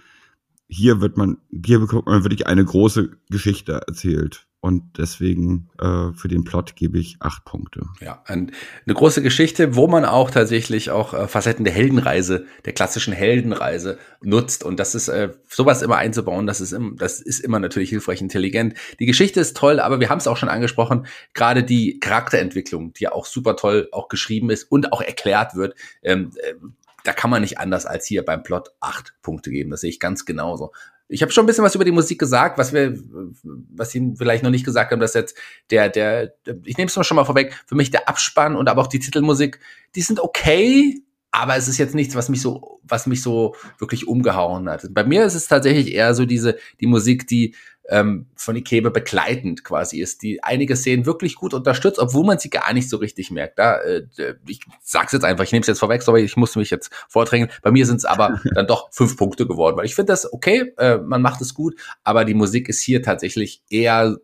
Hier 0.68 1.02
wird 1.02 1.18
man, 1.18 1.38
hier 1.52 1.80
bekommt 1.80 2.08
man 2.08 2.24
wirklich 2.24 2.48
eine 2.48 2.64
große 2.64 3.18
Geschichte 3.30 3.82
erzählt. 3.88 4.47
Und 4.60 4.98
deswegen 4.98 5.70
äh, 5.80 6.12
für 6.14 6.28
den 6.28 6.44
Plot 6.44 6.76
gebe 6.76 6.98
ich 6.98 7.18
acht 7.20 7.46
Punkte. 7.46 7.84
Ja, 8.02 8.24
eine 8.26 8.52
große 8.88 9.22
Geschichte, 9.22 9.76
wo 9.76 9.88
man 9.88 10.04
auch 10.04 10.32
tatsächlich 10.32 10.90
auch 10.90 11.14
äh, 11.14 11.28
Facetten 11.28 11.64
der 11.64 11.74
Heldenreise, 11.74 12.46
der 12.66 12.74
klassischen 12.74 13.14
Heldenreise 13.14 14.00
nutzt. 14.22 14.64
Und 14.64 14.80
das 14.80 14.96
ist 14.96 15.10
äh, 15.10 15.30
sowas 15.48 15.84
immer 15.84 15.98
einzubauen, 15.98 16.48
das 16.48 16.60
ist, 16.60 16.72
im, 16.72 16.96
das 16.98 17.22
ist 17.22 17.40
immer 17.40 17.60
natürlich 17.60 17.90
hilfreich 17.90 18.20
intelligent. 18.20 18.74
Die 19.00 19.06
Geschichte 19.06 19.40
ist 19.40 19.56
toll, 19.56 19.80
aber 19.80 20.00
wir 20.00 20.10
haben 20.10 20.18
es 20.18 20.28
auch 20.28 20.38
schon 20.38 20.50
angesprochen, 20.50 21.06
gerade 21.36 21.64
die 21.64 22.00
Charakterentwicklung, 22.00 22.94
die 22.94 23.04
ja 23.04 23.12
auch 23.12 23.28
super 23.28 23.58
toll 23.58 23.90
auch 23.92 24.10
geschrieben 24.10 24.50
ist 24.50 24.64
und 24.64 24.92
auch 24.92 25.02
erklärt 25.02 25.56
wird. 25.56 25.76
Ähm, 26.02 26.32
äh, 26.38 26.56
da 27.04 27.14
kann 27.14 27.30
man 27.30 27.42
nicht 27.42 27.60
anders 27.60 27.86
als 27.86 28.06
hier 28.06 28.26
beim 28.26 28.44
Plot 28.44 28.72
acht 28.80 29.14
Punkte 29.22 29.52
geben. 29.52 29.70
Das 29.70 29.82
sehe 29.82 29.90
ich 29.92 30.00
ganz 30.00 30.26
genauso. 30.26 30.74
Ich 31.10 31.22
habe 31.22 31.32
schon 31.32 31.44
ein 31.44 31.48
bisschen 31.48 31.64
was 31.64 31.76
über 31.76 31.86
die 31.86 31.92
Musik 31.92 32.20
gesagt, 32.20 32.58
was 32.58 32.74
wir, 32.74 32.98
was 33.44 33.92
Sie 33.92 34.14
vielleicht 34.18 34.44
noch 34.44 34.50
nicht 34.50 34.66
gesagt 34.66 34.92
haben, 34.92 35.00
dass 35.00 35.14
jetzt 35.14 35.38
der, 35.70 35.90
der, 35.90 36.34
ich 36.66 36.78
nehme 36.78 36.88
es 36.88 37.06
schon 37.06 37.16
mal 37.16 37.24
vorweg, 37.24 37.54
für 37.66 37.76
mich 37.76 37.92
der 37.92 38.10
Abspann 38.10 38.56
und 38.56 38.68
aber 38.68 38.82
auch 38.82 38.88
die 38.88 39.00
Titelmusik, 39.00 39.60
die 39.96 40.02
sind 40.02 40.20
okay, 40.20 41.02
aber 41.32 41.56
es 41.56 41.68
ist 41.68 41.78
jetzt 41.78 41.96
nichts, 41.96 42.16
was 42.16 42.30
mich 42.30 42.42
so, 42.42 42.80
was 42.84 43.08
mich 43.08 43.22
so 43.22 43.56
wirklich 43.80 44.08
umgehauen 44.08 44.70
hat. 44.70 44.88
Bei 44.92 45.04
mir 45.04 45.26
ist 45.26 45.36
es 45.36 45.48
tatsächlich 45.48 45.94
eher 45.94 46.14
so 46.16 46.26
diese, 46.26 46.58
die 46.80 46.88
Musik, 46.88 47.28
die 47.28 47.54
ähm, 47.90 48.28
von 48.36 48.56
Ikebe 48.56 48.92
begleitend 48.92 49.64
quasi 49.64 50.00
ist, 50.00 50.22
die 50.22 50.44
einige 50.44 50.76
Szenen 50.76 51.06
wirklich 51.06 51.36
gut 51.36 51.54
unterstützt, 51.54 52.00
obwohl 52.00 52.26
man 52.26 52.40
sie 52.40 52.50
gar 52.50 52.74
nicht 52.74 52.90
so 52.90 52.98
richtig 52.98 53.32
merkt. 53.32 53.60
Da, 53.60 53.78
äh, 53.80 54.06
ich 54.48 54.60
sag's 54.82 55.14
jetzt 55.14 55.24
einfach, 55.24 55.44
ich 55.44 55.52
nehme 55.52 55.62
es 55.62 55.68
jetzt 55.68 55.80
vorweg, 55.80 56.02
sorry, 56.02 56.24
ich 56.24 56.38
musste 56.38 56.60
mich 56.60 56.70
jetzt 56.70 56.92
vordrängen. 57.08 57.50
Bei 57.62 57.72
mir 57.72 57.86
sind 57.86 57.98
es 57.98 58.06
aber 58.06 58.42
dann 58.56 58.68
doch 58.68 58.90
fünf 58.92 59.16
Punkte 59.16 59.48
geworden, 59.48 59.78
weil 59.78 59.86
ich 59.86 59.96
finde 59.96 60.14
das 60.14 60.32
okay, 60.32 60.74
äh, 60.78 60.98
man 60.98 61.22
macht 61.22 61.42
es 61.42 61.54
gut, 61.54 61.76
aber 62.04 62.26
die 62.26 62.34
Musik 62.34 62.68
ist 62.70 62.82
hier 62.82 63.02
tatsächlich 63.02 63.62
eher 63.70 64.18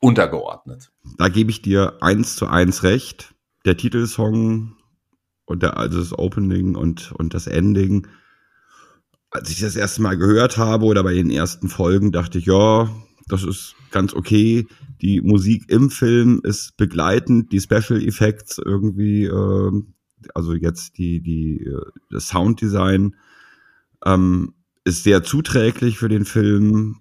untergeordnet. 0.00 0.90
Da 1.18 1.28
gebe 1.28 1.50
ich 1.50 1.62
dir 1.62 1.98
eins 2.00 2.36
zu 2.36 2.46
eins 2.46 2.82
recht. 2.82 3.34
Der 3.64 3.76
Titelsong 3.76 4.76
und 5.52 5.62
der, 5.62 5.76
also 5.76 5.98
das 5.98 6.18
Opening 6.18 6.74
und, 6.74 7.12
und 7.12 7.34
das 7.34 7.46
Ending 7.46 8.06
als 9.32 9.50
ich 9.50 9.60
das 9.60 9.76
erste 9.76 10.02
Mal 10.02 10.16
gehört 10.16 10.58
habe 10.58 10.84
oder 10.84 11.02
bei 11.02 11.14
den 11.14 11.30
ersten 11.30 11.68
Folgen, 11.68 12.12
dachte 12.12 12.38
ich, 12.38 12.46
ja, 12.46 12.90
das 13.28 13.42
ist 13.42 13.74
ganz 13.90 14.12
okay. 14.12 14.66
Die 15.00 15.20
Musik 15.22 15.64
im 15.68 15.90
Film 15.90 16.40
ist 16.44 16.76
begleitend, 16.76 17.50
die 17.50 17.60
Special 17.60 18.02
Effects 18.02 18.58
irgendwie, 18.58 19.24
äh, 19.24 19.82
also 20.34 20.52
jetzt 20.52 20.98
die, 20.98 21.22
die, 21.22 21.64
äh, 21.64 21.80
das 22.10 22.28
Sounddesign 22.28 23.16
ähm, 24.04 24.52
ist 24.84 25.02
sehr 25.02 25.22
zuträglich 25.22 25.96
für 25.98 26.08
den 26.08 26.26
Film. 26.26 26.96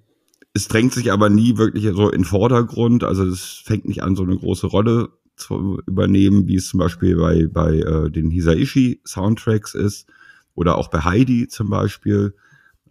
Es 0.54 0.70
drängt 0.70 0.94
sich 0.94 1.12
aber 1.12 1.30
nie 1.30 1.58
wirklich 1.58 1.84
so 1.94 2.10
in 2.10 2.24
Vordergrund. 2.24 3.04
Also 3.04 3.26
es 3.26 3.62
fängt 3.66 3.86
nicht 3.86 4.04
an, 4.04 4.16
so 4.16 4.24
eine 4.24 4.38
große 4.38 4.68
Rolle 4.68 5.10
zu 5.42 5.82
übernehmen, 5.86 6.48
wie 6.48 6.56
es 6.56 6.70
zum 6.70 6.80
Beispiel 6.80 7.16
bei, 7.16 7.48
bei 7.48 7.80
äh, 7.80 8.10
den 8.10 8.30
Hisaishi 8.32 9.02
Soundtracks 9.06 9.76
ist 9.76 10.10
oder 10.56 10.78
auch 10.78 10.90
bei 10.90 11.00
Heidi 11.00 11.48
zum 11.48 11.70
Beispiel. 11.70 12.36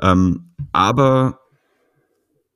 Ähm, 0.01 0.51
aber 0.73 1.41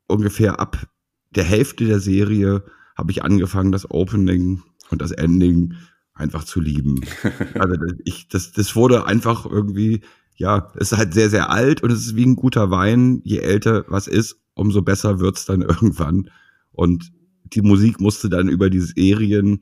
ungefähr 0.07 0.61
ab 0.61 0.87
der 1.31 1.45
Hälfte 1.45 1.85
der 1.85 2.01
Serie 2.01 2.63
habe 2.97 3.11
ich 3.11 3.25
angefangen, 3.25 3.73
das 3.73 3.91
Opening 3.91 4.63
und 4.91 5.03
das 5.03 5.11
Ending 5.11 5.75
einfach 6.15 6.45
zu 6.45 6.61
lieben. 6.61 7.01
Also 7.55 7.77
ich, 8.05 8.29
das, 8.29 8.53
das 8.53 8.77
wurde 8.77 9.07
einfach 9.07 9.47
irgendwie, 9.47 10.03
ja, 10.37 10.73
es 10.77 10.93
ist 10.93 10.99
halt 10.99 11.15
sehr, 11.15 11.31
sehr 11.31 11.51
alt 11.51 11.83
und 11.83 11.91
es 11.91 12.01
ist 12.01 12.17
wie 12.17 12.27
ein 12.27 12.37
guter 12.37 12.71
Wein. 12.71 13.21
Je 13.25 13.39
älter 13.39 13.85
was 13.89 14.07
ist, 14.07 14.41
umso 14.55 14.83
besser 14.83 15.21
wird's 15.21 15.45
dann 15.45 15.63
irgendwann. 15.63 16.31
Und 16.73 17.13
die 17.45 17.63
Musik 17.63 18.01
musste 18.01 18.29
dann 18.29 18.49
über 18.49 18.71
die 18.71 18.81
Serien, 18.81 19.61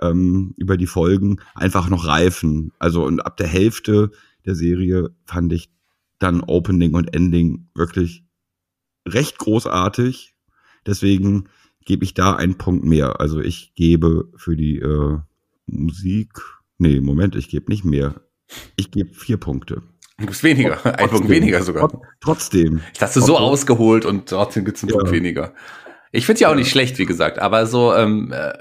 ähm, 0.00 0.54
über 0.56 0.76
die 0.76 0.86
Folgen 0.86 1.40
einfach 1.54 1.88
noch 1.88 2.06
reifen. 2.06 2.72
Also 2.78 3.04
und 3.04 3.20
ab 3.20 3.36
der 3.36 3.46
Hälfte 3.46 4.10
der 4.44 4.54
Serie 4.54 5.10
fand 5.24 5.52
ich 5.52 5.70
dann 6.18 6.40
Opening 6.40 6.94
und 6.94 7.14
Ending 7.14 7.68
wirklich 7.74 8.24
recht 9.06 9.38
großartig. 9.38 10.34
Deswegen 10.86 11.48
gebe 11.84 12.04
ich 12.04 12.14
da 12.14 12.34
einen 12.34 12.56
Punkt 12.58 12.84
mehr. 12.84 13.20
Also 13.20 13.40
ich 13.40 13.74
gebe 13.74 14.30
für 14.36 14.56
die 14.56 14.78
äh, 14.78 15.18
Musik, 15.66 16.30
nee, 16.78 17.00
Moment, 17.00 17.36
ich 17.36 17.48
gebe 17.48 17.70
nicht 17.70 17.84
mehr. 17.84 18.20
Ich 18.76 18.90
gebe 18.90 19.14
vier 19.14 19.36
Punkte. 19.36 19.82
Du 20.18 20.26
gibst 20.26 20.44
weniger, 20.44 20.76
trotzdem, 20.76 20.94
ein 20.94 21.10
Punkt 21.10 21.28
weniger 21.28 21.62
sogar. 21.62 21.90
Trotzdem. 22.20 22.80
Ich 22.92 22.98
dachte 22.98 23.20
so 23.20 23.38
ausgeholt 23.38 24.04
und 24.04 24.28
trotzdem 24.28 24.64
gibt's 24.64 24.82
einen 24.82 24.90
ja. 24.90 24.96
Punkt 24.96 25.12
weniger. 25.12 25.54
Ich 26.12 26.26
finde 26.26 26.42
ja 26.42 26.50
auch 26.50 26.54
nicht 26.54 26.70
schlecht, 26.70 26.98
wie 26.98 27.06
gesagt, 27.06 27.38
aber 27.38 27.66
so, 27.66 27.94
ähm, 27.94 28.32
äh, 28.32 28.52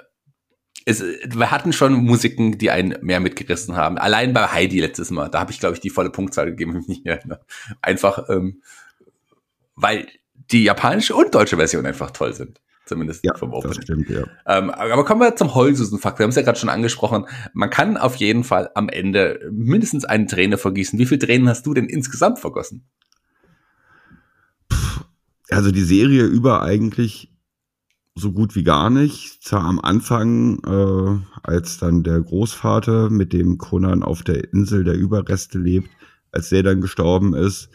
es, 0.86 1.02
wir 1.02 1.52
hatten 1.52 1.74
schon 1.74 1.94
Musiken, 1.94 2.58
die 2.58 2.72
einen 2.72 2.96
mehr 3.02 3.20
mitgerissen 3.20 3.76
haben. 3.76 3.98
Allein 3.98 4.34
bei 4.34 4.48
Heidi 4.48 4.80
letztes 4.80 5.12
Mal, 5.12 5.30
da 5.30 5.40
habe 5.40 5.52
ich, 5.52 5.60
glaube 5.60 5.76
ich, 5.76 5.82
die 5.82 5.90
volle 5.90 6.10
Punktzahl 6.10 6.48
gegeben. 6.48 6.86
Einfach, 7.82 8.30
ähm, 8.30 8.62
weil 9.76 10.08
die 10.52 10.64
japanische 10.64 11.16
und 11.16 11.34
deutsche 11.34 11.58
Version 11.58 11.86
einfach 11.86 12.12
toll 12.12 12.34
sind. 12.34 12.60
Zumindest 12.86 13.24
ja, 13.24 13.34
vom. 13.36 13.52
Das 13.62 13.78
stimmt, 13.78 14.10
ja. 14.10 14.24
Ähm, 14.46 14.70
aber 14.70 15.06
kommen 15.06 15.22
wir 15.22 15.36
zum 15.36 15.56
Heulsusen-Fakt. 15.56 16.20
Wir 16.20 16.24
haben 16.24 16.32
es 16.32 16.36
ja 16.36 16.42
gerade 16.42 16.60
schon 16.60 16.68
angesprochen. 16.68 17.26
Man 17.54 17.70
kann 17.70 17.96
auf 17.96 18.16
jeden 18.16 18.44
Fall 18.44 18.70
am 18.76 18.90
Ende 18.90 19.50
mindestens 19.52 20.04
eine 20.04 20.26
Träne 20.26 20.58
vergießen. 20.58 21.00
Wie 21.00 21.06
viele 21.06 21.20
Tränen 21.20 21.48
hast 21.48 21.66
du 21.66 21.74
denn 21.74 21.86
insgesamt 21.86 22.40
vergossen? 22.40 22.86
Also 25.50 25.72
die 25.72 25.84
Serie 25.84 26.24
über 26.24 26.64
eigentlich 26.64 27.31
so 28.16 28.32
gut 28.32 28.56
wie 28.56 28.64
gar 28.64 28.90
nicht. 28.90 29.44
Zwar 29.44 29.64
am 29.64 29.80
Anfang, 29.80 30.60
äh, 30.66 31.20
als 31.44 31.78
dann 31.78 32.04
der 32.04 32.22
Großvater 32.22 33.10
mit 33.10 33.34
dem 33.34 33.58
Conan 33.58 34.04
auf 34.04 34.24
der 34.24 34.54
Insel 34.54 34.84
der 34.84 34.96
Überreste 34.96 35.58
lebt, 35.58 35.90
als 36.32 36.50
der 36.50 36.64
dann 36.64 36.82
gestorben 36.82 37.34
ist. 37.34 37.70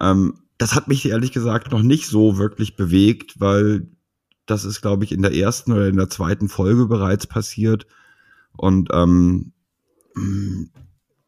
Ähm, 0.00 0.34
das 0.58 0.74
hat 0.74 0.88
mich 0.88 1.08
ehrlich 1.08 1.32
gesagt 1.32 1.72
noch 1.72 1.82
nicht 1.82 2.06
so 2.06 2.38
wirklich 2.38 2.76
bewegt, 2.76 3.40
weil 3.40 3.88
das 4.46 4.64
ist, 4.64 4.82
glaube 4.82 5.04
ich, 5.04 5.12
in 5.12 5.22
der 5.22 5.34
ersten 5.34 5.72
oder 5.72 5.88
in 5.88 5.96
der 5.96 6.10
zweiten 6.10 6.48
Folge 6.48 6.86
bereits 6.86 7.26
passiert. 7.26 7.86
Und 8.56 8.90
ähm, 8.92 9.52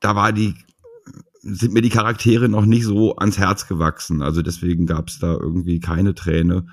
da 0.00 0.14
war 0.14 0.32
die, 0.32 0.54
sind 1.40 1.72
mir 1.72 1.82
die 1.82 1.90
Charaktere 1.90 2.48
noch 2.48 2.66
nicht 2.66 2.84
so 2.84 3.16
ans 3.16 3.38
Herz 3.38 3.66
gewachsen. 3.66 4.22
Also 4.22 4.42
deswegen 4.42 4.86
gab 4.86 5.08
es 5.08 5.18
da 5.18 5.32
irgendwie 5.32 5.80
keine 5.80 6.14
Träne. 6.14 6.66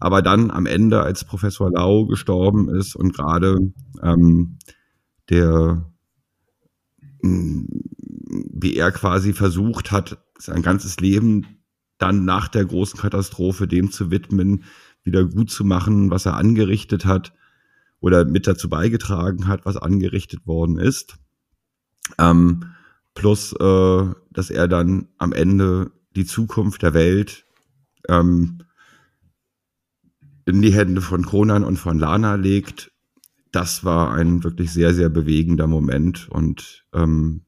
Aber 0.00 0.22
dann 0.22 0.50
am 0.50 0.66
Ende, 0.66 1.02
als 1.02 1.24
Professor 1.24 1.70
Lau 1.70 2.06
gestorben 2.06 2.68
ist 2.68 2.94
und 2.94 3.14
gerade 3.14 3.72
ähm, 4.02 4.58
der, 5.28 5.84
mm, 7.22 7.64
wie 8.52 8.76
er 8.76 8.92
quasi 8.92 9.32
versucht 9.32 9.90
hat, 9.92 10.18
sein 10.38 10.62
ganzes 10.62 10.98
Leben 11.00 11.46
dann 11.98 12.24
nach 12.24 12.48
der 12.48 12.64
großen 12.64 12.98
Katastrophe 12.98 13.66
dem 13.66 13.90
zu 13.90 14.10
widmen, 14.10 14.64
wieder 15.02 15.24
gut 15.24 15.50
zu 15.50 15.64
machen, 15.64 16.10
was 16.10 16.26
er 16.26 16.36
angerichtet 16.36 17.04
hat 17.04 17.32
oder 18.00 18.24
mit 18.24 18.46
dazu 18.46 18.68
beigetragen 18.68 19.48
hat, 19.48 19.66
was 19.66 19.76
angerichtet 19.76 20.46
worden 20.46 20.78
ist. 20.78 21.18
Ähm, 22.18 22.64
plus, 23.14 23.52
äh, 23.52 24.06
dass 24.30 24.50
er 24.50 24.68
dann 24.68 25.08
am 25.18 25.32
Ende 25.32 25.90
die 26.14 26.24
Zukunft 26.24 26.82
der 26.82 26.94
Welt 26.94 27.44
ähm, 28.08 28.62
in 30.48 30.62
die 30.62 30.72
Hände 30.72 31.02
von 31.02 31.26
Conan 31.26 31.62
und 31.62 31.76
von 31.76 31.98
Lana 31.98 32.34
legt, 32.36 32.90
das 33.52 33.84
war 33.84 34.12
ein 34.12 34.42
wirklich 34.44 34.72
sehr, 34.72 34.94
sehr 34.94 35.10
bewegender 35.10 35.66
Moment. 35.66 36.28
Und 36.30 36.86
ähm, 36.94 37.44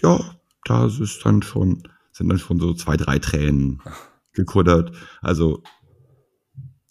ja, 0.00 0.20
da 0.64 0.86
ist 0.86 1.20
dann 1.24 1.42
schon, 1.42 1.82
sind 2.12 2.28
dann 2.28 2.38
schon 2.38 2.60
so 2.60 2.72
zwei, 2.74 2.96
drei 2.96 3.18
Tränen 3.18 3.82
gekuddert. 4.32 4.92
Also 5.20 5.62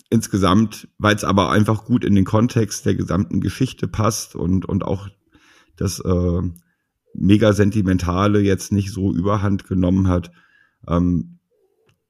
insgesamt, 0.09 0.89
weil 0.97 1.15
es 1.15 1.23
aber 1.23 1.51
einfach 1.51 1.85
gut 1.85 2.03
in 2.03 2.15
den 2.15 2.25
Kontext 2.25 2.85
der 2.85 2.95
gesamten 2.95 3.39
Geschichte 3.39 3.87
passt 3.87 4.35
und, 4.35 4.65
und 4.65 4.83
auch 4.83 5.07
das 5.77 5.99
äh, 5.99 6.41
mega 7.13 7.53
sentimentale 7.53 8.41
jetzt 8.41 8.73
nicht 8.73 8.91
so 8.91 9.13
überhand 9.13 9.65
genommen 9.65 10.09
hat, 10.09 10.31
ähm, 10.85 11.38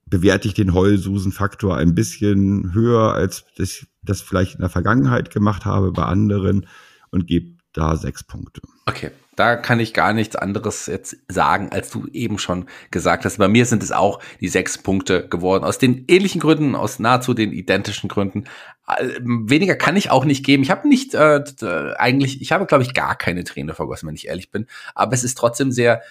bewerte 0.10 0.47
ich 0.47 0.53
den 0.53 0.74
Heulsusen-Faktor 0.74 1.78
ein 1.78 1.95
bisschen 1.95 2.74
höher, 2.74 3.14
als 3.14 3.45
ich 3.57 3.88
das 4.01 4.22
vielleicht 4.22 4.55
in 4.55 4.62
der 4.62 4.70
Vergangenheit 4.70 5.32
gemacht 5.32 5.66
habe 5.66 5.91
bei 5.91 6.03
anderen 6.03 6.68
und 7.12 7.28
gebe 7.28 7.57
da 7.74 7.95
sechs 7.95 8.24
Punkte. 8.24 8.62
Okay, 8.88 9.12
da 9.36 9.55
kann 9.55 9.80
ich 9.80 9.93
gar 9.93 10.14
nichts 10.14 10.36
anderes 10.36 10.88
jetzt 10.88 11.18
sagen, 11.28 11.70
als 11.72 11.91
du 11.91 12.07
eben 12.12 12.39
schon 12.39 12.66
gesagt 12.91 13.26
hast. 13.26 13.38
Bei 13.38 13.47
mir 13.47 13.66
sind 13.66 13.84
es 13.84 13.91
auch 13.91 14.20
die 14.41 14.47
sechs 14.47 14.78
Punkte 14.78 15.28
geworden. 15.28 15.64
Aus 15.64 15.78
den 15.78 16.05
ähnlichen 16.07 16.41
Gründen, 16.41 16.76
aus 16.76 16.99
nahezu 16.99 17.34
den 17.34 17.53
identischen 17.53 18.10
Gründen. 18.10 18.45
Äh, 18.88 19.20
weniger 19.22 19.76
kann 19.76 19.95
ich 19.95 20.10
auch 20.10 20.26
nicht 20.26 20.43
geben. 20.43 20.64
Ich 20.64 20.72
habe 20.72 20.89
nicht 20.89 21.14
äh, 21.14 21.43
eigentlich, 21.97 22.41
ich 22.41 22.51
habe 22.51 22.66
glaube 22.66 22.84
ich 22.84 22.93
gar 22.93 23.16
keine 23.16 23.43
Träne 23.43 23.76
vergossen, 23.76 24.07
wenn 24.07 24.16
ich 24.16 24.28
ehrlich 24.28 24.51
bin. 24.51 24.66
Aber 24.95 25.14
es 25.14 25.24
ist 25.24 25.38
trotzdem 25.38 25.72
sehr 25.72 26.01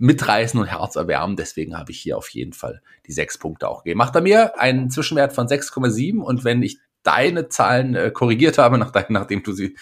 mitreißen 0.00 0.58
und 0.58 0.66
herzerwärmen. 0.66 1.36
Deswegen 1.36 1.78
habe 1.78 1.92
ich 1.92 2.00
hier 2.00 2.16
auf 2.16 2.28
jeden 2.30 2.52
Fall 2.52 2.80
die 3.06 3.12
sechs 3.12 3.38
Punkte 3.38 3.68
auch 3.68 3.84
gegeben. 3.84 3.98
Macht 3.98 4.14
er 4.14 4.22
mir 4.22 4.58
einen 4.58 4.90
Zwischenwert 4.90 5.32
von 5.32 5.46
6,7 5.46 6.18
und 6.20 6.44
wenn 6.44 6.62
ich 6.62 6.78
deine 7.02 7.48
Zahlen 7.48 7.94
äh, 7.94 8.10
korrigiert 8.10 8.58
habe, 8.58 8.76
nach 8.76 8.90
dein, 8.90 9.06
nachdem 9.08 9.42
du 9.42 9.52
sie 9.52 9.76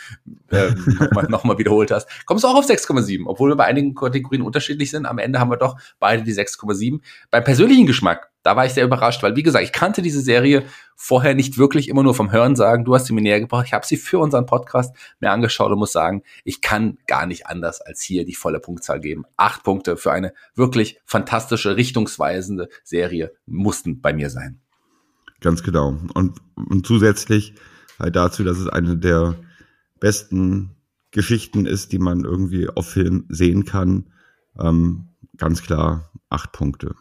äh, 0.50 0.70
nochmal 1.00 1.26
noch 1.28 1.58
wiederholt 1.58 1.90
hast, 1.90 2.08
kommst 2.26 2.44
du 2.44 2.48
auch 2.48 2.56
auf 2.56 2.66
6,7, 2.66 3.24
obwohl 3.26 3.50
wir 3.50 3.56
bei 3.56 3.64
einigen 3.64 3.94
Kategorien 3.94 4.42
unterschiedlich 4.42 4.90
sind. 4.90 5.06
Am 5.06 5.18
Ende 5.18 5.40
haben 5.40 5.50
wir 5.50 5.56
doch 5.56 5.78
beide 5.98 6.22
die 6.22 6.34
6,7. 6.34 7.00
Beim 7.30 7.44
persönlichen 7.44 7.86
Geschmack, 7.86 8.30
da 8.48 8.56
war 8.56 8.64
ich 8.64 8.72
sehr 8.72 8.86
überrascht, 8.86 9.22
weil 9.22 9.36
wie 9.36 9.42
gesagt, 9.42 9.62
ich 9.62 9.72
kannte 9.72 10.00
diese 10.00 10.22
Serie 10.22 10.64
vorher 10.96 11.34
nicht 11.34 11.58
wirklich 11.58 11.86
immer 11.90 12.02
nur 12.02 12.14
vom 12.14 12.32
Hören 12.32 12.56
sagen. 12.56 12.86
Du 12.86 12.94
hast 12.94 13.04
sie 13.04 13.12
mir 13.12 13.20
näher 13.20 13.40
gebracht. 13.40 13.66
Ich 13.66 13.74
habe 13.74 13.84
sie 13.84 13.98
für 13.98 14.18
unseren 14.20 14.46
Podcast 14.46 14.96
mir 15.20 15.30
angeschaut 15.32 15.70
und 15.70 15.78
muss 15.78 15.92
sagen, 15.92 16.22
ich 16.44 16.62
kann 16.62 16.96
gar 17.06 17.26
nicht 17.26 17.46
anders 17.46 17.82
als 17.82 18.00
hier 18.00 18.24
die 18.24 18.34
volle 18.34 18.58
Punktzahl 18.58 19.00
geben. 19.00 19.26
Acht 19.36 19.64
Punkte 19.64 19.98
für 19.98 20.12
eine 20.12 20.32
wirklich 20.54 20.98
fantastische, 21.04 21.76
richtungsweisende 21.76 22.70
Serie 22.84 23.32
mussten 23.44 24.00
bei 24.00 24.14
mir 24.14 24.30
sein. 24.30 24.62
Ganz 25.42 25.62
genau. 25.62 25.98
Und, 26.14 26.38
und 26.54 26.86
zusätzlich 26.86 27.52
halt 27.98 28.16
dazu, 28.16 28.44
dass 28.44 28.56
es 28.56 28.66
eine 28.66 28.96
der 28.96 29.34
besten 30.00 30.70
Geschichten 31.10 31.66
ist, 31.66 31.92
die 31.92 31.98
man 31.98 32.24
irgendwie 32.24 32.70
auf 32.70 32.88
Film 32.88 33.26
sehen 33.28 33.66
kann. 33.66 34.10
Ähm, 34.58 35.10
ganz 35.36 35.60
klar 35.60 36.10
acht 36.30 36.52
Punkte. 36.52 36.94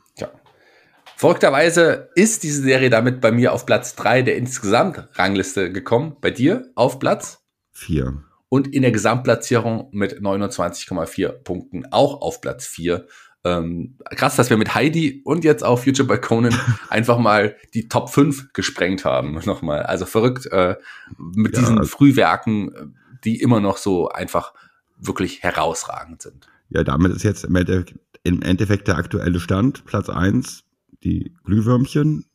Verrückterweise 1.18 2.12
ist 2.14 2.44
diese 2.44 2.62
Serie 2.62 2.92
damit 2.92 3.22
bei 3.22 3.32
mir 3.32 3.52
auf 3.52 3.66
Platz 3.66 3.96
drei 3.96 4.22
der 4.22 4.38
insgesamt 4.38 5.10
Rangliste 5.16 5.72
gekommen. 5.72 6.16
Bei 6.22 6.30
dir 6.30 6.70
auf 6.76 7.00
Platz 7.00 7.40
vier 7.72 8.24
und 8.50 8.68
in 8.68 8.84
der 8.84 8.92
Gesamtplatzierung 8.92 9.90
mit 9.94 10.22
29,4 10.22 11.30
Punkten 11.30 11.92
auch 11.92 12.22
auf 12.22 12.40
Platz 12.40 12.68
vier. 12.68 13.08
Ähm, 13.44 13.98
krass, 14.12 14.36
dass 14.36 14.52
wir 14.52 14.58
mit 14.58 14.76
Heidi 14.76 15.24
und 15.26 15.44
jetzt 15.44 15.64
auch 15.64 15.80
Future 15.80 16.08
by 16.08 16.20
Conan 16.20 16.54
einfach 16.90 17.18
mal 17.18 17.56
die 17.74 17.90
Top 17.90 18.12
5 18.12 18.54
gesprengt 18.54 19.04
haben. 19.04 19.42
Nochmal. 19.44 19.84
Also 19.84 20.06
verrückt 20.06 20.46
äh, 20.52 20.76
mit 21.18 21.56
ja, 21.56 21.62
diesen 21.62 21.84
Frühwerken, 21.86 22.96
die 23.24 23.42
immer 23.42 23.60
noch 23.60 23.78
so 23.78 24.10
einfach 24.10 24.54
wirklich 25.00 25.42
herausragend 25.42 26.22
sind. 26.22 26.48
Ja, 26.70 26.84
damit 26.84 27.16
ist 27.16 27.24
jetzt 27.24 27.44
im 27.44 27.56
Endeffekt, 27.56 27.96
im 28.22 28.44
Endeffekt 28.44 28.88
der 28.88 28.98
aktuelle 28.98 29.40
Stand. 29.40 29.84
Platz 29.86 30.10
1 30.10 30.67
die 31.04 31.34
Glühwürmchen, 31.44 32.26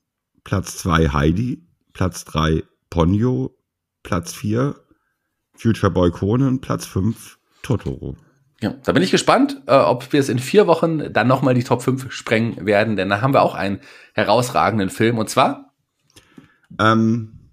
Platz 0.45 0.79
2 0.79 1.09
Heidi, 1.09 1.63
Platz 1.93 2.25
3 2.25 2.63
Ponyo, 2.91 3.57
Platz 4.03 4.33
4 4.35 4.75
Future 5.55 5.93
Boy 5.93 6.11
Conan, 6.11 6.61
Platz 6.61 6.87
5 6.87 7.39
Totoro. 7.63 8.17
Ja, 8.61 8.75
da 8.85 8.93
bin 8.93 9.03
ich 9.03 9.11
gespannt, 9.11 9.61
äh, 9.67 9.75
ob 9.75 10.13
wir 10.13 10.21
es 10.21 10.29
in 10.29 10.39
vier 10.39 10.67
Wochen 10.67 11.13
dann 11.13 11.27
nochmal 11.27 11.55
die 11.55 11.65
Top 11.65 11.83
5 11.83 12.13
sprengen 12.13 12.65
werden, 12.65 12.97
denn 12.97 13.09
da 13.09 13.21
haben 13.21 13.35
wir 13.35 13.43
auch 13.43 13.55
einen 13.55 13.81
herausragenden 14.15 14.89
Film 14.89 15.19
und 15.19 15.29
zwar 15.29 15.73
ähm, 16.79 17.51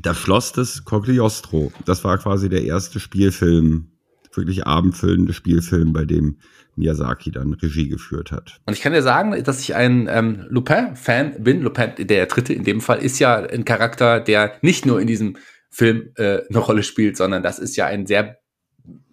Das 0.00 0.16
Schloss 0.16 0.52
des 0.52 0.84
Cogliostro. 0.84 1.72
Das 1.84 2.04
war 2.04 2.18
quasi 2.18 2.48
der 2.48 2.62
erste 2.62 3.00
Spielfilm, 3.00 3.90
wirklich 4.36 4.66
abendfüllende 4.66 5.32
Spielfilm, 5.32 5.92
bei 5.92 6.04
dem 6.04 6.38
Miyazaki 6.76 7.30
dann 7.30 7.52
Regie 7.54 7.88
geführt 7.88 8.32
hat. 8.32 8.60
Und 8.66 8.72
ich 8.72 8.80
kann 8.80 8.92
dir 8.92 9.02
sagen, 9.02 9.42
dass 9.44 9.60
ich 9.60 9.74
ein 9.74 10.08
ähm, 10.10 10.46
Lupin-Fan 10.48 11.42
bin. 11.42 11.62
Lupin, 11.62 11.92
der 11.98 12.26
dritte 12.26 12.52
in 12.54 12.64
dem 12.64 12.80
Fall, 12.80 12.98
ist 12.98 13.18
ja 13.18 13.36
ein 13.36 13.64
Charakter, 13.64 14.20
der 14.20 14.54
nicht 14.62 14.86
nur 14.86 15.00
in 15.00 15.06
diesem 15.06 15.36
Film 15.68 16.10
äh, 16.16 16.40
eine 16.48 16.58
Rolle 16.58 16.82
spielt, 16.82 17.16
sondern 17.16 17.42
das 17.42 17.58
ist 17.58 17.76
ja 17.76 17.86
ein 17.86 18.06
sehr 18.06 18.38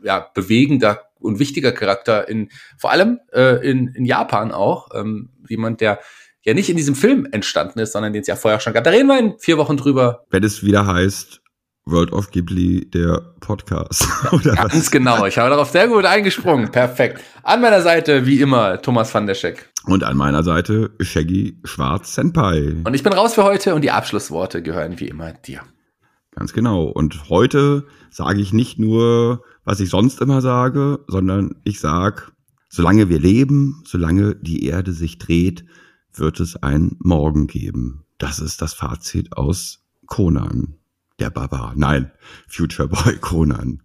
ja, 0.01 0.29
bewegender 0.33 1.01
und 1.19 1.39
wichtiger 1.39 1.71
Charakter 1.71 2.27
in 2.27 2.49
vor 2.77 2.91
allem 2.91 3.19
äh, 3.33 3.65
in, 3.69 3.89
in 3.89 4.05
Japan 4.05 4.51
auch. 4.51 4.89
Ähm, 4.93 5.29
jemand, 5.47 5.81
der 5.81 5.99
ja 6.43 6.53
nicht 6.53 6.69
in 6.69 6.77
diesem 6.77 6.95
Film 6.95 7.27
entstanden 7.31 7.79
ist, 7.79 7.91
sondern 7.91 8.13
den 8.13 8.21
es 8.21 8.27
ja 8.27 8.35
vorher 8.35 8.59
schon 8.59 8.73
gab. 8.73 8.83
Da 8.83 8.91
reden 8.91 9.07
wir 9.07 9.19
in 9.19 9.37
vier 9.39 9.57
Wochen 9.57 9.77
drüber. 9.77 10.25
Wenn 10.29 10.43
es 10.43 10.63
wieder 10.63 10.87
heißt, 10.87 11.38
World 11.91 12.11
of 12.13 12.31
Ghibli, 12.31 12.89
der 12.89 13.21
Podcast. 13.39 14.07
Oder 14.31 14.55
Ganz 14.55 14.75
was? 14.75 14.91
genau. 14.91 15.25
Ich 15.25 15.37
habe 15.37 15.49
darauf 15.49 15.69
sehr 15.69 15.87
gut 15.87 16.05
eingesprungen. 16.05 16.71
Perfekt. 16.71 17.21
An 17.43 17.61
meiner 17.61 17.81
Seite, 17.81 18.25
wie 18.25 18.41
immer, 18.41 18.81
Thomas 18.81 19.13
van 19.13 19.27
der 19.27 19.35
Scheck. 19.35 19.69
Und 19.85 20.03
an 20.03 20.17
meiner 20.17 20.43
Seite 20.43 20.91
Shaggy 20.99 21.59
Schwarz 21.63 22.13
Senpai. 22.13 22.75
Und 22.83 22.93
ich 22.93 23.03
bin 23.03 23.13
raus 23.13 23.33
für 23.35 23.43
heute 23.43 23.75
und 23.75 23.81
die 23.81 23.91
Abschlussworte 23.91 24.61
gehören 24.61 24.99
wie 24.99 25.07
immer 25.07 25.33
dir. 25.33 25.61
Ganz 26.35 26.53
genau. 26.53 26.85
Und 26.85 27.29
heute 27.29 27.85
sage 28.11 28.41
ich 28.41 28.53
nicht 28.53 28.79
nur, 28.79 29.43
was 29.65 29.79
ich 29.79 29.89
sonst 29.89 30.21
immer 30.21 30.41
sage, 30.41 30.99
sondern 31.07 31.55
ich 31.63 31.79
sage, 31.79 32.23
solange 32.69 33.09
wir 33.09 33.19
leben, 33.19 33.83
solange 33.85 34.35
die 34.35 34.65
Erde 34.65 34.93
sich 34.93 35.17
dreht, 35.17 35.65
wird 36.13 36.39
es 36.39 36.55
ein 36.55 36.95
Morgen 36.99 37.47
geben. 37.47 38.05
Das 38.17 38.39
ist 38.39 38.61
das 38.61 38.73
Fazit 38.73 39.35
aus 39.35 39.79
Conan, 40.05 40.75
der 41.19 41.29
Barbar. 41.29 41.73
Nein, 41.75 42.11
Future 42.47 42.87
Boy 42.87 43.17
Conan. 43.21 43.81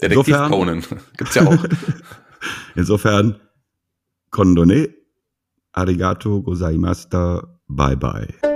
Detektiv 0.00 0.28
insofern, 0.28 0.50
Conan. 0.50 0.84
Gibt's 1.16 1.34
ja 1.34 1.46
auch. 1.46 1.64
insofern, 2.76 3.40
Kondone, 4.30 4.90
arigato 5.72 6.42
gozaimasta, 6.42 7.46
bye 7.68 7.96
bye. 7.96 8.47